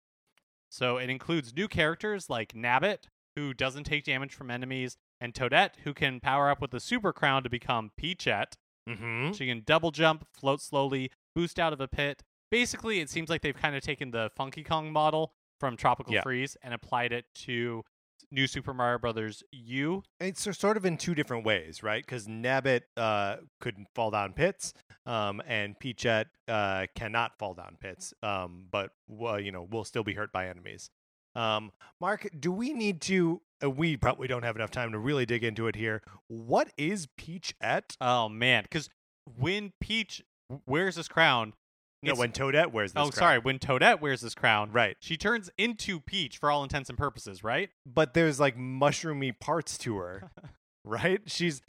So 0.69 0.97
it 0.97 1.09
includes 1.09 1.53
new 1.55 1.67
characters 1.67 2.29
like 2.29 2.53
Nabbit, 2.53 3.07
who 3.35 3.53
doesn't 3.53 3.85
take 3.85 4.03
damage 4.03 4.33
from 4.33 4.51
enemies, 4.51 4.97
and 5.21 5.33
Toadette, 5.33 5.71
who 5.83 5.93
can 5.93 6.19
power 6.19 6.49
up 6.49 6.61
with 6.61 6.71
the 6.71 6.79
Super 6.79 7.13
Crown 7.13 7.43
to 7.43 7.49
become 7.49 7.91
Peachette. 7.97 8.55
Mm-hmm. 8.87 9.31
She 9.33 9.47
can 9.47 9.63
double 9.65 9.91
jump, 9.91 10.27
float 10.33 10.61
slowly, 10.61 11.11
boost 11.35 11.59
out 11.59 11.73
of 11.73 11.81
a 11.81 11.87
pit. 11.87 12.23
Basically, 12.51 12.99
it 12.99 13.09
seems 13.09 13.29
like 13.29 13.41
they've 13.41 13.55
kind 13.55 13.75
of 13.75 13.83
taken 13.83 14.11
the 14.11 14.31
Funky 14.35 14.63
Kong 14.63 14.91
model 14.91 15.33
from 15.59 15.77
Tropical 15.77 16.13
Yeah. 16.13 16.21
Freeze 16.21 16.57
and 16.61 16.73
applied 16.73 17.11
it 17.11 17.25
to 17.45 17.83
New 18.31 18.47
Super 18.47 18.73
Mario 18.73 18.99
Brothers 18.99 19.43
U. 19.51 20.03
It's 20.19 20.57
sort 20.57 20.77
of 20.77 20.85
in 20.85 20.97
two 20.97 21.15
different 21.15 21.45
ways, 21.45 21.81
right? 21.81 22.05
Because 22.05 22.27
Nabbit 22.27 22.81
uh, 22.95 23.37
could 23.59 23.75
fall 23.95 24.11
down 24.11 24.33
pits, 24.33 24.73
um, 25.05 25.41
and 25.47 25.77
Peachette 25.79 26.27
uh, 26.47 26.85
cannot 26.95 27.37
fall 27.39 27.53
down 27.53 27.77
pits, 27.79 28.13
um, 28.21 28.65
but 28.71 28.91
well, 29.07 29.39
you 29.39 29.51
know 29.51 29.67
will 29.69 29.83
still 29.83 30.03
be 30.03 30.13
hurt 30.13 30.31
by 30.31 30.47
enemies. 30.47 30.89
Um, 31.35 31.71
Mark, 32.01 32.27
do 32.39 32.51
we 32.51 32.73
need 32.73 33.01
to? 33.01 33.41
Uh, 33.63 33.69
we 33.69 33.97
probably 33.97 34.27
don't 34.27 34.43
have 34.43 34.55
enough 34.55 34.71
time 34.71 34.91
to 34.91 34.99
really 34.99 35.25
dig 35.25 35.43
into 35.43 35.67
it 35.67 35.75
here. 35.75 36.01
What 36.27 36.71
is 36.77 37.07
Peachette? 37.17 37.95
Oh 37.99 38.29
man, 38.29 38.63
because 38.63 38.89
when 39.37 39.71
Peach 39.79 40.21
wears 40.67 40.95
this 40.95 41.07
crown, 41.07 41.53
No, 42.01 42.15
when 42.15 42.31
Toadette 42.31 42.71
wears 42.71 42.93
this. 42.93 42.99
oh 43.01 43.09
crown. 43.09 43.11
sorry, 43.13 43.39
when 43.39 43.59
Toadette 43.59 43.99
wears 44.01 44.21
this 44.21 44.33
crown, 44.33 44.71
Right, 44.71 44.95
she 44.99 45.17
turns 45.17 45.49
into 45.57 45.99
Peach 45.99 46.37
for 46.37 46.49
all 46.49 46.63
intents 46.63 46.89
and 46.89 46.97
purposes, 46.97 47.43
right? 47.43 47.69
but 47.85 48.13
there's 48.13 48.39
like 48.39 48.57
mushroomy 48.57 49.37
parts 49.39 49.77
to 49.79 49.97
her, 49.97 50.31
right? 50.85 51.21
She's 51.25 51.61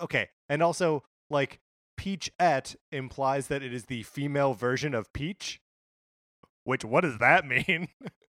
okay, 0.00 0.28
and 0.48 0.62
also 0.62 1.04
like 1.30 1.60
Peachette 1.96 2.74
implies 2.92 3.46
that 3.48 3.62
it 3.62 3.72
is 3.72 3.84
the 3.86 4.02
female 4.02 4.54
version 4.54 4.94
of 4.94 5.12
Peach. 5.12 5.60
Which 6.64 6.84
what 6.84 7.02
does 7.02 7.18
that 7.18 7.46
mean? 7.46 7.88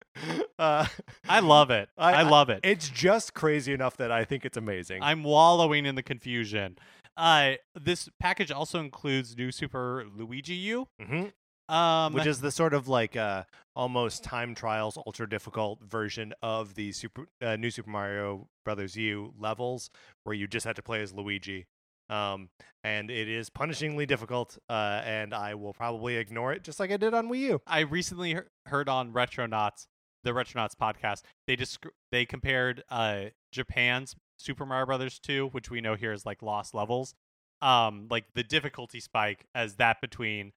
uh, 0.60 0.86
I 1.28 1.40
love 1.40 1.72
it. 1.72 1.90
I- 1.98 2.14
I, 2.14 2.22
love 2.24 2.50
it. 2.50 2.62
it's 2.64 2.90
just 2.90 3.34
crazy 3.34 3.74
enough 3.74 3.98
that 3.98 4.12
I 4.12 4.24
think 4.26 4.46
it's 4.46 4.58
amazing. 4.58 5.02
I'm 5.04 5.24
wallowing 5.24 5.86
in 5.86 5.96
the 5.96 6.04
confusion. 6.04 6.78
Uh, 7.18 7.54
this 7.76 8.10
package 8.20 8.52
also 8.52 8.80
includes 8.80 9.38
new 9.38 9.52
Super 9.52 10.06
Luigi 10.16 10.56
U, 10.56 10.88
Mhm. 11.02 11.32
um, 11.70 12.14
Which 12.14 12.26
is 12.26 12.42
the 12.42 12.52
sort 12.52 12.74
of 12.74 12.88
like 12.88 13.16
uh, 13.16 13.44
almost 13.76 14.24
time 14.24 14.56
trials, 14.56 14.98
ultra 14.98 15.28
difficult 15.30 15.82
version 15.84 16.34
of 16.42 16.76
the 16.76 16.92
super 16.92 17.28
uh, 17.42 17.56
new 17.56 17.70
Super 17.72 17.90
Mario 17.90 18.50
Brothers 18.66 18.96
U 18.96 19.34
levels, 19.38 19.90
where 20.24 20.34
you 20.36 20.48
just 20.48 20.66
have 20.66 20.76
to 20.76 20.82
play 20.84 21.02
as 21.02 21.14
Luigi. 21.14 21.68
Um, 22.10 22.50
and 22.84 23.10
it 23.10 23.30
is 23.30 23.50
punishingly 23.50 24.06
difficult, 24.06 24.58
uh, 24.70 25.02
and 25.06 25.34
I 25.34 25.56
will 25.56 25.74
probably 25.74 26.18
ignore 26.18 26.52
it 26.52 26.64
just 26.64 26.80
like 26.80 26.92
I 26.92 26.98
did 26.98 27.14
on 27.14 27.30
Wii 27.30 27.40
U. 27.40 27.62
I 27.66 27.80
recently 27.80 28.34
he- 28.34 28.40
heard 28.66 28.90
on 28.90 29.14
Retronauts, 29.14 29.88
the 30.24 30.32
Retronauts 30.32 30.76
podcast, 30.76 31.22
they 31.48 31.56
descri- 31.56 31.92
they 32.12 32.26
compared 32.26 32.84
uh 32.90 33.26
Japan's 33.52 34.16
Super 34.44 34.66
Mario 34.66 34.86
Brothers 34.86 35.20
2, 35.20 35.48
which 35.48 35.70
we 35.72 35.80
know 35.82 35.96
here 35.96 36.12
is 36.12 36.26
like 36.26 36.42
lost 36.42 36.74
levels, 36.74 37.16
um, 37.62 38.08
like 38.10 38.26
the 38.36 38.44
difficulty 38.44 39.00
spike 39.00 39.46
as 39.56 39.76
that 39.76 40.02
between 40.02 40.52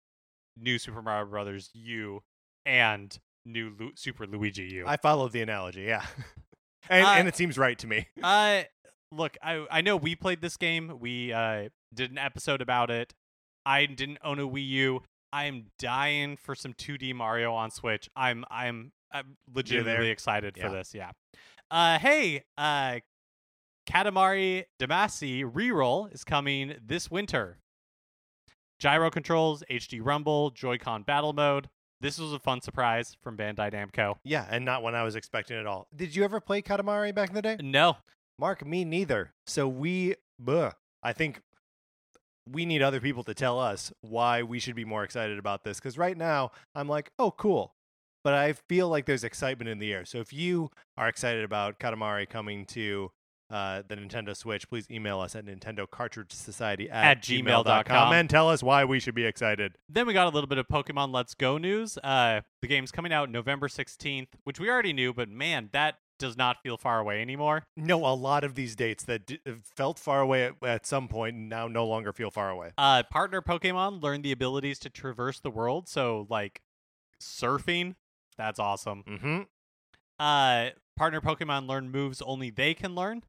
new 0.56 0.78
Super 0.78 1.02
Mario 1.02 1.26
Brothers 1.26 1.70
U 1.74 2.22
and 2.64 3.16
new 3.44 3.72
Lu- 3.78 3.92
Super 3.94 4.26
Luigi 4.26 4.64
U. 4.64 4.84
I 4.86 4.96
followed 4.96 5.32
the 5.32 5.40
analogy, 5.40 5.82
yeah, 5.82 6.04
and 6.90 7.06
Uh, 7.06 7.10
and 7.10 7.28
it 7.28 7.36
seems 7.36 7.56
right 7.56 7.78
to 7.78 7.86
me. 7.86 8.08
Uh 8.22 8.62
look, 9.12 9.36
I 9.42 9.64
I 9.70 9.80
know 9.82 9.96
we 9.96 10.16
played 10.16 10.40
this 10.40 10.56
game. 10.56 10.98
We 10.98 11.32
uh 11.32 11.68
did 11.94 12.10
an 12.10 12.18
episode 12.18 12.60
about 12.60 12.90
it. 12.90 13.14
I 13.64 13.86
didn't 13.86 14.18
own 14.24 14.38
a 14.40 14.46
Wii 14.48 14.66
U. 14.68 15.02
I 15.32 15.44
am 15.44 15.66
dying 15.78 16.36
for 16.36 16.54
some 16.54 16.72
2D 16.72 17.14
Mario 17.14 17.52
on 17.54 17.70
Switch. 17.70 18.08
I'm 18.16 18.44
I'm 18.50 18.90
I'm 19.12 19.36
legitimately 19.54 20.08
excited 20.10 20.56
for 20.56 20.68
this. 20.70 20.92
Yeah. 20.94 21.12
Uh 21.70 21.98
hey, 22.00 22.42
uh 22.58 22.98
Katamari 23.86 24.64
Damacy 24.80 25.44
reroll 25.44 26.12
is 26.12 26.24
coming 26.24 26.74
this 26.84 27.10
winter. 27.10 27.58
Gyro 28.78 29.10
controls, 29.10 29.62
HD 29.70 30.00
rumble, 30.02 30.50
Joy-Con 30.50 31.02
battle 31.02 31.32
mode. 31.32 31.68
This 32.00 32.18
was 32.18 32.32
a 32.32 32.38
fun 32.38 32.60
surprise 32.60 33.16
from 33.22 33.36
Bandai 33.36 33.72
Namco. 33.72 34.16
Yeah, 34.22 34.46
and 34.50 34.64
not 34.64 34.82
when 34.82 34.94
I 34.94 35.02
was 35.02 35.16
expecting 35.16 35.56
at 35.56 35.66
all. 35.66 35.86
Did 35.94 36.14
you 36.14 36.24
ever 36.24 36.40
play 36.40 36.60
Katamari 36.60 37.14
back 37.14 37.30
in 37.30 37.34
the 37.34 37.42
day? 37.42 37.56
No, 37.62 37.96
Mark, 38.38 38.66
me 38.66 38.84
neither. 38.84 39.32
So 39.46 39.66
we, 39.66 40.16
bleh, 40.42 40.72
I 41.02 41.12
think 41.14 41.40
we 42.50 42.66
need 42.66 42.82
other 42.82 43.00
people 43.00 43.24
to 43.24 43.34
tell 43.34 43.58
us 43.58 43.92
why 44.02 44.42
we 44.42 44.58
should 44.58 44.76
be 44.76 44.84
more 44.84 45.04
excited 45.04 45.38
about 45.38 45.64
this. 45.64 45.78
Because 45.78 45.96
right 45.96 46.16
now, 46.16 46.50
I'm 46.74 46.88
like, 46.88 47.10
oh, 47.18 47.30
cool. 47.30 47.72
But 48.22 48.34
I 48.34 48.54
feel 48.68 48.88
like 48.88 49.06
there's 49.06 49.24
excitement 49.24 49.70
in 49.70 49.78
the 49.78 49.92
air. 49.92 50.04
So 50.04 50.18
if 50.18 50.32
you 50.32 50.70
are 50.98 51.08
excited 51.08 51.44
about 51.44 51.78
Katamari 51.78 52.28
coming 52.28 52.66
to 52.66 53.10
uh, 53.50 53.82
the 53.86 53.96
Nintendo 53.96 54.36
Switch, 54.36 54.68
please 54.68 54.86
email 54.90 55.20
us 55.20 55.36
at 55.36 55.44
Nintendo 55.46 55.88
Cartridge 55.88 56.32
Society 56.32 56.90
at, 56.90 57.04
At 57.04 57.22
gmail.com. 57.22 58.12
and 58.12 58.28
tell 58.28 58.48
us 58.48 58.62
why 58.62 58.84
we 58.84 58.98
should 58.98 59.14
be 59.14 59.24
excited. 59.24 59.76
Then 59.88 60.06
we 60.06 60.12
got 60.12 60.26
a 60.26 60.30
little 60.30 60.48
bit 60.48 60.58
of 60.58 60.66
Pokemon 60.68 61.12
Let's 61.12 61.34
Go 61.34 61.56
news. 61.58 61.96
Uh, 62.02 62.40
the 62.60 62.68
game's 62.68 62.90
coming 62.90 63.12
out 63.12 63.30
November 63.30 63.68
16th, 63.68 64.28
which 64.44 64.58
we 64.58 64.68
already 64.68 64.92
knew, 64.92 65.12
but 65.12 65.28
man, 65.28 65.68
that 65.72 65.96
does 66.18 66.36
not 66.36 66.62
feel 66.62 66.76
far 66.76 66.98
away 66.98 67.20
anymore. 67.20 67.64
No, 67.76 68.04
a 68.06 68.14
lot 68.14 68.42
of 68.42 68.54
these 68.54 68.74
dates 68.74 69.04
that 69.04 69.26
d- 69.26 69.38
felt 69.76 69.98
far 69.98 70.20
away 70.20 70.44
at, 70.44 70.54
at 70.64 70.86
some 70.86 71.08
point 71.08 71.36
now 71.36 71.68
no 71.68 71.86
longer 71.86 72.12
feel 72.12 72.30
far 72.30 72.50
away. 72.50 72.72
Uh, 72.78 73.02
partner 73.10 73.42
Pokemon 73.42 74.02
learned 74.02 74.24
the 74.24 74.32
abilities 74.32 74.78
to 74.80 74.90
traverse 74.90 75.40
the 75.40 75.50
world, 75.50 75.88
so 75.88 76.26
like 76.30 76.62
surfing, 77.20 77.94
that's 78.36 78.58
awesome. 78.58 79.04
Mm-hmm. 79.06 79.40
Uh, 80.18 80.70
partner 80.96 81.20
Pokemon 81.20 81.68
learn 81.68 81.90
moves 81.90 82.22
only 82.22 82.50
they 82.50 82.74
can 82.74 82.94
learn. 82.94 83.22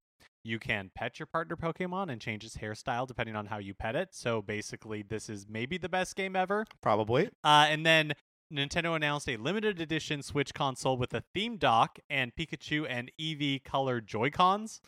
You 0.48 0.60
can 0.60 0.91
pet 0.95 1.20
your 1.20 1.26
partner 1.26 1.58
Pokemon 1.58 2.10
and 2.10 2.22
change 2.22 2.45
its 2.45 2.56
hairstyle 2.56 3.06
depending 3.06 3.36
on 3.36 3.48
how 3.48 3.58
you 3.58 3.74
pet 3.74 3.98
it. 3.98 4.16
So 4.16 4.41
basically, 4.41 5.02
this 5.02 5.28
is 5.30 5.45
maybe 5.50 5.78
the 5.78 5.89
best 5.89 6.16
game 6.16 6.38
ever. 6.38 6.66
Probably. 6.82 7.28
Uh, 7.43 7.68
and 7.70 7.86
then 7.86 8.14
Nintendo 8.54 8.95
announced 8.95 9.28
a 9.28 9.36
limited 9.36 9.82
edition 9.82 10.24
Switch 10.24 10.54
console 10.54 10.95
with 10.95 11.14
a 11.14 11.22
theme 11.34 11.58
dock 11.58 12.00
and 12.10 12.34
Pikachu 12.34 12.86
and 12.89 13.12
Eevee 13.20 13.62
colored 13.62 14.08
Joy 14.08 14.30
Cons. 14.30 14.80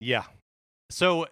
Yeah. 0.00 0.24
so 0.90 1.26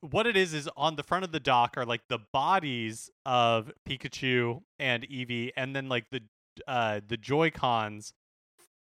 what 0.00 0.26
it 0.28 0.36
is 0.36 0.54
is 0.54 0.68
on 0.76 0.94
the 0.94 1.02
front 1.02 1.24
of 1.24 1.32
the 1.32 1.40
dock 1.40 1.76
are 1.76 1.84
like 1.84 2.02
the 2.08 2.20
bodies 2.32 3.10
of 3.24 3.72
Pikachu 3.88 4.60
and 4.78 5.02
Eevee, 5.08 5.50
and 5.56 5.74
then 5.74 5.88
like 5.88 6.06
the 6.10 6.20
uh 6.68 7.00
the 7.06 7.16
Joy 7.16 7.50
Cons 7.50 8.12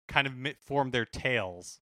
kind 0.08 0.26
of 0.26 0.34
form 0.64 0.90
their 0.90 1.06
tails. 1.06 1.78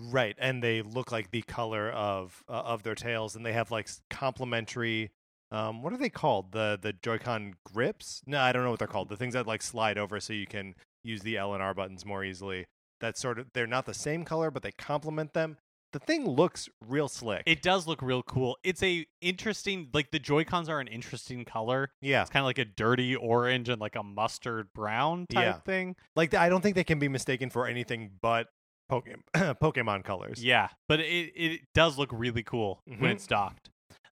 Right, 0.00 0.36
and 0.38 0.62
they 0.62 0.82
look 0.82 1.10
like 1.10 1.30
the 1.32 1.42
color 1.42 1.90
of 1.90 2.42
uh, 2.48 2.52
of 2.52 2.82
their 2.84 2.94
tails, 2.94 3.34
and 3.36 3.44
they 3.44 3.52
have 3.52 3.70
like 3.70 3.88
complementary. 4.10 5.10
Um, 5.50 5.82
what 5.82 5.92
are 5.92 5.96
they 5.98 6.10
called? 6.10 6.52
The 6.52 6.78
the 6.80 6.92
Joy-Con 6.92 7.54
grips? 7.64 8.22
No, 8.26 8.38
I 8.40 8.52
don't 8.52 8.64
know 8.64 8.70
what 8.70 8.78
they're 8.78 8.86
called. 8.88 9.08
The 9.08 9.16
things 9.16 9.34
that 9.34 9.46
like 9.46 9.62
slide 9.62 9.98
over 9.98 10.20
so 10.20 10.32
you 10.34 10.46
can 10.46 10.74
use 11.02 11.22
the 11.22 11.36
L 11.38 11.54
and 11.54 11.62
R 11.62 11.74
buttons 11.74 12.04
more 12.04 12.22
easily. 12.22 12.66
That's 13.00 13.20
sort 13.20 13.38
of 13.38 13.46
they're 13.54 13.66
not 13.66 13.86
the 13.86 13.94
same 13.94 14.24
color, 14.24 14.50
but 14.50 14.62
they 14.62 14.72
complement 14.72 15.32
them. 15.32 15.56
The 15.94 15.98
thing 16.00 16.26
looks 16.28 16.68
real 16.86 17.08
slick. 17.08 17.44
It 17.46 17.62
does 17.62 17.86
look 17.86 18.02
real 18.02 18.22
cool. 18.22 18.58
It's 18.62 18.82
a 18.82 19.06
interesting 19.22 19.88
like 19.94 20.10
the 20.10 20.18
Joy 20.18 20.44
Cons 20.44 20.68
are 20.68 20.80
an 20.80 20.86
interesting 20.86 21.46
color. 21.46 21.88
yeah, 22.02 22.20
It's 22.20 22.30
kind 22.30 22.42
of 22.42 22.46
like 22.46 22.58
a 22.58 22.66
dirty 22.66 23.16
orange 23.16 23.70
and 23.70 23.80
like 23.80 23.96
a 23.96 24.02
mustard 24.02 24.68
brown 24.74 25.26
type 25.32 25.44
Yeah. 25.44 25.52
thing. 25.60 25.96
like 26.14 26.34
I 26.34 26.50
don't 26.50 26.60
think 26.60 26.74
they 26.74 26.84
can 26.84 26.98
be 26.98 27.08
mistaken 27.08 27.48
for 27.48 27.66
anything 27.66 28.10
but 28.20 28.48
Pokemon 28.90 29.22
Pokemon 29.60 30.04
colors. 30.04 30.42
Yeah, 30.44 30.68
but 30.88 31.00
it 31.00 31.32
it 31.34 31.60
does 31.74 31.98
look 31.98 32.10
really 32.12 32.42
cool 32.42 32.82
Mhm. 32.88 33.00
when 33.00 33.10
it's 33.10 33.26
docked. 33.26 33.70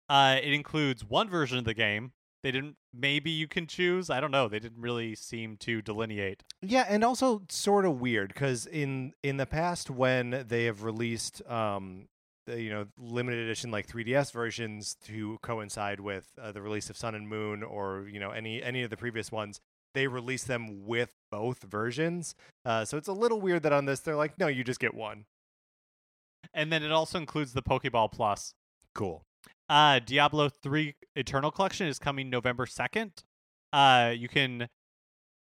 Uh, 0.09 0.39
it 0.43 0.53
includes 0.53 1.05
one 1.05 1.29
version 1.29 1.59
of 1.59 1.65
the 1.65 1.75
game. 1.75 2.13
They 2.43 2.53
didn't. 2.53 2.77
Maybe 2.95 3.31
you 3.31 3.49
can 3.49 3.67
choose. 3.67 4.09
I 4.09 4.21
don't 4.21 4.31
know. 4.31 4.49
They 4.49 4.61
didn't 4.61 4.81
really 4.81 5.15
seem 5.17 5.57
to 5.59 5.83
delineate. 5.83 6.45
Yeah, 6.63 6.87
and 6.89 7.03
also 7.03 7.43
sort 7.49 7.85
of 7.85 8.01
weird 8.01 8.29
because 8.29 8.67
in 8.67 9.15
in 9.23 9.37
the 9.37 9.47
past 9.47 9.91
when 9.91 10.45
they 10.47 10.65
have 10.67 10.83
released 10.85 11.43
um 11.51 12.07
the, 12.47 12.61
you 12.63 12.71
know 12.71 12.87
limited 12.97 13.41
edition 13.41 13.73
like 13.73 13.89
3DS 13.89 14.31
versions 14.33 14.95
to 15.07 15.39
coincide 15.43 15.99
with 15.99 16.29
uh, 16.41 16.53
the 16.53 16.63
release 16.63 16.89
of 16.89 16.97
Sun 16.97 17.17
and 17.17 17.29
Moon 17.29 17.65
or 17.65 18.07
you 18.09 18.21
know 18.21 18.31
any 18.31 18.63
any 18.63 18.83
of 18.85 18.91
the 18.91 18.97
previous 18.97 19.33
ones, 19.33 19.61
they 19.97 20.07
release 20.07 20.45
them 20.45 20.87
with 20.87 21.11
both 21.33 21.63
versions. 21.63 22.35
Uh, 22.65 22.85
so 22.85 22.97
it's 22.99 23.09
a 23.09 23.13
little 23.13 23.41
weird 23.41 23.63
that 23.63 23.73
on 23.73 23.87
this 23.87 24.01
they're 24.01 24.15
like, 24.15 24.39
no, 24.39 24.47
you 24.47 24.63
just 24.63 24.79
get 24.79 24.95
one. 24.95 25.25
And 26.55 26.71
then 26.71 26.83
it 26.83 26.93
also 26.93 27.19
includes 27.19 27.55
the 27.55 27.63
Pokeball 27.63 28.13
Plus. 28.13 28.53
Cool. 28.95 29.23
Uh, 29.69 29.99
Diablo 29.99 30.49
3 30.49 30.95
Eternal 31.17 31.51
Collection 31.51 31.87
is 31.89 31.99
coming 31.99 32.29
November 32.31 32.67
2nd. 32.67 33.11
Uh, 33.73 34.13
you 34.17 34.29
can 34.29 34.69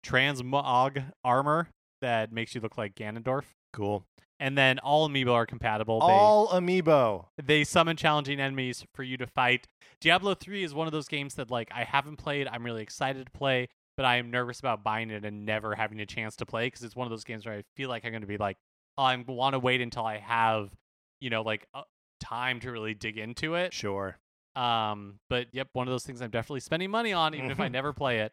transmog 0.05 1.03
armor 1.23 1.67
that 2.01 2.31
makes 2.31 2.55
you 2.55 2.61
look 2.61 2.77
like 2.77 2.95
Ganondorf. 2.95 3.43
Cool. 3.73 4.05
And 4.39 4.57
then 4.57 4.79
all 4.79 5.09
amiibo 5.09 5.33
are 5.33 5.45
compatible. 5.45 5.99
They- 5.99 6.05
All 6.05 6.47
amiibo. 6.47 7.25
they 7.43 7.65
summon 7.65 7.97
challenging 7.97 8.39
enemies 8.39 8.85
for 8.95 9.03
you 9.03 9.17
to 9.17 9.27
fight. 9.27 9.67
Diablo 9.99 10.33
3 10.33 10.63
is 10.63 10.73
one 10.73 10.87
of 10.87 10.93
those 10.93 11.09
games 11.09 11.35
that 11.35 11.51
like 11.51 11.69
I 11.73 11.83
haven't 11.83 12.15
played. 12.15 12.47
I'm 12.47 12.63
really 12.63 12.81
excited 12.81 13.25
to 13.25 13.31
play, 13.31 13.67
but 13.99 14.05
I 14.05 14.15
am 14.15 14.31
nervous 14.31 14.61
about 14.61 14.81
buying 14.81 15.09
it 15.09 15.25
and 15.25 15.45
never 15.45 15.75
having 15.75 15.99
a 15.99 16.05
chance 16.05 16.37
to 16.37 16.45
play 16.45 16.67
because 16.67 16.83
it's 16.83 16.95
one 16.95 17.05
of 17.05 17.11
those 17.11 17.25
games 17.25 17.45
where 17.45 17.55
I 17.55 17.63
feel 17.75 17.89
like 17.89 18.05
I'm 18.05 18.11
going 18.11 18.21
to 18.21 18.27
be 18.27 18.37
like, 18.37 18.55
oh, 18.97 19.03
I 19.03 19.17
want 19.27 19.55
to 19.55 19.59
wait 19.59 19.81
until 19.81 20.05
I 20.05 20.19
have, 20.19 20.69
you 21.19 21.29
know, 21.29 21.41
like 21.41 21.67
uh, 21.73 21.81
time 22.21 22.61
to 22.61 22.71
really 22.71 22.93
dig 22.93 23.17
into 23.17 23.55
it. 23.55 23.73
Sure. 23.73 24.17
Um, 24.55 25.19
but 25.29 25.47
yep, 25.51 25.67
one 25.73 25.85
of 25.85 25.91
those 25.91 26.05
things 26.05 26.21
I'm 26.21 26.29
definitely 26.29 26.61
spending 26.61 26.89
money 26.89 27.11
on, 27.11 27.35
even 27.35 27.51
if 27.51 27.59
I 27.59 27.67
never 27.67 27.91
play 27.93 28.19
it. 28.19 28.31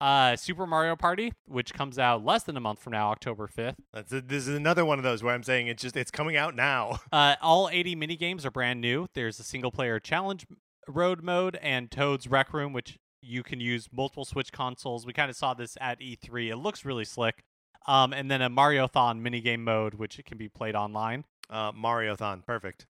Uh, 0.00 0.36
Super 0.36 0.64
Mario 0.64 0.94
Party, 0.94 1.32
which 1.48 1.74
comes 1.74 1.98
out 1.98 2.24
less 2.24 2.44
than 2.44 2.56
a 2.56 2.60
month 2.60 2.78
from 2.78 2.92
now, 2.92 3.10
October 3.10 3.48
5th. 3.48 3.74
That's 3.92 4.10
this 4.12 4.46
is 4.46 4.54
another 4.54 4.84
one 4.84 4.98
of 4.98 5.02
those 5.02 5.24
where 5.24 5.34
I'm 5.34 5.42
saying 5.42 5.66
it's 5.66 5.82
just 5.82 5.96
it's 5.96 6.12
coming 6.12 6.36
out 6.36 6.54
now. 6.54 7.00
Uh, 7.12 7.34
all 7.42 7.68
80 7.68 7.96
mini 7.96 8.16
games 8.16 8.46
are 8.46 8.52
brand 8.52 8.80
new. 8.80 9.08
There's 9.16 9.40
a 9.40 9.44
single 9.44 9.72
player 9.72 9.98
challenge 9.98 10.46
road 10.86 11.24
mode 11.24 11.58
and 11.60 11.90
Toad's 11.90 12.28
Rec 12.28 12.52
Room, 12.52 12.72
which 12.72 12.96
you 13.22 13.42
can 13.42 13.60
use 13.60 13.88
multiple 13.92 14.24
Switch 14.24 14.52
consoles. 14.52 15.06
We 15.06 15.12
kind 15.12 15.30
of 15.30 15.36
saw 15.36 15.54
this 15.54 15.76
at 15.80 16.00
E3. 16.00 16.50
It 16.50 16.56
looks 16.56 16.84
really 16.84 17.04
slick. 17.04 17.42
Um, 17.86 18.12
and 18.12 18.30
then 18.30 18.42
a 18.42 18.48
Mario 18.48 18.86
Thon 18.86 19.22
minigame 19.22 19.60
mode, 19.60 19.94
which 19.94 20.20
can 20.26 20.38
be 20.38 20.48
played 20.48 20.74
online. 20.74 21.24
Uh, 21.48 21.72
Mariothon, 21.72 22.44
perfect. 22.46 22.86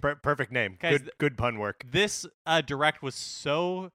Per- 0.00 0.16
perfect 0.16 0.52
name. 0.52 0.76
Guys, 0.80 0.98
good 0.98 1.10
good 1.18 1.38
pun 1.38 1.58
work. 1.58 1.84
This 1.90 2.26
uh, 2.44 2.60
direct 2.60 3.02
was 3.02 3.14
so 3.14 3.90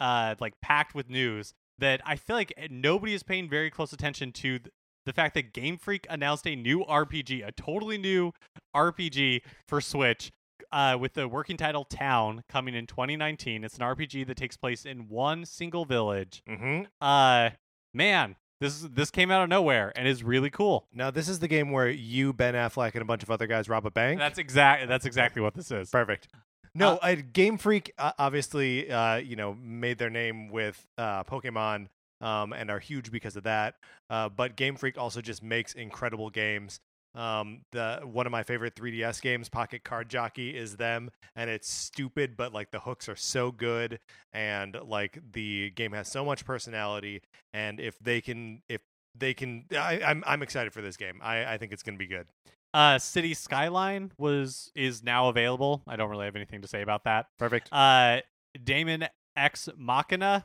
uh, 0.00 0.34
like 0.40 0.54
packed 0.60 0.94
with 0.94 1.08
news 1.08 1.54
that 1.78 2.00
I 2.04 2.16
feel 2.16 2.36
like 2.36 2.52
nobody 2.70 3.14
is 3.14 3.22
paying 3.22 3.48
very 3.48 3.70
close 3.70 3.92
attention 3.92 4.32
to 4.32 4.58
th- 4.58 4.72
the 5.06 5.12
fact 5.12 5.34
that 5.34 5.52
Game 5.52 5.78
Freak 5.78 6.06
announced 6.10 6.46
a 6.46 6.56
new 6.56 6.84
RPG, 6.84 7.46
a 7.46 7.52
totally 7.52 7.96
new 7.96 8.32
RPG 8.76 9.42
for 9.66 9.80
Switch. 9.80 10.30
Uh, 10.72 10.96
with 10.98 11.14
the 11.14 11.26
working 11.26 11.56
title 11.56 11.84
Town 11.84 12.44
coming 12.48 12.74
in 12.74 12.86
2019, 12.86 13.64
it's 13.64 13.76
an 13.76 13.82
RPG 13.82 14.26
that 14.28 14.36
takes 14.36 14.56
place 14.56 14.84
in 14.84 15.08
one 15.08 15.44
single 15.44 15.84
village. 15.84 16.42
Mm-hmm. 16.48 16.82
Uh, 17.00 17.50
man, 17.92 18.36
this 18.60 18.82
is, 18.82 18.90
this 18.90 19.10
came 19.10 19.30
out 19.30 19.42
of 19.42 19.48
nowhere 19.48 19.92
and 19.96 20.06
is 20.06 20.22
really 20.22 20.50
cool. 20.50 20.86
Now 20.92 21.10
this 21.10 21.28
is 21.28 21.38
the 21.38 21.48
game 21.48 21.72
where 21.72 21.88
you, 21.88 22.32
Ben 22.32 22.54
Affleck, 22.54 22.92
and 22.92 23.02
a 23.02 23.04
bunch 23.04 23.22
of 23.22 23.30
other 23.30 23.46
guys 23.46 23.68
rob 23.68 23.86
a 23.86 23.90
bank. 23.90 24.18
That's 24.18 24.38
exact. 24.38 24.86
That's 24.86 25.06
exactly 25.06 25.42
what 25.42 25.54
this 25.54 25.70
is. 25.70 25.90
Perfect. 25.90 26.28
No, 26.74 26.98
uh, 26.98 27.16
Game 27.32 27.58
Freak 27.58 27.92
uh, 27.98 28.12
obviously, 28.18 28.90
uh, 28.90 29.16
you 29.16 29.34
know, 29.34 29.54
made 29.54 29.98
their 29.98 30.10
name 30.10 30.50
with 30.50 30.86
uh, 30.98 31.24
Pokemon 31.24 31.88
um, 32.20 32.52
and 32.52 32.70
are 32.70 32.78
huge 32.78 33.10
because 33.10 33.36
of 33.36 33.44
that. 33.44 33.74
Uh, 34.08 34.28
but 34.28 34.56
Game 34.56 34.76
Freak 34.76 34.98
also 34.98 35.20
just 35.20 35.42
makes 35.42 35.72
incredible 35.74 36.30
games. 36.30 36.80
Um, 37.14 37.62
the 37.72 38.00
one 38.04 38.26
of 38.26 38.32
my 38.32 38.42
favorite 38.42 38.74
3DS 38.76 39.20
games, 39.20 39.48
Pocket 39.48 39.82
Card 39.84 40.08
Jockey, 40.08 40.56
is 40.56 40.76
them, 40.76 41.10
and 41.34 41.50
it's 41.50 41.70
stupid, 41.70 42.36
but 42.36 42.52
like 42.52 42.70
the 42.70 42.80
hooks 42.80 43.08
are 43.08 43.16
so 43.16 43.50
good, 43.50 43.98
and 44.32 44.76
like 44.84 45.18
the 45.32 45.70
game 45.70 45.92
has 45.92 46.08
so 46.08 46.24
much 46.24 46.44
personality. 46.44 47.22
And 47.52 47.80
if 47.80 47.98
they 47.98 48.20
can, 48.20 48.62
if 48.68 48.80
they 49.18 49.34
can, 49.34 49.64
I, 49.72 50.00
I'm 50.04 50.22
I'm 50.26 50.42
excited 50.42 50.72
for 50.72 50.82
this 50.82 50.96
game. 50.96 51.18
I, 51.22 51.54
I 51.54 51.58
think 51.58 51.72
it's 51.72 51.82
gonna 51.82 51.98
be 51.98 52.06
good. 52.06 52.26
Uh, 52.72 52.98
City 52.98 53.34
Skyline 53.34 54.12
was 54.18 54.70
is 54.76 55.02
now 55.02 55.28
available. 55.28 55.82
I 55.88 55.96
don't 55.96 56.10
really 56.10 56.26
have 56.26 56.36
anything 56.36 56.62
to 56.62 56.68
say 56.68 56.82
about 56.82 57.04
that. 57.04 57.26
Perfect. 57.38 57.68
Uh, 57.72 58.20
Daemon 58.62 59.08
X 59.36 59.68
Machina. 59.76 60.44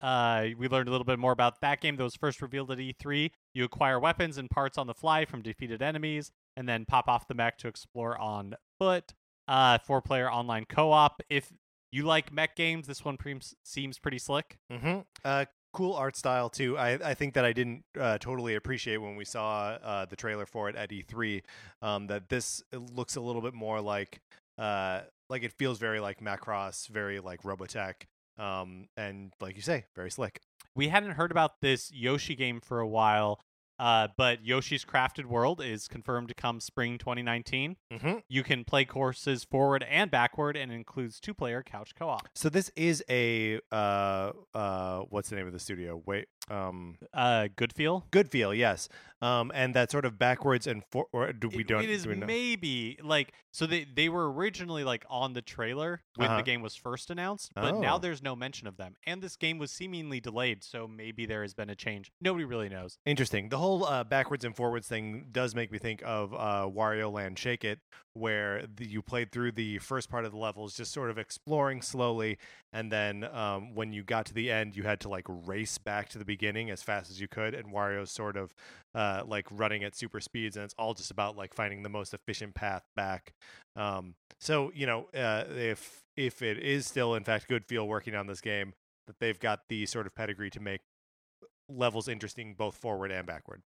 Uh, 0.00 0.48
we 0.56 0.68
learned 0.68 0.88
a 0.88 0.90
little 0.90 1.04
bit 1.04 1.18
more 1.18 1.32
about 1.32 1.60
that 1.60 1.80
game 1.80 1.96
that 1.96 2.04
was 2.04 2.14
first 2.14 2.40
revealed 2.40 2.70
at 2.70 2.78
E3. 2.78 3.30
You 3.54 3.64
acquire 3.64 3.98
weapons 3.98 4.38
and 4.38 4.48
parts 4.48 4.78
on 4.78 4.86
the 4.86 4.94
fly 4.94 5.24
from 5.24 5.42
defeated 5.42 5.82
enemies, 5.82 6.30
and 6.56 6.68
then 6.68 6.84
pop 6.84 7.08
off 7.08 7.28
the 7.28 7.34
mech 7.34 7.58
to 7.58 7.68
explore 7.68 8.16
on 8.18 8.54
foot. 8.78 9.14
Uh, 9.46 9.78
four 9.78 10.02
player 10.02 10.30
online 10.30 10.66
co 10.68 10.92
op. 10.92 11.22
If 11.30 11.52
you 11.90 12.04
like 12.04 12.32
mech 12.32 12.54
games, 12.54 12.86
this 12.86 13.04
one 13.04 13.16
pre- 13.16 13.40
seems 13.64 13.98
pretty 13.98 14.18
slick. 14.18 14.58
Mm-hmm. 14.70 15.00
Uh, 15.24 15.46
cool 15.72 15.94
art 15.94 16.16
style 16.16 16.48
too. 16.48 16.76
I, 16.76 16.98
I 17.10 17.14
think 17.14 17.34
that 17.34 17.44
I 17.44 17.52
didn't 17.52 17.84
uh, 17.98 18.18
totally 18.18 18.54
appreciate 18.54 18.98
when 18.98 19.16
we 19.16 19.24
saw 19.24 19.78
uh, 19.82 20.04
the 20.06 20.16
trailer 20.16 20.46
for 20.46 20.68
it 20.68 20.76
at 20.76 20.90
E3. 20.90 21.42
Um, 21.82 22.06
that 22.08 22.28
this 22.28 22.62
looks 22.72 23.16
a 23.16 23.20
little 23.20 23.42
bit 23.42 23.54
more 23.54 23.80
like 23.80 24.20
uh, 24.58 25.02
like 25.30 25.42
it 25.42 25.52
feels 25.52 25.78
very 25.78 26.00
like 26.00 26.20
Macross, 26.20 26.88
very 26.88 27.20
like 27.20 27.42
Robotech, 27.42 27.94
um, 28.38 28.88
and 28.96 29.32
like 29.40 29.56
you 29.56 29.62
say, 29.62 29.84
very 29.94 30.10
slick. 30.10 30.40
we 30.74 30.88
hadn't 30.88 31.12
heard 31.12 31.30
about 31.30 31.60
this 31.60 31.90
Yoshi 31.92 32.34
game 32.34 32.60
for 32.60 32.80
a 32.80 32.88
while, 32.88 33.40
uh, 33.78 34.08
but 34.16 34.44
Yoshi's 34.44 34.84
Crafted 34.84 35.26
World 35.26 35.60
is 35.60 35.86
confirmed 35.86 36.28
to 36.28 36.34
come 36.34 36.60
spring 36.60 36.98
2019. 36.98 37.76
Mm-hmm. 37.92 38.12
You 38.28 38.42
can 38.42 38.64
play 38.64 38.84
courses 38.84 39.44
forward 39.44 39.84
and 39.88 40.10
backward, 40.10 40.56
and 40.56 40.72
includes 40.72 41.20
two-player 41.20 41.62
couch 41.62 41.92
co-op. 41.96 42.28
So 42.34 42.48
this 42.48 42.70
is 42.76 43.04
a 43.08 43.60
uh, 43.70 44.32
uh, 44.54 45.00
what's 45.10 45.30
the 45.30 45.36
name 45.36 45.46
of 45.46 45.52
the 45.52 45.60
studio? 45.60 46.02
Wait, 46.06 46.26
um, 46.50 46.98
Uh, 47.12 47.48
good 47.56 47.72
feel. 47.72 48.06
Good 48.10 48.30
Feel, 48.30 48.52
yes. 48.54 48.88
Um, 49.20 49.50
and 49.52 49.74
that 49.74 49.90
sort 49.90 50.04
of 50.04 50.16
backwards 50.16 50.66
and 50.68 50.84
for 50.92 51.06
or 51.12 51.32
do 51.32 51.48
we 51.48 51.62
It- 51.62 51.66
don't 51.66 51.82
It 51.82 51.90
is 51.90 52.04
do 52.04 52.14
maybe 52.14 52.96
like 53.02 53.32
so 53.50 53.66
they 53.66 53.82
they 53.84 54.08
were 54.08 54.32
originally 54.32 54.84
like 54.84 55.04
on 55.10 55.32
the 55.32 55.42
trailer 55.42 56.02
when 56.14 56.28
Uh-huh. 56.28 56.36
the 56.36 56.42
game 56.44 56.62
was 56.62 56.76
first 56.76 57.10
announced, 57.10 57.50
but 57.54 57.80
now 57.80 57.96
Oh. 57.96 57.98
there's 57.98 58.22
no 58.22 58.36
mention 58.36 58.68
of 58.68 58.76
them, 58.76 58.94
and 59.04 59.20
this 59.20 59.34
game 59.36 59.58
was 59.58 59.72
seemingly 59.72 60.20
delayed, 60.20 60.62
so 60.62 60.86
maybe 60.86 61.26
there 61.26 61.42
has 61.42 61.52
been 61.52 61.68
a 61.68 61.74
change. 61.74 62.12
Nobody 62.20 62.44
really 62.44 62.68
knows. 62.68 62.98
Interesting. 63.04 63.48
The 63.48 63.58
whole 63.58 63.84
uh, 63.84 64.04
backwards 64.04 64.44
and 64.44 64.54
forwards 64.54 64.86
thing 64.86 65.26
does 65.32 65.52
make 65.54 65.72
me 65.72 65.78
think 65.78 66.00
of 66.04 66.32
uh, 66.32 66.68
Wario 66.72 67.10
Land 67.12 67.40
Shake 67.40 67.64
It, 67.64 67.80
where 68.12 68.66
the, 68.72 68.86
you 68.86 69.02
played 69.02 69.32
through 69.32 69.52
the 69.52 69.78
first 69.78 70.08
part 70.10 70.24
of 70.26 70.30
the 70.30 70.38
levels, 70.38 70.76
just 70.76 70.92
sort 70.92 71.10
of 71.10 71.18
exploring 71.18 71.82
slowly, 71.82 72.38
and 72.72 72.92
then 72.92 73.24
um, 73.24 73.74
when 73.74 73.92
you 73.92 74.04
got 74.04 74.26
to 74.26 74.34
the 74.34 74.48
end, 74.52 74.76
you 74.76 74.84
had 74.84 75.00
to 75.00 75.08
like 75.08 75.24
race 75.28 75.76
back 75.78 76.08
to 76.10 76.18
the 76.18 76.24
beginning 76.24 76.37
as 76.42 76.82
fast 76.82 77.10
as 77.10 77.20
you 77.20 77.28
could, 77.28 77.54
and 77.54 77.72
Wario's 77.72 78.10
sort 78.10 78.36
of 78.36 78.54
uh, 78.94 79.22
like 79.26 79.46
running 79.50 79.84
at 79.84 79.94
super 79.94 80.20
speeds, 80.20 80.56
and 80.56 80.64
it's 80.64 80.74
all 80.78 80.94
just 80.94 81.10
about 81.10 81.36
like 81.36 81.54
finding 81.54 81.82
the 81.82 81.88
most 81.88 82.14
efficient 82.14 82.54
path 82.54 82.82
back. 82.96 83.32
Um, 83.76 84.14
so 84.40 84.70
you 84.74 84.86
know, 84.86 85.08
uh, 85.14 85.44
if 85.54 86.00
if 86.16 86.42
it 86.42 86.58
is 86.58 86.86
still 86.86 87.14
in 87.14 87.24
fact 87.24 87.48
Good 87.48 87.64
Feel 87.66 87.86
working 87.86 88.14
on 88.14 88.26
this 88.26 88.40
game, 88.40 88.72
that 89.06 89.16
they've 89.20 89.38
got 89.38 89.60
the 89.68 89.86
sort 89.86 90.06
of 90.06 90.14
pedigree 90.14 90.50
to 90.50 90.60
make 90.60 90.80
levels 91.68 92.08
interesting 92.08 92.54
both 92.54 92.76
forward 92.76 93.10
and 93.10 93.26
backward. 93.26 93.62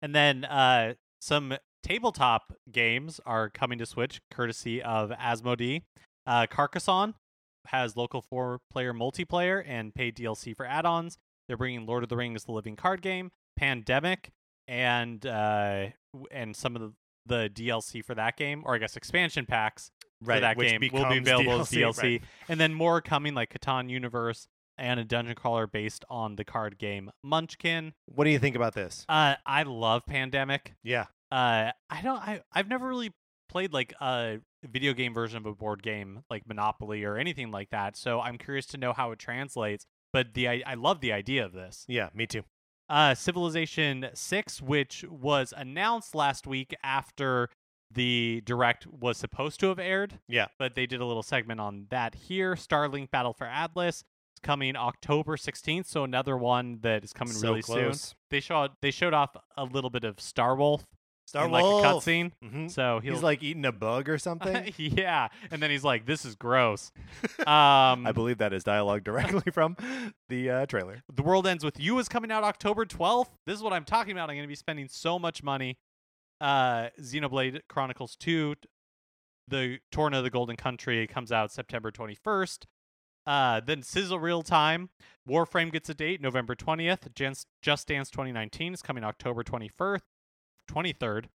And 0.00 0.14
then 0.14 0.44
uh, 0.44 0.94
some 1.20 1.54
tabletop 1.82 2.52
games 2.70 3.20
are 3.26 3.50
coming 3.50 3.78
to 3.78 3.86
Switch 3.86 4.20
courtesy 4.30 4.82
of 4.82 5.10
Asmodee. 5.10 5.82
Uh, 6.26 6.46
Carcassonne 6.46 7.14
has 7.66 7.96
local 7.96 8.22
four 8.22 8.60
player 8.70 8.92
multiplayer 8.92 9.62
and 9.66 9.94
paid 9.94 10.16
DLC 10.16 10.56
for 10.56 10.66
add 10.66 10.86
ons. 10.86 11.18
They're 11.52 11.58
bringing 11.58 11.84
Lord 11.84 12.02
of 12.02 12.08
the 12.08 12.16
Rings, 12.16 12.44
the 12.44 12.52
living 12.52 12.76
card 12.76 13.02
game, 13.02 13.30
Pandemic, 13.58 14.30
and 14.66 15.26
uh, 15.26 15.88
and 16.30 16.56
some 16.56 16.74
of 16.74 16.80
the, 16.80 16.92
the 17.26 17.50
DLC 17.50 18.02
for 18.02 18.14
that 18.14 18.38
game, 18.38 18.62
or 18.64 18.74
I 18.74 18.78
guess 18.78 18.96
expansion 18.96 19.44
packs 19.44 19.90
for 20.24 20.40
that 20.40 20.56
game 20.56 20.80
will 20.90 21.10
be 21.10 21.18
available 21.18 21.60
as 21.60 21.68
DLC, 21.68 21.82
DLC. 21.82 22.02
right. 22.02 22.22
And 22.48 22.58
then 22.58 22.72
more 22.72 23.02
coming 23.02 23.34
like 23.34 23.52
Catan 23.52 23.90
Universe 23.90 24.48
and 24.78 24.98
a 24.98 25.04
dungeon 25.04 25.34
crawler 25.34 25.66
based 25.66 26.06
on 26.08 26.36
the 26.36 26.44
card 26.46 26.78
game 26.78 27.10
Munchkin. 27.22 27.92
What 28.06 28.24
do 28.24 28.30
you 28.30 28.38
think 28.38 28.56
about 28.56 28.72
this? 28.72 29.04
Uh, 29.10 29.34
I 29.44 29.64
love 29.64 30.06
Pandemic. 30.06 30.72
Yeah. 30.82 31.04
Uh, 31.30 31.72
I 31.90 32.00
don't. 32.02 32.16
I 32.16 32.40
I've 32.50 32.68
never 32.68 32.88
really 32.88 33.12
played 33.50 33.74
like 33.74 33.92
a 34.00 34.38
video 34.64 34.94
game 34.94 35.12
version 35.12 35.36
of 35.36 35.44
a 35.44 35.54
board 35.54 35.82
game 35.82 36.22
like 36.30 36.48
Monopoly 36.48 37.04
or 37.04 37.18
anything 37.18 37.50
like 37.50 37.68
that. 37.68 37.98
So 37.98 38.22
I'm 38.22 38.38
curious 38.38 38.64
to 38.68 38.78
know 38.78 38.94
how 38.94 39.12
it 39.12 39.18
translates. 39.18 39.84
But 40.12 40.34
the 40.34 40.48
I, 40.48 40.62
I 40.66 40.74
love 40.74 41.00
the 41.00 41.12
idea 41.12 41.44
of 41.44 41.52
this. 41.52 41.84
Yeah, 41.88 42.08
me 42.14 42.26
too. 42.26 42.42
Uh, 42.88 43.14
Civilization 43.14 44.08
Six, 44.14 44.60
which 44.60 45.04
was 45.08 45.54
announced 45.56 46.14
last 46.14 46.46
week 46.46 46.74
after 46.84 47.48
the 47.90 48.42
direct 48.44 48.86
was 48.86 49.16
supposed 49.18 49.60
to 49.60 49.68
have 49.68 49.78
aired. 49.78 50.18
Yeah. 50.28 50.46
but 50.58 50.74
they 50.74 50.86
did 50.86 51.00
a 51.00 51.06
little 51.06 51.22
segment 51.22 51.60
on 51.60 51.86
that 51.90 52.14
here. 52.14 52.54
Starlink 52.54 53.10
Battle 53.10 53.32
for 53.32 53.46
Atlas 53.46 53.96
is 53.96 54.40
coming 54.42 54.76
October 54.76 55.36
16th, 55.36 55.86
so 55.86 56.04
another 56.04 56.36
one 56.36 56.78
that 56.82 57.04
is 57.04 57.12
coming 57.12 57.34
so 57.34 57.48
really 57.48 57.62
soon. 57.62 57.94
They 58.30 58.40
showed 58.40 58.72
they 58.80 58.90
showed 58.90 59.14
off 59.14 59.36
a 59.56 59.64
little 59.64 59.90
bit 59.90 60.04
of 60.04 60.20
Star 60.20 60.54
Wolf 60.56 60.86
Star 61.26 61.44
in 61.46 61.50
like 61.50 61.64
a 61.64 61.66
Wolf. 61.66 61.84
cutscene. 62.04 62.32
Mhm. 62.44 62.70
So 62.70 63.00
he'll, 63.00 63.14
He's 63.14 63.22
like 63.22 63.42
eating 63.42 63.64
a 63.64 63.72
bug 63.72 64.08
or 64.08 64.18
something. 64.18 64.72
yeah, 64.78 65.28
and 65.50 65.62
then 65.62 65.70
he's 65.70 65.84
like, 65.84 66.04
"This 66.04 66.24
is 66.24 66.34
gross." 66.34 66.92
Um, 67.40 67.46
I 68.06 68.12
believe 68.12 68.38
that 68.38 68.52
is 68.52 68.64
dialogue 68.64 69.04
directly 69.04 69.50
from 69.52 69.76
the 70.28 70.50
uh, 70.50 70.66
trailer. 70.66 71.02
the 71.12 71.22
World 71.22 71.46
Ends 71.46 71.64
with 71.64 71.78
You 71.80 71.98
is 71.98 72.08
coming 72.08 72.30
out 72.30 72.44
October 72.44 72.84
12th. 72.84 73.30
This 73.46 73.56
is 73.56 73.62
what 73.62 73.72
I'm 73.72 73.84
talking 73.84 74.12
about. 74.12 74.28
I'm 74.30 74.36
going 74.36 74.44
to 74.44 74.48
be 74.48 74.54
spending 74.54 74.88
so 74.88 75.18
much 75.18 75.42
money. 75.42 75.78
Uh, 76.40 76.88
Xenoblade 77.00 77.60
Chronicles 77.68 78.16
2, 78.16 78.56
The 79.48 79.78
Torna 79.92 80.18
of 80.18 80.24
the 80.24 80.30
Golden 80.30 80.56
Country 80.56 81.06
comes 81.06 81.30
out 81.30 81.52
September 81.52 81.92
21st. 81.92 82.64
Uh, 83.24 83.60
then 83.64 83.82
Sizzle 83.84 84.18
Reel 84.18 84.42
Time, 84.42 84.90
Warframe 85.28 85.70
gets 85.70 85.88
a 85.88 85.94
date 85.94 86.20
November 86.20 86.56
20th. 86.56 87.14
Just, 87.14 87.46
Just 87.62 87.86
Dance 87.86 88.10
2019 88.10 88.74
is 88.74 88.82
coming 88.82 89.04
October 89.04 89.44
21st, 89.44 90.00
23rd. 90.72 91.26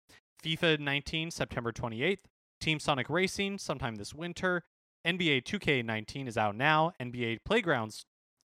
FIFA 0.44 0.80
19 0.80 1.32
September 1.32 1.72
28th. 1.72 2.20
Team 2.60 2.80
Sonic 2.80 3.10
Racing 3.10 3.58
sometime 3.58 3.96
this 3.96 4.14
winter. 4.14 4.64
NBA 5.06 5.44
2K19 5.44 6.28
is 6.28 6.38
out 6.38 6.56
now. 6.56 6.92
NBA 7.00 7.40
Playgrounds 7.46 8.06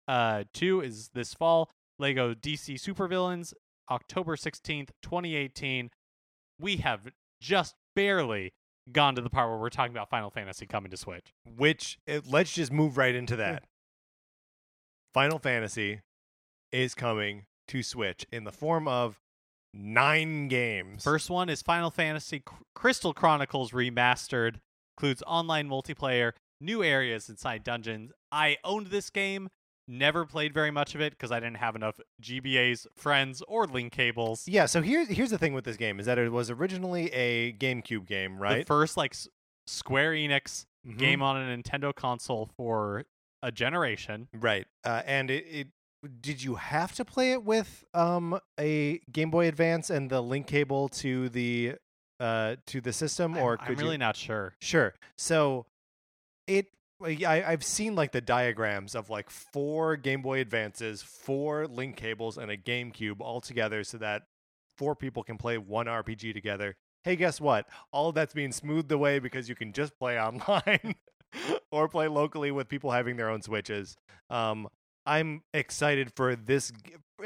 uh, 0.09 0.45
2 0.55 0.81
is 0.81 1.11
this 1.15 1.35
fall. 1.35 1.71
Lego 1.99 2.35
DC 2.35 2.75
Supervillains, 2.75 3.55
October 3.91 4.37
16th, 4.37 4.91
2018. 5.03 5.91
We 6.61 6.77
have 6.79 7.09
just 7.41 7.75
barely 7.95 8.53
gone 8.93 9.15
to 9.17 9.23
the 9.23 9.31
part 9.31 9.49
where 9.49 9.59
we're 9.59 9.71
talking 9.71 9.93
about 9.93 10.11
Final 10.11 10.31
Fantasy 10.31 10.67
coming 10.67 10.91
to 10.91 10.97
Switch. 10.97 11.33
Which 11.57 11.99
uh, 12.09 12.21
let's 12.29 12.53
just 12.53 12.73
move 12.73 12.97
right 12.97 13.15
into 13.15 13.37
that. 13.37 13.65
Final 15.15 15.39
Fantasy 15.39 16.01
is 16.73 16.95
coming 16.95 17.47
to 17.69 17.83
Switch 17.83 18.27
in 18.31 18.45
the 18.45 18.53
form 18.53 18.87
of 18.87 19.19
nine 19.75 20.49
games. 20.49 21.05
First 21.05 21.31
one 21.31 21.49
is 21.49 21.63
Final 21.63 21.91
Fantasy 21.91 22.43
Crystal 22.75 23.13
Chronicles 23.13 23.73
Remastered. 23.73 24.57
Includes 24.99 25.23
online 25.27 25.69
multiplayer, 25.69 26.33
new 26.61 26.83
areas 26.83 27.29
inside 27.29 27.63
dungeons. 27.63 28.13
I 28.33 28.57
owned 28.65 28.87
this 28.87 29.11
game, 29.11 29.51
never 29.87 30.25
played 30.25 30.55
very 30.55 30.71
much 30.71 30.95
of 30.95 31.03
it 31.03 31.13
because 31.13 31.31
I 31.31 31.39
didn't 31.39 31.59
have 31.59 31.77
enough 31.77 32.01
GBAs, 32.23 32.87
friends, 32.97 33.43
or 33.47 33.67
link 33.67 33.93
cables. 33.93 34.49
yeah. 34.49 34.65
So 34.67 34.81
here's 34.81 35.09
here's 35.09 35.31
the 35.31 35.39
thing 35.39 35.53
with 35.53 35.65
this 35.67 35.77
game 35.77 36.01
is 36.01 36.07
that 36.07 36.17
it 36.19 36.33
was 36.33 36.51
originally 36.51 37.13
a 37.13 37.53
GameCube 37.55 38.07
game, 38.07 38.37
The 38.37 38.41
right? 38.41 38.67
first 38.67 38.97
like 38.97 39.13
S- 39.13 39.29
Square 39.67 40.13
Enix 40.13 40.65
Mhm. 40.87 40.97
game 40.99 41.21
on 41.23 41.37
a 41.37 41.57
Nintendo 41.57 41.95
console 41.95 42.49
for 42.57 43.05
a 43.43 43.53
generation. 43.53 44.29
Right. 44.33 44.67
Uh, 44.85 45.03
and 45.05 45.31
it, 45.31 45.45
it 45.47 45.69
did 46.07 46.43
you 46.43 46.57
have 46.57 46.95
to 46.95 47.05
play 47.05 47.33
it 47.33 47.45
with 47.45 47.85
um 47.95 48.39
a 48.59 49.01
Game 49.13 49.31
Boy 49.31 49.49
Advance 49.49 49.91
and 49.91 50.11
the 50.11 50.21
link 50.21 50.47
cable 50.47 50.89
to 50.89 51.29
the 51.29 51.75
uh 52.21 52.57
to 52.67 52.81
the 52.81 52.93
system 52.93 53.37
or 53.37 53.53
I'm, 53.53 53.67
could 53.67 53.79
I'm 53.79 53.85
really 53.85 53.93
you 53.93 53.99
not 53.99 54.17
sure. 54.17 54.55
Sure. 54.61 54.95
So 55.17 55.67
it 56.47 56.67
like, 56.99 57.23
I, 57.23 57.45
I've 57.47 57.65
seen 57.65 57.95
like 57.95 58.13
the 58.13 58.21
diagrams 58.21 58.95
of 58.95 59.11
like 59.11 59.31
four 59.31 59.97
Game 59.97 60.23
Boy 60.23 60.41
Advances, 60.41 61.03
four 61.03 61.67
link 61.67 61.97
cables, 61.97 62.39
and 62.39 62.51
a 62.51 62.57
GameCube 62.57 63.21
all 63.21 63.41
together 63.41 63.85
so 63.85 63.99
that 63.99 64.23
four 64.77 64.95
people 64.95 65.23
can 65.23 65.37
play 65.37 65.59
one 65.59 65.87
RPG 65.87 66.33
together. 66.33 66.77
Hey, 67.05 67.17
guess 67.17 67.41
what? 67.41 67.69
All 67.93 68.09
of 68.09 68.15
that's 68.15 68.35
being 68.35 68.53
smoothed 68.53 68.91
away 68.91 69.19
because 69.19 69.49
you 69.49 69.55
can 69.55 69.73
just 69.73 69.99
play 69.99 70.19
online 70.21 70.95
or 71.71 71.89
play 71.89 72.09
locally 72.09 72.51
with 72.51 72.69
people 72.69 72.91
having 72.91 73.17
their 73.17 73.29
own 73.29 73.43
Switches. 73.43 73.97
Um, 74.31 74.69
I'm 75.07 75.43
excited 75.55 76.13
for 76.17 76.37
this. 76.37 76.73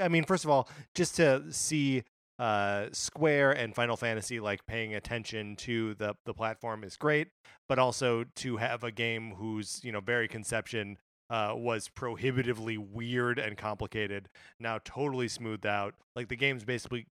I 0.01 0.09
mean, 0.09 0.24
first 0.24 0.45
of 0.45 0.51
all, 0.51 0.68
just 0.95 1.16
to 1.16 1.45
see 1.53 2.05
uh, 2.39 2.87
Square 2.93 3.53
and 3.53 3.74
Final 3.74 3.97
Fantasy 3.97 4.41
like 4.41 4.64
paying 4.66 4.95
attention 4.95 5.57
to 5.57 5.95
the 5.95 6.14
the 6.24 6.35
platform 6.35 6.85
is 6.85 6.97
great, 6.97 7.28
but 7.68 7.78
also 7.78 8.24
to 8.37 8.57
have 8.57 8.85
a 8.85 8.91
game 8.91 9.33
whose 9.33 9.81
you 9.83 9.93
know 9.93 10.01
very 10.01 10.28
conception 10.28 10.99
uh, 11.28 11.53
was 11.55 11.89
prohibitively 11.89 12.76
weird 12.76 13.39
and 13.39 13.57
complicated 13.57 14.28
now 14.59 14.78
totally 14.85 15.28
smoothed 15.28 15.66
out. 15.66 15.95
Like 16.16 16.28
the 16.28 16.37
game's 16.37 16.64
basically 16.64 17.07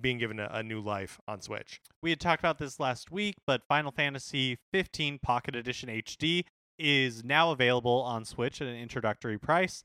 being 0.00 0.18
given 0.18 0.38
a, 0.38 0.48
a 0.52 0.62
new 0.62 0.80
life 0.80 1.18
on 1.26 1.40
Switch. 1.40 1.80
We 2.02 2.10
had 2.10 2.20
talked 2.20 2.40
about 2.40 2.58
this 2.58 2.78
last 2.78 3.10
week, 3.10 3.36
but 3.46 3.62
Final 3.68 3.90
Fantasy 3.90 4.58
15 4.72 5.18
Pocket 5.20 5.56
Edition 5.56 5.88
HD 5.88 6.44
is 6.78 7.24
now 7.24 7.52
available 7.52 8.02
on 8.02 8.24
Switch 8.24 8.60
at 8.60 8.68
an 8.68 8.76
introductory 8.76 9.38
price. 9.38 9.84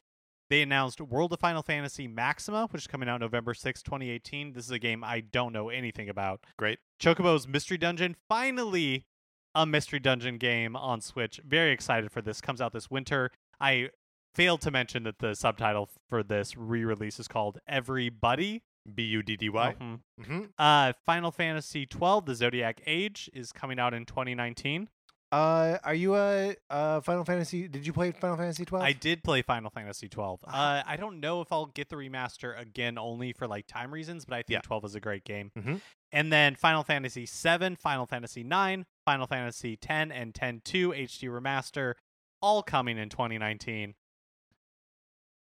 They 0.50 0.62
announced 0.62 1.02
World 1.02 1.34
of 1.34 1.40
Final 1.40 1.62
Fantasy 1.62 2.08
Maxima, 2.08 2.68
which 2.72 2.84
is 2.84 2.88
coming 2.88 3.10
out 3.10 3.20
November 3.20 3.54
6, 3.54 3.84
2018. 3.84 4.54
This 4.54 4.66
is 4.66 4.72
a 4.72 4.80
game 4.80 5.04
I 5.04 5.20
don't 5.20 5.52
know 5.52 5.70
anything 5.70 6.08
about. 6.10 6.46
Great. 6.58 6.80
Chocobo's 7.00 7.48
Mystery 7.48 7.78
Dungeon, 7.78 8.16
finally 8.30 9.06
a 9.54 9.66
Mystery 9.66 10.00
Dungeon 10.00 10.38
game 10.38 10.76
on 10.76 11.02
Switch. 11.02 11.42
Very 11.46 11.72
excited 11.72 12.12
for 12.12 12.22
this. 12.22 12.40
Comes 12.42 12.62
out 12.62 12.72
this 12.74 12.90
winter. 12.90 13.32
I 13.60 13.90
failed 14.36 14.62
to 14.62 14.72
mention 14.72 15.04
that 15.04 15.20
the 15.20 15.36
subtitle 15.36 15.90
for 16.08 16.24
this 16.24 16.56
re-release 16.56 17.20
is 17.20 17.28
called 17.28 17.60
Everybody. 17.68 18.64
B 18.96 19.04
U 19.04 19.22
D 19.22 19.36
D 19.36 19.50
Y. 19.50 19.76
Mhm. 19.82 20.00
Mm-hmm. 20.22 20.42
Uh, 20.58 20.94
Final 21.06 21.30
Fantasy 21.32 21.86
12, 21.86 22.26
The 22.26 22.36
Zodiac 22.36 22.82
Age, 22.86 23.30
is 23.34 23.52
coming 23.52 23.80
out 23.80 23.94
in 23.94 24.06
2019. 24.06 24.88
Uh, 25.30 25.78
are 25.84 25.94
you 25.94 26.16
a 26.16 26.56
uh 26.70 27.02
Final 27.02 27.26
Fantasy? 27.26 27.68
Did 27.68 27.86
you 27.86 27.92
play 27.92 28.12
Final 28.12 28.38
Fantasy 28.38 28.64
twelve? 28.64 28.84
I 28.86 28.94
did 28.94 29.24
play 29.24 29.42
Final 29.42 29.70
Fantasy 29.70 30.08
12. 30.08 30.40
Uh, 30.48 30.84
I 30.86 30.96
don't 30.96 31.20
know 31.20 31.42
if 31.42 31.52
I'll 31.52 31.66
get 31.66 31.90
the 31.90 31.98
remaster 31.98 32.58
again, 32.58 32.98
only 32.98 33.34
for 33.34 33.46
like 33.46 33.68
time 33.68 33.94
reasons, 33.94 34.24
but 34.24 34.36
I 34.36 34.38
think 34.44 34.52
Yeah. 34.56 34.62
12 34.62 34.86
is 34.86 34.96
a 34.96 35.02
great 35.02 35.26
game. 35.26 35.52
Mhm. 35.58 35.82
And 36.14 36.32
then 36.32 36.56
Final 36.56 36.84
Fantasy 36.84 37.26
7, 37.26 37.76
Final 37.76 38.06
Fantasy 38.06 38.42
9, 38.42 38.86
Final 39.06 39.28
Fantasy 39.28 39.76
10, 39.76 40.14
and 40.14 40.34
10 40.34 40.62
2 40.64 40.94
HD 40.94 41.28
remaster, 41.28 41.96
all 42.42 42.64
coming 42.64 42.98
in 42.98 43.10
2019. 43.10 43.96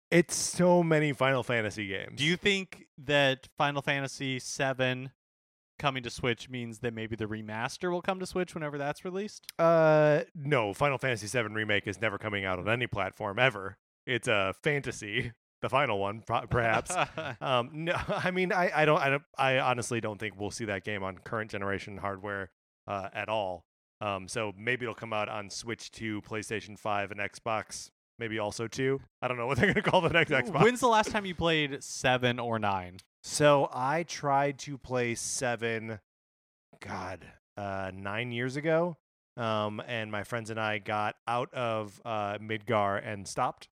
It's 0.09 0.35
so 0.35 0.81
many 0.81 1.13
Final 1.13 1.43
Fantasy 1.43 1.87
games. 1.87 2.17
Do 2.17 2.23
you 2.25 2.37
think 2.37 2.87
that 2.97 3.49
Final 3.57 3.83
Fantasy 3.83 4.39
7 4.39 5.11
coming 5.77 6.03
to 6.03 6.09
Switch 6.09 6.49
means 6.49 6.79
that 6.79 6.93
maybe 6.93 7.15
the 7.15 7.25
remaster 7.25 7.91
will 7.91 8.01
come 8.01 8.19
to 8.19 8.25
Switch 8.25 8.53
whenever 8.53 8.77
that's 8.77 9.05
released? 9.05 9.45
Uh, 9.59 10.21
no. 10.33 10.73
Final 10.73 10.97
Fantasy 10.97 11.27
VII 11.27 11.49
remake 11.53 11.87
is 11.87 12.01
never 12.01 12.17
coming 12.17 12.45
out 12.45 12.59
on 12.59 12.69
any 12.69 12.87
platform 12.87 13.39
ever. 13.39 13.77
It's 14.05 14.27
a 14.27 14.53
fantasy, 14.63 15.31
the 15.61 15.69
final 15.69 15.99
one, 15.99 16.23
perhaps. 16.49 16.95
um, 17.41 17.69
no, 17.73 17.95
I 18.07 18.31
mean, 18.31 18.51
I, 18.51 18.71
I 18.73 18.85
don't, 18.85 18.99
I 18.99 19.09
don't, 19.09 19.23
I 19.37 19.59
honestly 19.59 20.01
don't 20.01 20.19
think 20.19 20.39
we'll 20.39 20.51
see 20.51 20.65
that 20.65 20.83
game 20.83 21.03
on 21.03 21.17
current 21.17 21.51
generation 21.51 21.97
hardware 21.97 22.51
uh, 22.87 23.09
at 23.13 23.29
all. 23.29 23.65
Um, 24.01 24.27
so 24.27 24.53
maybe 24.57 24.85
it'll 24.85 24.93
come 24.93 25.13
out 25.13 25.29
on 25.29 25.49
Switch 25.49 25.89
2, 25.91 26.21
PlayStation 26.21 26.77
5, 26.77 27.11
and 27.11 27.19
Xbox. 27.19 27.89
Maybe 28.17 28.39
also 28.39 28.67
2. 28.67 28.99
I 29.21 29.27
don't 29.27 29.37
know 29.37 29.47
what 29.47 29.57
they're 29.57 29.73
going 29.73 29.83
to 29.83 29.89
call 29.89 30.01
the 30.01 30.09
next 30.09 30.31
Xbox. 30.31 30.63
When's 30.63 30.79
the 30.79 30.87
last 30.87 31.11
time 31.11 31.25
you 31.25 31.35
played 31.35 31.83
7 31.83 32.39
or 32.39 32.59
9? 32.59 32.97
So 33.27 33.67
I 33.73 34.03
tried 34.03 34.59
to 34.59 34.77
play 34.77 35.15
seven, 35.15 35.99
God, 36.79 37.25
uh, 37.57 37.89
nine 37.91 38.31
years 38.31 38.55
ago. 38.55 38.97
Um, 39.35 39.81
and 39.87 40.11
my 40.11 40.23
friends 40.23 40.51
and 40.51 40.59
I 40.59 40.77
got 40.77 41.15
out 41.27 41.51
of 41.51 41.99
uh, 42.05 42.37
Midgar 42.37 43.01
and 43.03 43.27
stopped. 43.27 43.67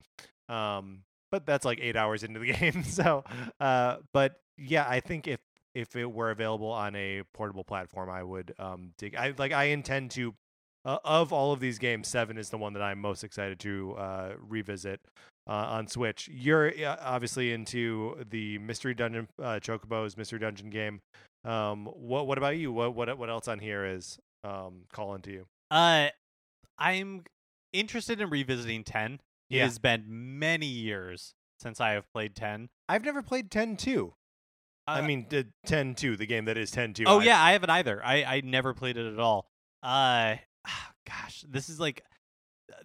Um, 0.49 1.03
but 1.31 1.45
that's 1.45 1.65
like 1.65 1.79
eight 1.81 1.95
hours 1.95 2.23
into 2.23 2.39
the 2.39 2.51
game. 2.53 2.83
So, 2.83 3.23
uh, 3.59 3.97
but 4.11 4.41
yeah, 4.57 4.85
I 4.89 4.99
think 5.01 5.27
if 5.27 5.39
if 5.75 5.95
it 5.95 6.11
were 6.11 6.31
available 6.31 6.71
on 6.71 6.95
a 6.95 7.21
portable 7.33 7.63
platform, 7.63 8.09
I 8.09 8.23
would 8.23 8.53
um 8.57 8.93
dig. 8.97 9.15
I 9.15 9.33
like 9.37 9.51
I 9.51 9.65
intend 9.65 10.11
to. 10.11 10.33
Uh, 10.85 10.97
of 11.05 11.31
all 11.31 11.53
of 11.53 11.59
these 11.59 11.79
games, 11.79 12.07
seven 12.07 12.37
is 12.37 12.49
the 12.49 12.57
one 12.57 12.73
that 12.73 12.81
I'm 12.81 12.99
most 12.99 13.23
excited 13.23 13.59
to 13.61 13.95
uh, 13.97 14.33
revisit 14.37 14.99
uh, 15.47 15.51
on 15.51 15.87
Switch. 15.87 16.27
You're 16.31 16.73
obviously 17.01 17.53
into 17.53 18.17
the 18.29 18.57
Mystery 18.57 18.93
Dungeon 18.93 19.27
uh, 19.41 19.59
Chocobos 19.61 20.17
Mystery 20.17 20.39
Dungeon 20.39 20.69
game. 20.69 20.99
Um, 21.45 21.85
what 21.85 22.27
what 22.27 22.37
about 22.37 22.57
you? 22.57 22.71
What 22.71 22.95
what 22.95 23.17
what 23.17 23.29
else 23.29 23.47
on 23.47 23.59
here 23.59 23.85
is 23.85 24.17
um 24.43 24.81
calling 24.91 25.21
to 25.23 25.31
you? 25.31 25.45
Uh, 25.71 26.07
I'm 26.77 27.23
interested 27.71 28.19
in 28.21 28.29
revisiting 28.29 28.83
10. 28.83 29.13
It 29.49 29.57
Yeah. 29.57 29.63
has 29.63 29.79
been 29.79 30.03
many 30.39 30.65
years 30.67 31.33
since 31.61 31.79
I 31.79 31.91
have 31.91 32.05
played 32.13 32.35
10. 32.35 32.69
I've 32.89 33.03
never 33.05 33.21
played 33.21 33.49
10 33.51 33.77
2. 33.77 34.13
I 34.87 34.99
Uh, 34.99 35.03
mean, 35.03 35.27
the 35.29 35.47
10 35.65 35.95
2, 35.95 36.17
the 36.17 36.25
game 36.25 36.43
that 36.45 36.57
is 36.57 36.71
10 36.71 36.93
2. 36.93 37.05
Oh 37.07 37.19
yeah, 37.21 37.41
I 37.41 37.53
haven't 37.53 37.69
either. 37.69 38.03
I 38.03 38.23
I 38.23 38.41
never 38.41 38.73
played 38.73 38.97
it 38.97 39.11
at 39.11 39.19
all. 39.19 39.47
Uh, 39.81 40.35
gosh, 41.07 41.43
this 41.47 41.69
is 41.69 41.79
like 41.79 42.03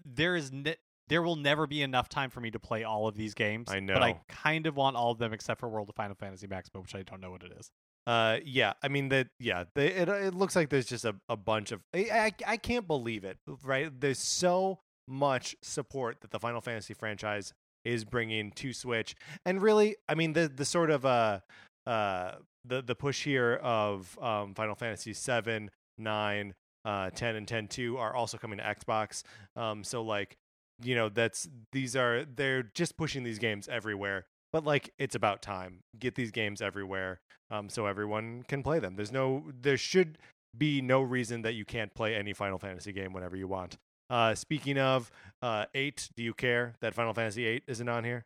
there 0.04 0.36
is 0.36 0.52
ne- 0.52 0.76
there 1.08 1.22
will 1.22 1.36
never 1.36 1.66
be 1.66 1.82
enough 1.82 2.08
time 2.08 2.30
for 2.30 2.40
me 2.40 2.50
to 2.50 2.58
play 2.58 2.84
all 2.84 3.08
of 3.08 3.16
these 3.16 3.34
games. 3.34 3.68
I 3.70 3.80
know, 3.80 3.94
but 3.94 4.02
I 4.02 4.20
kind 4.28 4.66
of 4.66 4.76
want 4.76 4.96
all 4.96 5.10
of 5.10 5.18
them 5.18 5.32
except 5.32 5.60
for 5.60 5.68
World 5.68 5.88
of 5.88 5.94
Final 5.94 6.16
Fantasy 6.16 6.46
Maximum, 6.46 6.82
which 6.82 6.94
I 6.94 7.02
don't 7.02 7.20
know 7.20 7.30
what 7.30 7.42
it 7.42 7.52
is. 7.58 7.70
Uh, 8.06 8.38
yeah. 8.44 8.72
I 8.82 8.88
mean 8.88 9.08
that. 9.10 9.28
Yeah. 9.38 9.64
They, 9.74 9.88
it 9.88 10.08
it 10.08 10.34
looks 10.34 10.56
like 10.56 10.70
there's 10.70 10.86
just 10.86 11.04
a, 11.04 11.14
a 11.28 11.36
bunch 11.36 11.72
of. 11.72 11.80
I, 11.94 12.32
I 12.46 12.52
I 12.52 12.56
can't 12.56 12.86
believe 12.86 13.24
it. 13.24 13.38
Right. 13.62 13.90
There's 13.98 14.18
so 14.18 14.80
much 15.06 15.56
support 15.62 16.20
that 16.20 16.30
the 16.30 16.38
Final 16.38 16.60
Fantasy 16.60 16.94
franchise 16.94 17.52
is 17.84 18.04
bringing 18.04 18.50
to 18.52 18.72
Switch, 18.72 19.14
and 19.44 19.62
really, 19.62 19.96
I 20.08 20.14
mean 20.14 20.32
the 20.32 20.48
the 20.48 20.64
sort 20.64 20.90
of 20.90 21.06
uh 21.06 21.40
uh 21.86 22.32
the 22.64 22.82
the 22.82 22.94
push 22.94 23.24
here 23.24 23.54
of 23.62 24.18
um 24.20 24.54
Final 24.54 24.74
Fantasy 24.74 25.12
seven, 25.12 25.70
nine, 25.96 26.54
uh, 26.89 27.11
ten, 27.11 27.36
and 27.36 27.47
ten 27.47 27.68
two 27.68 27.99
are 27.99 28.14
also 28.14 28.39
coming 28.39 28.59
to 28.59 28.64
Xbox. 28.64 29.22
Um, 29.57 29.84
so 29.84 30.03
like 30.03 30.39
you 30.82 30.95
know 30.95 31.09
that's 31.09 31.49
these 31.72 31.95
are 31.95 32.24
they're 32.24 32.62
just 32.62 32.97
pushing 32.97 33.22
these 33.22 33.39
games 33.39 33.68
everywhere. 33.68 34.26
But 34.53 34.64
like 34.64 34.95
it's 34.99 35.14
about 35.14 35.43
time. 35.43 35.80
Get 35.99 36.14
these 36.14 36.30
games 36.30 36.62
everywhere 36.62 37.20
um, 37.51 37.68
so 37.68 37.86
everyone 37.86 38.45
can 38.49 38.62
play 38.62 38.78
them. 38.78 38.97
There's 38.97 39.12
no, 39.12 39.45
there 39.61 39.76
should 39.76 40.18
be 40.57 40.80
no 40.80 41.03
reason 41.03 41.43
that 41.43 41.55
you 41.55 41.64
can't 41.64 41.93
play 41.95 42.14
any 42.14 42.32
Final 42.32 42.59
Fantasy 42.59 42.93
game 42.93 43.12
whenever 43.12 43.36
you 43.36 43.47
want. 43.47 43.76
Uh, 44.11 44.34
speaking 44.34 44.78
of 44.78 45.11
uh, 45.43 45.66
eight, 45.74 46.09
do 46.16 46.22
you 46.22 46.32
care 46.32 46.74
that 46.80 46.95
Final 46.95 47.12
Fantasy 47.12 47.45
eight 47.45 47.62
isn't 47.66 47.89
on 47.89 48.05
here? 48.05 48.24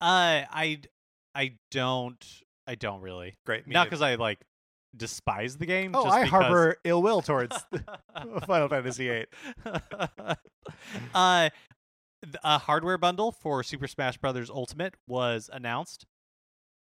Uh, 0.00 0.42
I 0.50 0.80
I 1.34 1.52
don't 1.70 2.24
I 2.66 2.74
don't 2.74 3.00
really. 3.00 3.36
Great, 3.46 3.66
me 3.66 3.74
Not 3.74 3.86
because 3.86 4.02
I 4.02 4.16
like 4.16 4.40
despise 4.96 5.56
the 5.56 5.66
game. 5.66 5.92
oh, 5.94 6.04
just 6.04 6.14
I 6.16 6.24
because... 6.24 6.30
harbor 6.42 6.76
ill 6.84 7.02
will 7.02 7.22
towards 7.22 7.56
Final 8.46 8.68
Fantasy 8.68 9.08
eight. 9.08 9.28
uh, 11.14 11.50
a 12.44 12.58
hardware 12.58 12.98
bundle 12.98 13.32
for 13.32 13.62
Super 13.62 13.86
Smash 13.86 14.18
Brothers 14.18 14.50
Ultimate 14.50 14.94
was 15.06 15.48
announced. 15.52 16.06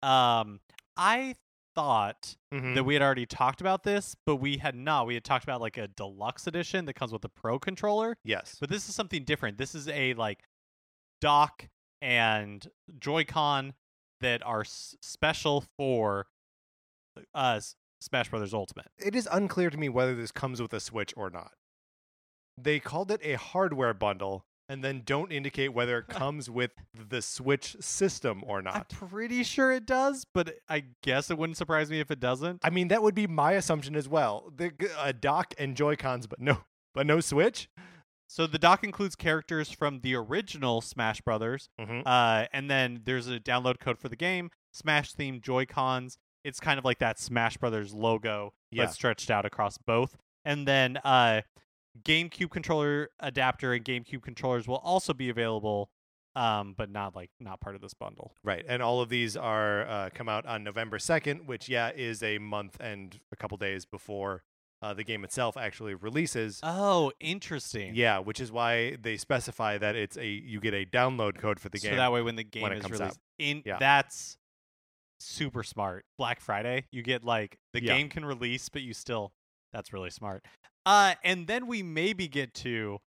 Um, 0.02 0.61
I 0.96 1.34
thought 1.74 2.36
Mhm. 2.54 2.74
that 2.74 2.84
we 2.84 2.94
had 2.94 3.02
already 3.02 3.26
talked 3.26 3.61
about 3.61 3.82
this, 3.82 4.16
but 4.24 4.36
we 4.36 4.57
had 4.59 4.74
not. 4.74 5.07
We 5.07 5.14
had 5.14 5.24
talked 5.24 5.44
about 5.44 5.61
like 5.61 5.76
a 5.76 5.88
deluxe 5.88 6.46
edition 6.46 6.86
that 6.86 6.94
comes 6.94 7.12
with 7.12 7.24
a 7.24 7.28
Pro 7.28 7.59
controller, 7.59 8.16
Yes, 8.24 8.57
but 8.61 8.70
this 8.70 8.88
is 8.88 8.94
something 8.94 9.24
different. 9.24 9.59
This 9.59 9.74
is 9.74 9.88
a 9.88 10.14
like 10.14 10.42
dock 11.20 11.68
and 12.00 12.66
Joy-Con 12.98 13.74
that 14.20 14.42
are 14.46 14.62
s- 14.62 14.94
special 15.02 15.64
for 15.76 16.26
uh 17.34 17.61
Smash 18.07 18.30
Brothers 18.30 18.54
Ultimate. 18.54 18.86
it 18.98 19.14
is 19.14 19.28
unclear 19.30 19.68
to 19.70 19.76
me 19.76 19.88
whether 19.88 20.14
this 20.14 20.32
comes 20.32 20.61
with 20.62 20.72
a 20.72 20.80
Switch 20.80 21.12
or 21.16 21.28
not. 21.30 21.52
They 22.59 22.80
called 22.80 23.11
it 23.11 23.20
a 23.22 23.34
hardware 23.34 23.92
bundle 23.92 24.44
and 24.68 24.82
then 24.82 25.02
don't 25.04 25.30
indicate 25.30 25.68
whether 25.74 25.98
it 25.98 26.09
comes 26.09 26.50
with 26.50 26.72
the 26.94 27.22
Switch 27.22 27.76
system 27.80 28.42
or 28.46 28.62
not. 28.62 28.74
I'm 29.00 29.09
pretty 29.09 29.42
sure 29.44 29.70
it 29.72 29.86
does, 29.86 30.24
but 30.34 30.57
I 30.68 30.84
guess 31.02 31.30
it 31.30 31.38
wouldn't 31.38 31.57
surprise 31.57 31.90
me 31.90 32.00
if 32.00 32.11
it 32.11 32.18
doesn't. 32.18 32.61
I 32.64 32.70
mean, 32.70 32.88
that 32.88 33.02
would 33.02 33.14
be 33.14 33.26
my 33.26 33.52
assumption 33.52 33.94
as 33.94 34.09
well. 34.09 34.50
The 34.57 34.72
a 35.00 35.12
dock 35.12 35.54
and 35.59 35.76
Joy 35.76 35.94
Cons, 35.96 36.26
but 36.26 36.40
no, 36.40 36.59
but 36.94 37.07
no 37.07 37.20
Switch. 37.20 37.68
So 38.28 38.48
the 38.48 38.59
dock 38.59 38.82
includes 38.82 39.14
characters 39.14 39.70
from 39.70 40.00
the 40.00 40.16
original 40.16 40.80
Smash 40.80 41.20
Brothers, 41.20 41.68
Mm-hmm. 41.80 42.00
uh, 42.04 42.46
and 42.52 42.68
then 42.68 43.02
there's 43.04 43.28
a 43.28 43.38
download 43.38 43.78
code 43.78 43.98
for 43.98 44.09
the 44.09 44.16
game, 44.16 44.50
Smash 44.72 45.14
themed 45.14 45.42
Joy 45.42 45.64
Cons. 45.66 46.18
It's 46.47 46.61
kind 46.61 46.78
of 46.78 46.84
like 46.84 46.99
that 47.01 47.18
Smash 47.18 47.57
Brothers 47.57 47.92
logo, 47.92 48.53
Yeah. 48.70 48.84
but 48.84 48.92
stretched 48.94 49.30
out 49.30 49.44
across 49.44 49.78
both. 49.78 50.16
And 50.44 50.66
then 50.66 50.97
uh, 50.99 51.42
GameCube 52.03 52.51
controller 52.51 53.11
adapter 53.20 53.72
and 53.72 53.84
GameCube 53.84 54.22
controllers 54.22 54.68
will 54.68 54.76
also 54.76 55.12
be 55.12 55.28
available, 55.28 55.90
um, 56.34 56.74
but 56.76 56.90
not 56.90 57.16
like 57.16 57.30
not 57.40 57.61
part 57.61 57.74
of 57.74 57.80
this 57.80 57.94
bundle. 57.94 58.32
Right, 58.44 58.64
and 58.68 58.82
all 58.82 59.01
of 59.01 59.09
these 59.09 59.36
are 59.36 59.86
uh, 59.88 60.11
come 60.14 60.28
out 60.28 60.47
on 60.47 60.62
November 60.62 60.99
second, 60.99 61.47
which 61.47 61.68
yeah 61.68 61.90
is 61.94 62.22
a 62.22 62.38
month 62.38 62.76
and 62.80 63.18
a 63.32 63.36
couple 63.36 63.57
days 63.57 63.84
before 63.86 64.44
uh, 64.82 64.92
the 64.92 65.03
game 65.05 65.24
itself 65.24 65.57
actually 65.57 65.94
releases. 65.94 66.61
Oh, 66.62 67.11
interesting. 67.18 67.94
yeah, 67.94 68.18
which 68.18 68.40
is 68.40 68.53
why 68.53 68.97
they 69.01 69.16
specify 69.16 69.78
that 69.78 69.97
it's 69.97 70.16
a 70.18 70.26
you 70.26 70.61
get 70.61 70.74
a 70.74 70.84
download 70.84 71.38
code 71.38 71.59
for 71.59 71.70
the 71.70 71.78
so 71.78 71.84
game. 71.88 71.92
So 71.94 71.97
that 71.97 72.12
way 72.12 72.20
when 72.22 72.36
the 72.36 72.44
game 72.44 72.62
when 72.64 72.72
is 72.72 72.82
comes 72.82 73.01
released, 73.01 73.16
out. 73.16 73.18
in 73.38 73.62
Yeah. 73.64 73.78
that's 73.80 74.36
super 75.20 75.62
smart. 75.62 76.04
Black 76.18 76.40
Friday, 76.40 76.86
you 76.90 77.02
get 77.02 77.24
like 77.24 77.58
the 77.72 77.82
Yeah. 77.82 77.96
game 77.96 78.08
can 78.08 78.24
release, 78.24 78.68
but 78.68 78.82
you 78.82 78.94
still 78.94 79.32
that's 79.72 79.92
really 79.92 80.10
smart. 80.10 80.44
Uh, 80.86 81.14
and 81.24 81.46
then 81.46 81.66
we 81.66 81.82
maybe 81.82 82.28
get 82.28 82.54
to 82.54 82.98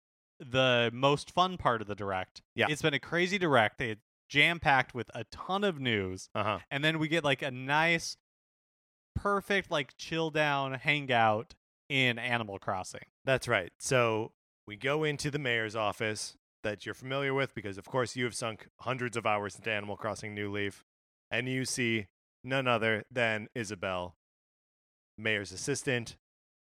the 0.41 0.91
most 0.93 1.31
fun 1.31 1.57
part 1.57 1.81
of 1.81 1.87
the 1.89 1.95
direct. 1.95 2.43
Yeah. 2.55 2.67
it's 2.69 2.83
been 2.83 2.95
a 2.95 2.99
crazy 3.01 3.39
direct. 3.39 3.79
They 3.79 3.97
jam 4.29 4.61
packed 4.61 4.95
with 4.95 5.11
a 5.15 5.25
ton 5.31 5.65
of 5.65 5.81
news, 5.81 6.29
uh 6.35 6.45
huh. 6.45 6.59
and 6.71 6.85
then 6.85 6.99
we 6.99 7.09
get 7.09 7.25
like 7.25 7.41
a 7.43 7.51
nice, 7.51 8.17
perfect 9.15 9.71
like 9.71 9.97
chill 9.97 10.31
down 10.31 10.73
hangout 10.75 11.55
in 11.89 12.19
Animal 12.19 12.59
Crossing. 12.59 13.07
That's 13.25 13.49
right. 13.49 13.73
So 13.79 14.33
we 14.67 14.77
go 14.77 15.05
into 15.05 15.31
the 15.31 15.39
mayor's 15.39 15.75
office 15.75 16.37
that 16.63 16.85
you're 16.85 16.95
familiar 16.95 17.33
with 17.33 17.55
because, 17.55 17.79
of 17.79 17.87
course, 17.87 18.17
you 18.17 18.25
have 18.25 18.35
sunk 18.35 18.69
hundreds 18.81 19.17
of 19.17 19.25
hours 19.27 19.57
into 19.57 19.71
Animal 19.71 19.97
Crossing 19.97 20.35
New 20.35 20.51
Leaf, 20.51 20.85
and 21.31 21.49
you 21.49 21.65
see 21.65 22.07
none 22.45 22.67
other 22.67 23.05
than 23.11 23.49
Isabelle, 23.55 24.17
mayor's 25.17 25.53
assistant, 25.53 26.17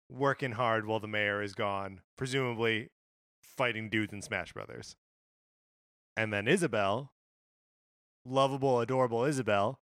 working 0.09 0.53
hard 0.53 0.85
while 0.85 0.99
the 0.99 1.07
mayor 1.07 1.41
is 1.41 1.53
gone, 1.53 2.01
presumably 2.17 2.89
fighting 3.41 3.89
dudes 3.89 4.13
in 4.13 4.21
Smash 4.21 4.53
Brothers. 4.53 4.95
And 6.15 6.31
then 6.31 6.47
Isabelle, 6.47 7.11
lovable, 8.25 8.79
adorable 8.79 9.23
Isabelle, 9.23 9.79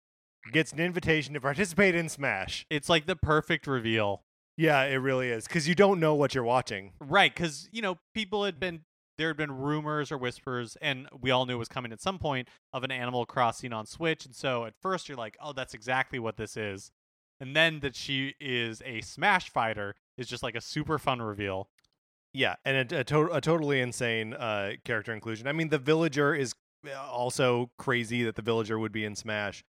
gets 0.51 0.71
an 0.71 0.79
invitation 0.79 1.33
to 1.33 1.41
participate 1.41 1.95
in 1.95 2.09
Smash. 2.09 2.65
It's 2.69 2.89
like 2.89 3.05
the 3.05 3.15
perfect 3.15 3.67
reveal 3.67 4.23
Yeah, 4.57 4.83
it 4.83 4.95
really 4.95 5.29
is 5.29 5.47
because 5.47 5.67
you 5.67 5.75
don't 5.75 5.99
know 5.99 6.15
what 6.15 6.33
you're 6.33 6.43
watching. 6.43 6.93
Right, 6.99 7.33
because 7.33 7.67
you 7.71 7.81
know 7.81 7.97
people 8.13 8.45
had 8.45 8.59
been 8.59 8.81
there 9.17 9.27
had 9.29 9.37
been 9.37 9.51
rumors 9.51 10.11
or 10.11 10.17
whispers, 10.17 10.77
and 10.81 11.07
we 11.19 11.31
all 11.31 11.45
knew 11.45 11.55
it 11.55 11.59
was 11.59 11.67
coming 11.67 11.91
at 11.91 12.01
some 12.01 12.19
point 12.19 12.47
of 12.73 12.83
an 12.83 12.91
Animal 12.91 13.25
Crossing 13.25 13.73
on 13.73 13.85
Switch. 13.85 14.25
And 14.25 14.35
so 14.35 14.65
at 14.65 14.73
first 14.81 15.07
you're 15.07 15.17
like, 15.17 15.37
"Oh, 15.41 15.53
that's 15.53 15.73
exactly 15.73 16.19
what 16.19 16.37
this 16.37 16.57
is," 16.57 16.91
and 17.39 17.55
then 17.55 17.79
that 17.81 17.95
she 17.95 18.35
is 18.39 18.81
a 18.85 19.01
Smash 19.01 19.49
fighter 19.49 19.95
is 20.17 20.27
just 20.27 20.43
like 20.43 20.55
a 20.55 20.61
super 20.61 20.97
fun 20.97 21.21
reveal. 21.21 21.67
Yeah, 22.33 22.55
and 22.65 22.91
a, 22.91 22.99
a, 22.99 23.03
to- 23.05 23.31
a 23.33 23.39
totally 23.41 23.79
insane 23.79 24.33
uh, 24.33 24.73
character 24.83 25.13
inclusion. 25.13 25.47
I 25.47 25.53
mean, 25.53 25.69
the 25.69 25.77
villager 25.79 26.35
is 26.35 26.53
uh, 26.85 26.93
also 26.99 27.71
crazy 27.79 28.23
that 28.23 28.35
the 28.35 28.41
villager 28.41 28.77
would 28.77 28.91
be 28.91 29.05
in 29.05 29.15
Smash. 29.15 29.63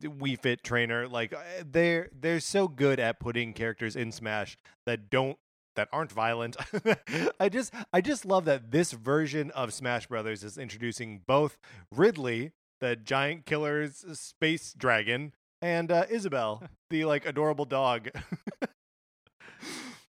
Wii 0.00 0.38
Fit 0.40 0.64
trainer, 0.64 1.06
like 1.06 1.32
uh, 1.32 1.38
they're 1.64 2.08
they're 2.12 2.40
so 2.40 2.66
good 2.66 2.98
at 2.98 3.20
putting 3.20 3.52
characters 3.52 3.94
in 3.94 4.10
Smash 4.10 4.56
that 4.86 5.08
don't 5.08 5.38
that 5.76 5.88
aren't 5.92 6.12
violent. 6.12 6.56
I 7.40 7.48
just 7.48 7.72
I 7.92 8.00
just 8.00 8.24
love 8.24 8.44
that 8.46 8.70
this 8.70 8.92
version 8.92 9.50
of 9.52 9.72
Smash 9.72 10.06
Brothers 10.06 10.44
is 10.44 10.58
introducing 10.58 11.22
both 11.26 11.58
Ridley, 11.90 12.52
the 12.80 12.96
giant 12.96 13.46
killer's 13.46 14.04
space 14.18 14.72
dragon, 14.72 15.32
and 15.60 15.90
uh, 15.90 16.04
Isabelle, 16.10 16.62
the 16.90 17.04
like 17.04 17.26
adorable 17.26 17.64
dog. 17.64 18.10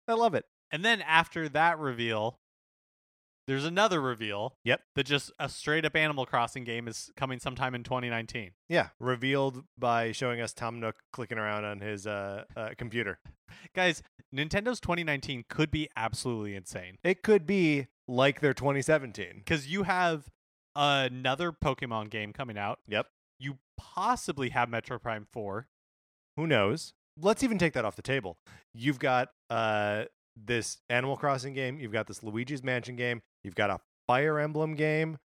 I 0.09 0.14
love 0.14 0.34
it. 0.34 0.46
And 0.70 0.84
then 0.84 1.02
after 1.02 1.48
that 1.50 1.78
reveal, 1.78 2.38
there's 3.49 3.64
another 3.64 4.01
reveal. 4.01 4.55
Yep. 4.64 4.80
That 4.94 5.05
just 5.05 5.32
a 5.40 5.49
straight 5.49 5.84
up 5.84 5.96
Animal 5.96 6.26
Crossing 6.26 6.64
game 6.64 6.86
is 6.86 7.11
coming 7.16 7.40
sometime 7.40 7.74
in 7.74 7.82
2019. 7.82 8.51
Yeah, 8.68 8.90
revealed 9.01 9.64
by 9.76 10.12
showing 10.12 10.40
us 10.40 10.53
Tom 10.53 10.78
Nook 10.78 10.96
clicking 11.12 11.38
around 11.38 11.64
on 11.64 11.80
his 11.80 12.07
uh, 12.07 12.44
uh, 12.57 12.70
computer. 12.76 13.18
Guys, 13.74 14.03
Nintendo's 14.32 14.80
2019 14.80 15.46
could 15.49 15.70
be 15.70 15.88
absolutely 15.96 16.55
insane. 16.55 16.99
It 17.03 17.22
could 17.22 17.46
be 17.46 17.86
like 18.07 18.40
their 18.40 18.55
2017. 18.55 19.38
because 19.38 19.66
you 19.66 19.84
have 19.84 20.28
another 20.76 21.51
Pokemon 21.51 22.11
game 22.11 22.32
coming 22.32 22.59
out. 22.59 22.78
Yep. 22.86 23.07
You 23.40 23.59
possibly 23.78 24.51
have 24.51 24.68
Metroid 24.68 25.03
Prime 25.03 25.26
4. 25.32 25.66
Who 26.36 26.46
knows? 26.46 26.92
let's 27.20 27.42
even 27.42 27.59
take 27.59 27.72
that 27.74 27.84
off 27.84 27.96
the 27.96 28.03
table. 28.03 28.38
You've 28.74 28.99
got 28.99 29.30
uh, 29.51 30.05
this 30.47 30.78
Animal 30.89 31.16
Crossing 31.16 31.55
game. 31.55 31.78
You've 31.78 31.93
got 31.93 32.07
this 32.07 32.22
Luigi's 32.22 32.62
Mansion 32.62 32.97
game. 32.97 33.22
You've 33.43 33.55
got 33.55 33.70
a 33.70 33.80
Fire 34.07 34.39
Emblem 34.39 34.74
game. 34.74 35.18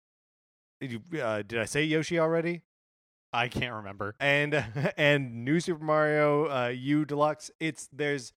You, 0.79 1.01
uh, 1.21 1.43
did 1.43 1.59
I 1.59 1.65
say 1.65 1.83
Yoshi 1.83 2.19
already? 2.19 2.61
I 3.33 3.47
can't 3.47 3.75
remember. 3.75 4.15
And 4.19 4.63
and 4.97 5.45
New 5.45 5.59
Super 5.59 5.83
Mario 5.83 6.45
uh, 6.45 6.67
U 6.69 7.05
Deluxe. 7.05 7.51
It's 7.59 7.87
there's 7.93 8.33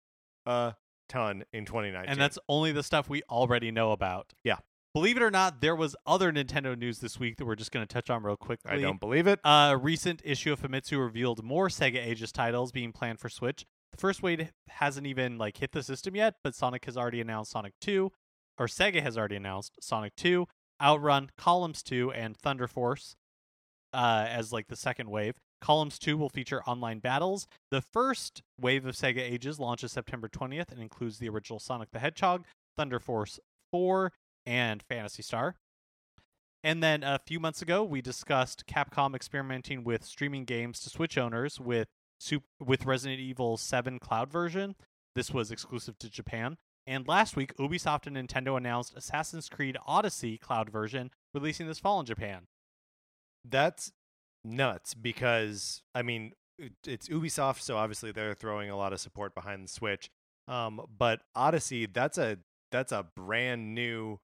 a 0.47 0.75
ton 1.09 1.45
in 1.53 1.65
2019. 1.65 2.11
And 2.11 2.21
that's 2.21 2.39
only 2.49 2.73
the 2.73 2.83
stuff 2.83 3.09
we 3.09 3.23
already 3.31 3.71
know 3.71 3.93
about. 3.93 4.33
Yeah. 4.45 4.57
Believe 4.93 5.17
it 5.17 5.25
or 5.25 5.31
not, 5.31 5.61
there 5.61 5.75
was 5.75 5.97
other 6.07 6.33
Nintendo 6.33 6.79
news 6.79 7.01
this 7.01 7.19
week 7.19 7.39
that 7.39 7.47
we're 7.47 7.57
just 7.57 7.73
going 7.73 7.85
to 7.85 7.93
touch 7.93 8.11
on 8.11 8.23
real 8.23 8.37
quickly. 8.37 8.71
I 8.71 8.81
don't 8.81 9.01
believe 9.01 9.27
it. 9.27 9.41
A 9.45 9.77
recent 9.77 10.23
issue 10.25 10.53
of 10.53 10.61
Famitsu 10.61 11.01
revealed 11.01 11.43
more 11.43 11.69
Sega 11.69 11.97
Ages 11.97 12.31
titles 12.31 12.71
being 12.71 12.93
planned 12.93 13.19
for 13.19 13.29
Switch. 13.29 13.67
The 13.95 14.01
first 14.01 14.25
wave 14.25 14.53
hasn't 14.69 15.07
even 15.07 15.39
like 15.39 15.59
hit 15.59 15.71
the 15.71 15.83
system 15.83 16.17
yet, 16.17 16.35
but 16.43 16.57
Sonic 16.57 16.85
has 16.87 16.97
already 16.97 17.21
announced 17.21 17.53
Sonic 17.53 17.75
2, 17.81 18.11
or 18.59 18.67
Sega 18.67 19.01
has 19.01 19.17
already 19.17 19.37
announced 19.37 19.79
Sonic 19.81 20.17
2, 20.17 20.49
Outrun, 20.83 21.31
Columns 21.39 21.81
2, 21.85 22.11
and 22.11 22.37
Thunder 22.37 22.67
Force 22.67 23.15
uh, 23.93 24.27
as 24.29 24.53
like 24.53 24.67
the 24.67 24.75
second 24.75 25.11
wave. 25.11 25.37
Columns 25.61 26.01
2 26.01 26.17
will 26.17 26.29
feature 26.29 26.61
online 26.65 26.99
battles. 26.99 27.47
The 27.71 27.81
first 27.81 28.43
wave 28.61 28.85
of 28.85 28.97
Sega 28.97 29.21
Ages 29.21 29.61
launches 29.61 29.93
September 29.93 30.29
20th 30.29 30.73
and 30.73 30.83
includes 30.83 31.19
the 31.19 31.29
original 31.29 31.61
Sonic 31.61 31.93
the 31.93 32.01
Hedgehog, 32.01 32.45
Thunder 32.77 32.99
Force 32.99 33.39
4, 33.71 34.13
and 34.45 34.83
Phantasy 34.83 35.23
Star. 35.23 35.55
And 36.65 36.83
then 36.83 37.05
a 37.05 37.21
few 37.25 37.39
months 37.39 37.63
ago, 37.63 37.85
we 37.85 38.03
discussed 38.03 38.67
Capcom 38.67 39.15
experimenting 39.15 39.85
with 39.85 40.05
streaming 40.05 40.45
games 40.45 40.81
to 40.81 40.91
Switch 40.91 41.17
owners 41.17 41.61
with 41.61 41.87
sup- 42.19 42.43
with 42.65 42.87
Resident 42.87 43.21
Evil 43.21 43.57
7 43.57 43.99
cloud 43.99 44.31
version. 44.31 44.75
This 45.15 45.31
was 45.31 45.51
exclusive 45.51 45.99
to 45.99 46.11
Japan. 46.11 46.57
And 46.87 47.09
last 47.09 47.37
week, 47.37 47.57
Ubisoft 47.57 48.07
and 48.07 48.17
Nintendo 48.17 48.57
announced 48.57 48.95
Assassin's 48.95 49.49
Creed 49.49 49.77
Odyssey 49.87 50.37
cloud 50.37 50.71
version 50.71 51.11
releasing 51.33 51.67
this 51.67 51.79
fall 51.79 52.01
in 52.01 52.07
Japan. 52.07 52.47
That's 53.45 53.93
nuts 54.45 54.93
because 54.95 55.83
I 55.95 56.03
mean 56.03 56.33
it's 56.87 57.09
Ubisoft, 57.09 57.61
so 57.61 57.77
obviously 57.77 58.13
they're 58.13 58.35
throwing 58.35 58.71
a 58.71 58.77
lot 58.77 58.93
of 58.93 59.01
support 59.01 59.35
behind 59.35 59.65
the 59.65 59.69
Switch. 59.69 60.11
Um, 60.47 60.83
but 60.97 61.21
Odyssey, 61.35 61.87
that's 61.87 62.19
a 62.19 62.39
that's 62.71 62.93
a 62.93 63.07
brand 63.17 63.75
new 63.75 64.21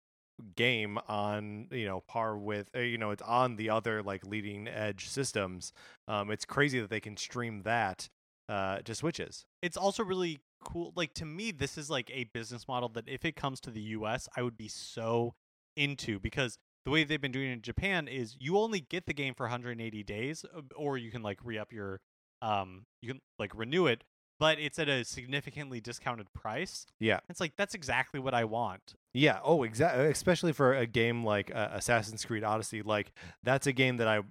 game 0.57 0.99
on 1.09 1.69
you 1.71 1.87
know 1.87 2.03
par 2.07 2.37
with 2.37 2.71
uh, 2.75 2.81
you 2.81 2.99
know 2.99 3.11
it's 3.11 3.23
on 3.23 3.57
the 3.57 3.71
other 3.71 4.03
like 4.03 4.25
leading 4.27 4.69
edge 4.69 5.09
systems. 5.09 5.73
Um, 6.09 6.31
it's 6.31 6.45
crazy 6.45 6.81
that 6.81 6.91
they 6.91 7.01
can 7.01 7.17
stream 7.17 7.63
that 7.63 8.09
uh, 8.49 8.79
to 8.79 8.95
switches. 8.95 9.47
It's 9.63 9.77
also 9.77 10.03
really 10.03 10.41
cool. 10.65 10.93
Like 10.97 11.15
to 11.15 11.25
me, 11.25 11.51
this 11.51 11.79
is 11.79 11.91
like 11.91 12.11
a 12.13 12.25
business 12.25 12.67
model 12.69 12.89
that 12.91 13.09
if 13.09 13.25
it 13.25 13.37
comes 13.37 13.61
to 13.61 13.71
the 13.71 13.81
US, 13.81 14.29
I 14.37 14.43
would 14.43 14.57
be 14.57 14.69
so 14.69 15.35
into 15.77 16.19
because 16.19 16.59
the 16.85 16.91
way 16.91 17.05
they've 17.05 17.21
been 17.21 17.33
doing 17.33 17.51
it 17.51 17.53
in 17.53 17.63
Japan 17.63 18.09
is 18.09 18.37
you 18.39 18.59
only 18.59 18.81
get 18.81 19.07
the 19.07 19.15
game 19.15 19.35
for 19.35 19.45
180 19.45 20.03
days, 20.03 20.45
uh, 20.55 20.61
or 20.77 20.97
you 20.97 21.11
can 21.11 21.23
like 21.23 21.39
re 21.45 21.59
up 21.59 21.73
your, 21.73 22.01
um, 22.43 22.85
you 23.03 23.09
can 23.09 23.21
like 23.39 23.53
renew 23.55 23.87
it, 23.87 24.05
but 24.41 24.59
it's 24.59 24.79
at 24.79 24.89
a 24.89 25.05
significantly 25.05 25.81
discounted 25.81 26.33
price. 26.33 26.87
Yeah. 26.99 27.21
It's 27.29 27.41
like 27.41 27.53
that's 27.57 27.75
exactly 27.75 28.19
what 28.19 28.33
I 28.33 28.45
want. 28.45 28.95
Yeah. 29.13 29.39
Oh, 29.45 29.63
exactly. 29.63 30.07
Especially 30.07 30.53
for 30.53 30.75
a 30.75 30.87
game 30.87 31.23
like 31.23 31.55
uh, 31.55 31.69
Assassin's 31.73 32.25
Creed 32.25 32.43
Odyssey, 32.43 32.81
like 32.81 33.13
that's 33.43 33.67
a 33.67 33.73
game 33.73 33.99
that 33.99 34.09
I 34.09 34.23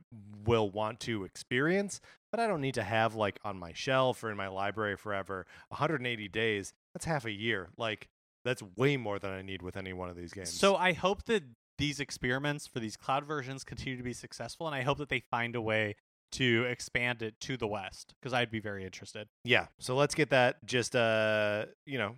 will 0.46 0.72
want 0.72 1.00
to 1.02 1.24
experience, 1.26 2.02
but 2.32 2.40
I 2.40 2.48
don't 2.48 2.60
need 2.60 2.74
to 2.74 2.84
have 2.84 3.14
like 3.14 3.40
on 3.46 3.58
my 3.58 3.72
shelf 3.72 4.24
or 4.24 4.32
in 4.32 4.38
my 4.38 4.48
library 4.48 4.98
forever. 4.98 5.46
180 5.68 6.28
days. 6.28 6.74
That's 6.94 7.06
half 7.06 7.26
a 7.26 7.32
year. 7.32 7.70
Like 7.78 8.10
that's 8.44 8.64
way 8.76 8.98
more 8.98 9.20
than 9.20 9.32
I 9.32 9.44
need 9.44 9.62
with 9.62 9.78
any 9.78 9.94
one 9.94 10.10
of 10.10 10.16
these 10.16 10.34
games. 10.34 10.50
So 10.52 10.76
I 10.76 10.94
hope 10.94 11.26
that 11.26 11.44
these 11.78 12.00
experiments 12.00 12.66
for 12.66 12.80
these 12.80 12.98
cloud 12.98 13.26
versions 13.26 13.64
continue 13.64 13.96
to 13.96 14.04
be 14.04 14.14
successful, 14.14 14.66
and 14.66 14.76
I 14.76 14.82
hope 14.82 14.98
that 14.98 15.10
they 15.10 15.20
find 15.20 15.56
a 15.56 15.62
way 15.62 15.96
to 16.34 16.66
expand 16.66 17.22
it 17.22 17.40
to 17.42 17.58
the 17.58 17.68
West 17.68 18.14
because 18.20 18.34
I'd 18.34 18.52
be 18.52 18.60
very 18.60 18.84
interested. 18.86 19.28
yeah. 19.44 19.68
So 19.80 19.96
let's 19.96 20.16
get 20.16 20.30
that. 20.30 20.64
Just 20.66 20.96
uh, 20.96 21.66
you 21.86 21.98
know, 21.98 22.16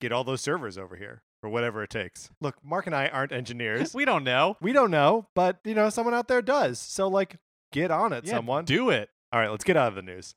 get 0.00 0.12
all 0.12 0.24
those 0.24 0.40
servers 0.40 0.76
over 0.78 0.96
here 0.96 1.22
or 1.42 1.50
whatever 1.50 1.82
it 1.82 1.90
takes. 1.90 2.30
Look, 2.40 2.56
Mark 2.64 2.86
and 2.86 2.94
I 2.94 3.08
aren't 3.08 3.32
engineers. 3.32 3.94
we 3.94 4.04
don't 4.04 4.24
know. 4.24 4.56
we 4.60 4.72
don't 4.72 4.90
know, 4.90 5.26
but 5.34 5.58
you 5.64 5.74
know, 5.74 5.88
someone 5.90 6.14
out 6.14 6.28
there 6.28 6.42
does. 6.42 6.78
So 6.78 7.08
like, 7.08 7.36
get 7.72 7.90
on 7.90 8.12
it, 8.12 8.24
Yeah, 8.24 8.32
someone. 8.36 8.64
do 8.64 8.90
it. 8.90 9.08
All 9.32 9.40
right, 9.40 9.50
let's 9.50 9.64
get 9.64 9.76
out 9.76 9.88
of 9.88 9.94
the 9.94 10.02
news. 10.02 10.34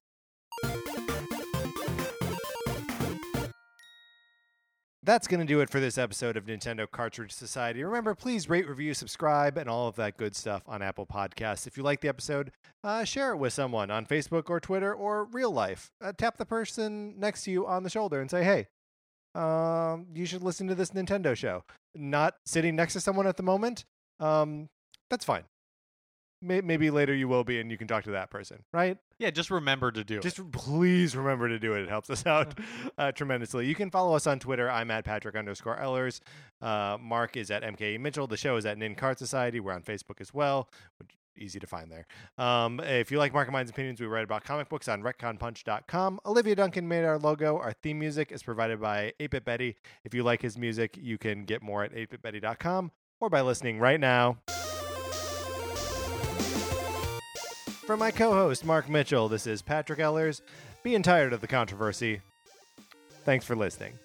That's 5.05 5.27
going 5.27 5.41
to 5.41 5.45
do 5.45 5.59
it 5.59 5.69
for 5.69 5.81
this 5.81 5.97
episode 5.97 6.37
of 6.37 6.45
Nintendo 6.45 6.89
Cartridge 6.89 7.33
Society. 7.33 7.83
Remember, 7.83 8.15
please 8.15 8.47
rate, 8.47 8.69
review, 8.69 8.93
subscribe, 8.93 9.57
and 9.57 9.69
all 9.69 9.89
of 9.89 9.97
that 9.97 10.15
good 10.15 10.33
stuff 10.33 10.63
on 10.65 10.81
Apple 10.81 11.05
Podcasts. 11.05 11.67
If 11.67 11.75
you 11.75 11.83
like 11.83 11.99
the 11.99 12.07
episode, 12.07 12.51
uh, 12.85 13.03
share 13.03 13.33
it 13.33 13.37
with 13.37 13.51
someone 13.51 13.91
on 13.91 14.05
Facebook 14.05 14.49
or 14.49 14.61
Twitter 14.61 14.93
or 14.93 15.25
real 15.25 15.51
life. 15.51 15.91
Uh, 16.01 16.13
tap 16.17 16.37
the 16.37 16.45
person 16.45 17.19
next 17.19 17.43
to 17.43 17.51
you 17.51 17.67
on 17.67 17.83
the 17.83 17.89
shoulder 17.89 18.21
and 18.21 18.31
say, 18.31 18.45
hey, 18.45 18.67
um, 19.35 20.07
you 20.13 20.25
should 20.25 20.41
listen 20.41 20.67
to 20.67 20.75
this 20.75 20.91
Nintendo 20.91 21.35
show. 21.35 21.65
Not 21.93 22.35
sitting 22.45 22.77
next 22.77 22.93
to 22.93 23.01
someone 23.01 23.27
at 23.27 23.35
the 23.35 23.43
moment. 23.43 23.83
Um, 24.21 24.69
that's 25.09 25.25
fine. 25.25 25.43
May- 26.43 26.61
maybe 26.61 26.89
later 26.91 27.13
you 27.13 27.27
will 27.27 27.43
be 27.43 27.59
and 27.59 27.71
you 27.71 27.77
can 27.77 27.87
talk 27.87 28.03
to 28.03 28.11
that 28.11 28.29
person, 28.29 28.63
right? 28.73 28.97
Yeah, 29.17 29.29
just 29.29 29.49
remember 29.49 29.91
to 29.91 30.03
do 30.03 30.19
Just 30.19 30.39
it. 30.39 30.51
please 30.51 31.15
remember 31.15 31.47
to 31.47 31.57
do 31.57 31.73
it. 31.75 31.83
It 31.83 31.89
helps 31.89 32.09
us 32.09 32.25
out 32.25 32.59
uh, 32.97 33.11
tremendously. 33.13 33.65
You 33.67 33.75
can 33.75 33.89
follow 33.89 34.15
us 34.15 34.27
on 34.27 34.39
Twitter. 34.39 34.69
I'm 34.69 34.91
at 34.91 35.05
Patrick 35.05 35.35
underscore 35.35 35.77
Ehlers. 35.77 36.19
Uh, 36.61 36.97
Mark 36.99 37.37
is 37.37 37.49
at 37.49 37.63
MKE 37.63 37.99
Mitchell. 37.99 38.27
The 38.27 38.37
show 38.37 38.57
is 38.57 38.65
at 38.65 38.77
Nin 38.77 38.95
Cart 38.95 39.17
Society. 39.19 39.59
We're 39.59 39.71
on 39.73 39.81
Facebook 39.83 40.19
as 40.19 40.33
well. 40.33 40.69
Which, 40.99 41.11
easy 41.37 41.59
to 41.59 41.65
find 41.67 41.91
there. 41.91 42.05
Um, 42.37 42.79
if 42.79 43.11
you 43.11 43.17
like 43.17 43.33
Mark 43.33 43.47
and 43.47 43.53
Mine's 43.53 43.69
opinions, 43.69 43.99
we 43.99 44.05
write 44.07 44.23
about 44.23 44.43
comic 44.43 44.69
books 44.69 44.87
on 44.87 45.01
retconpunch.com. 45.01 46.19
Olivia 46.25 46.55
Duncan 46.55 46.87
made 46.87 47.05
our 47.05 47.17
logo. 47.17 47.57
Our 47.57 47.73
theme 47.73 47.99
music 47.99 48.31
is 48.31 48.43
provided 48.43 48.79
by 48.81 49.13
8-Bit 49.19 49.45
Betty. 49.45 49.75
If 50.03 50.13
you 50.13 50.23
like 50.23 50.41
his 50.41 50.57
music, 50.57 50.97
you 51.01 51.17
can 51.17 51.45
get 51.45 51.61
more 51.63 51.83
at 51.83 51.93
8bitbetty.com 51.93 52.91
or 53.19 53.29
by 53.29 53.41
listening 53.41 53.79
right 53.79 53.99
now. 53.99 54.37
For 57.85 57.97
my 57.97 58.11
co 58.11 58.31
host, 58.31 58.63
Mark 58.63 58.87
Mitchell, 58.87 59.27
this 59.27 59.45
is 59.45 59.61
Patrick 59.61 59.99
Ehlers. 59.99 60.39
Being 60.83 61.03
tired 61.03 61.33
of 61.33 61.41
the 61.41 61.47
controversy. 61.47 62.21
Thanks 63.25 63.43
for 63.43 63.57
listening. 63.57 63.99